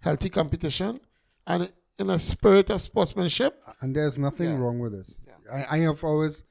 [0.00, 1.00] healthy competition,
[1.46, 3.62] and in a spirit of sportsmanship.
[3.80, 4.56] And there's nothing Yeah.
[4.58, 5.14] wrong with this.
[5.26, 5.66] Yeah.
[5.70, 6.44] I, I have always,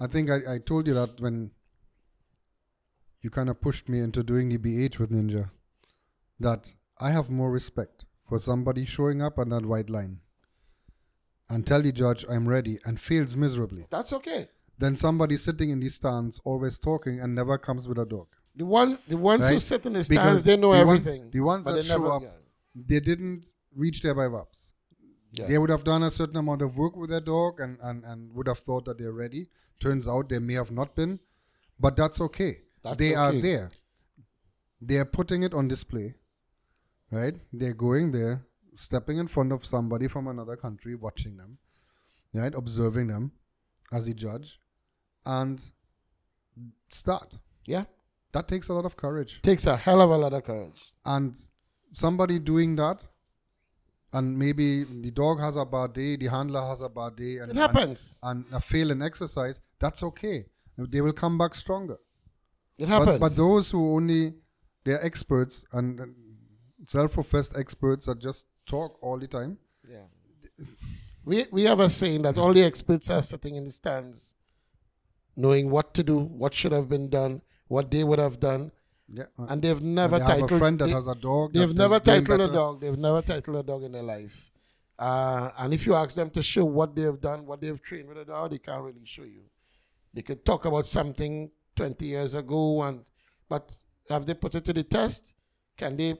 [0.00, 1.52] I think I, I told you that when
[3.22, 5.50] you kind of pushed me into doing the BH with Ninja.
[6.40, 10.20] That I have more respect for somebody showing up on that white line
[11.48, 14.48] and tell the judge I'm ready and fails miserably That's okay.
[14.78, 18.28] Then somebody sitting in the stands always talking and never comes with a dog.
[18.54, 21.30] The one, the ones who sit in the stands, Because they know the ones- everything.
[21.30, 22.30] the ones but that they show never- up, yeah.
[22.74, 23.44] They didn't
[23.74, 24.72] reach their by VAPs.
[25.32, 25.46] Yeah.
[25.46, 28.32] They would have done a certain amount of work with their dog and, and, and
[28.34, 29.50] would have thought that they're ready.
[29.80, 31.18] Turns out they may have not been,
[31.80, 32.62] but that's okay.
[32.82, 33.70] That's they are there.
[34.80, 36.14] They are putting it on display,
[37.10, 37.34] right?
[37.52, 38.44] They're going there,
[38.74, 41.58] stepping in front of somebody from another country, watching them,
[42.34, 42.54] right?
[42.54, 43.32] Observing them
[43.92, 44.58] as a judge,
[45.24, 45.62] and
[46.88, 47.34] start.
[47.66, 47.84] Yeah.
[48.32, 49.40] That takes a lot of courage.
[49.42, 50.82] Takes a hell of a lot of courage.
[51.04, 51.34] And
[51.94, 53.02] somebody doing that,
[54.12, 57.50] and maybe the dog has a bad day, the handler has a bad day, and
[57.50, 58.18] It happens.
[58.22, 60.46] and, and a fail in exercise, that's okay.
[60.76, 61.98] They will come back stronger.
[62.76, 63.18] It happens.
[63.18, 64.34] But, but those who only
[64.84, 66.14] they're experts and, and
[66.88, 69.58] self-professed experts that just talk all the time.
[69.88, 70.06] Yeah.
[71.24, 74.34] We we have a saying that all the experts are sitting in the stands,
[75.36, 78.72] knowing what to do, what should have been done, what they would have done,
[79.08, 80.52] Yeah, uh, and they've never they have titled.
[80.52, 81.52] a friend that they, has a dog.
[81.52, 82.80] they've never titled a dog.
[82.80, 84.50] They've never titled a dog in their life.
[84.98, 88.18] Uh, and if you ask them to show what they've done, what they've trained with
[88.18, 89.42] a dog, they can't really show you.
[90.14, 93.04] They could talk about something 20 years ago, and
[93.48, 93.76] but
[94.08, 95.34] have they put it to the test?
[95.76, 96.16] Can they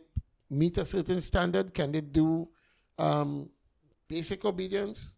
[0.51, 1.75] meet a certain standard?
[1.75, 2.49] Can they do
[2.99, 3.49] um,
[4.09, 5.17] basic obedience?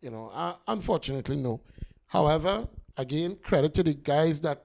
[0.00, 1.60] You know, uh, unfortunately, no.
[2.06, 4.64] However, again, credit to the guys that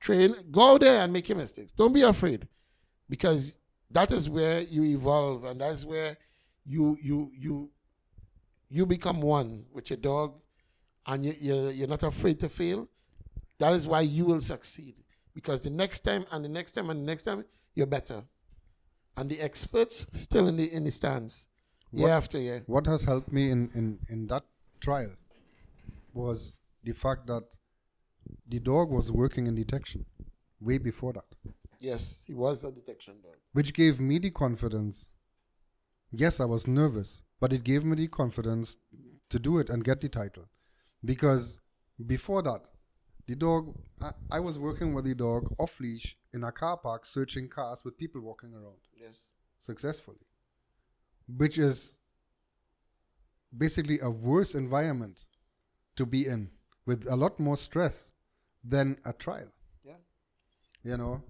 [0.00, 0.34] train.
[0.50, 1.72] Go there and make your mistakes.
[1.72, 2.46] Don't be afraid,
[3.08, 3.54] because
[3.90, 6.16] that is where you evolve, and that's where
[6.64, 7.70] you you you
[8.68, 10.34] you become one with your dog,
[11.06, 12.88] and you, you're you're not afraid to fail.
[13.58, 14.94] That is why you will succeed,
[15.34, 17.44] because the next time and the next time and the next time
[17.74, 18.24] you're better,
[19.16, 21.46] and the experts still in the in the stands,
[21.92, 22.62] year after year.
[22.66, 24.44] What has helped me in, in, in that
[24.80, 25.12] trial
[26.12, 27.44] was the fact that
[28.48, 30.04] the dog was working in detection
[30.60, 31.24] way before that,
[31.80, 33.36] Yes, he was a detection dog.
[33.52, 35.08] which gave me the confidence.
[36.10, 38.76] Yes, I was nervous, but it gave me the confidence
[39.30, 40.44] to do it and get the title.
[41.04, 41.60] Because
[42.06, 42.62] before that,
[43.26, 47.06] the dog, I, I was working with the dog off leash in a car park
[47.06, 48.78] searching cars with people walking around.
[49.00, 49.30] Yes.
[49.58, 50.18] successfully,
[51.38, 51.96] which is
[53.56, 55.24] basically a worse environment
[55.96, 56.50] to be in
[56.86, 58.10] with a lot more stress
[58.62, 59.48] than a trial,
[59.84, 59.96] Yeah.
[60.82, 61.22] you know.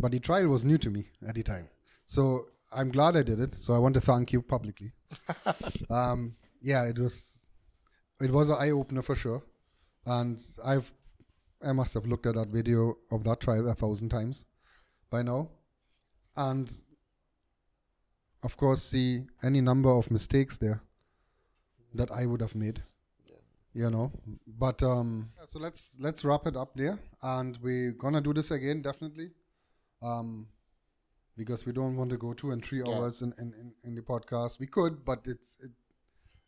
[0.00, 1.68] But the trial was new to me at the time.
[2.06, 3.54] So I'm glad I did it.
[3.58, 4.92] So I want to thank you publicly.
[5.90, 7.38] um, yeah, it was
[8.20, 9.42] it was an eye opener for sure.
[10.06, 10.92] And I've
[11.62, 14.44] I must have looked at that video of that trial a thousand times
[15.10, 15.48] by now.
[16.36, 16.70] And
[18.42, 20.82] of course see any number of mistakes there
[21.94, 22.82] that I would have made.
[23.72, 24.12] You know.
[24.46, 26.98] But um so let's let's wrap it up there.
[27.22, 29.30] And we're gonna do this again definitely.
[30.02, 30.48] Um
[31.36, 32.92] because we don't want to go two and three Yeah.
[32.94, 34.60] hours in, in, in, in the podcast.
[34.60, 35.70] We could, but it's it,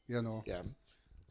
[0.07, 0.63] you know Yeah.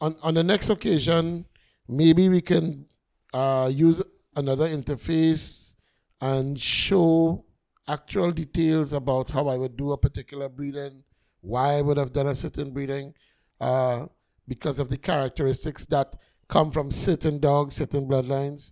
[0.01, 1.45] On on the next occasion,
[1.87, 2.87] maybe we can
[3.33, 4.01] uh, use
[4.35, 5.73] another interface
[6.21, 7.45] and show
[7.87, 11.03] actual details about how I would do a particular breeding,
[11.41, 13.13] why I would have done a certain breeding,
[13.61, 14.07] uh,
[14.47, 16.15] because of the characteristics that
[16.47, 18.71] come from certain dogs, certain bloodlines.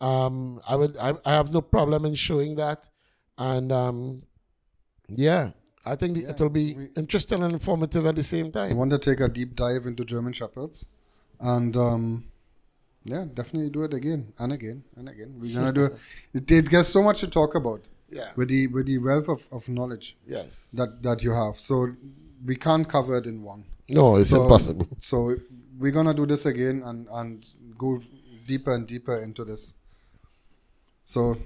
[0.00, 2.88] Um, I would I, I have no problem in showing that,
[3.38, 4.22] and um,
[5.08, 5.50] yeah,
[5.84, 8.72] I think Yeah, it will be we- interesting and informative at the same time.
[8.72, 10.86] I want to take a deep dive into German Shepherds,
[11.40, 12.24] and um,
[13.04, 15.34] yeah, definitely do it again and again and again.
[15.40, 15.94] We're gonna do it.
[16.32, 18.30] It, it gets so much to talk about Yeah.
[18.36, 20.68] with the with the wealth of, of knowledge Yes.
[20.74, 21.58] that that you have.
[21.58, 21.88] So
[22.44, 23.64] we can't cover it in one.
[23.88, 24.88] No, it's So- impossible.
[25.00, 25.36] So
[25.78, 27.46] we're gonna do this again and and
[27.78, 28.00] go
[28.46, 29.74] deeper and deeper into this.
[31.04, 31.36] So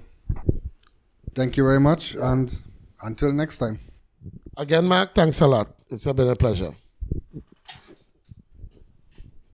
[1.35, 2.61] thank you very much, and
[3.01, 3.79] until next time.
[4.57, 5.67] Again, Mark, thanks a lot.
[5.89, 6.73] It's been a pleasure.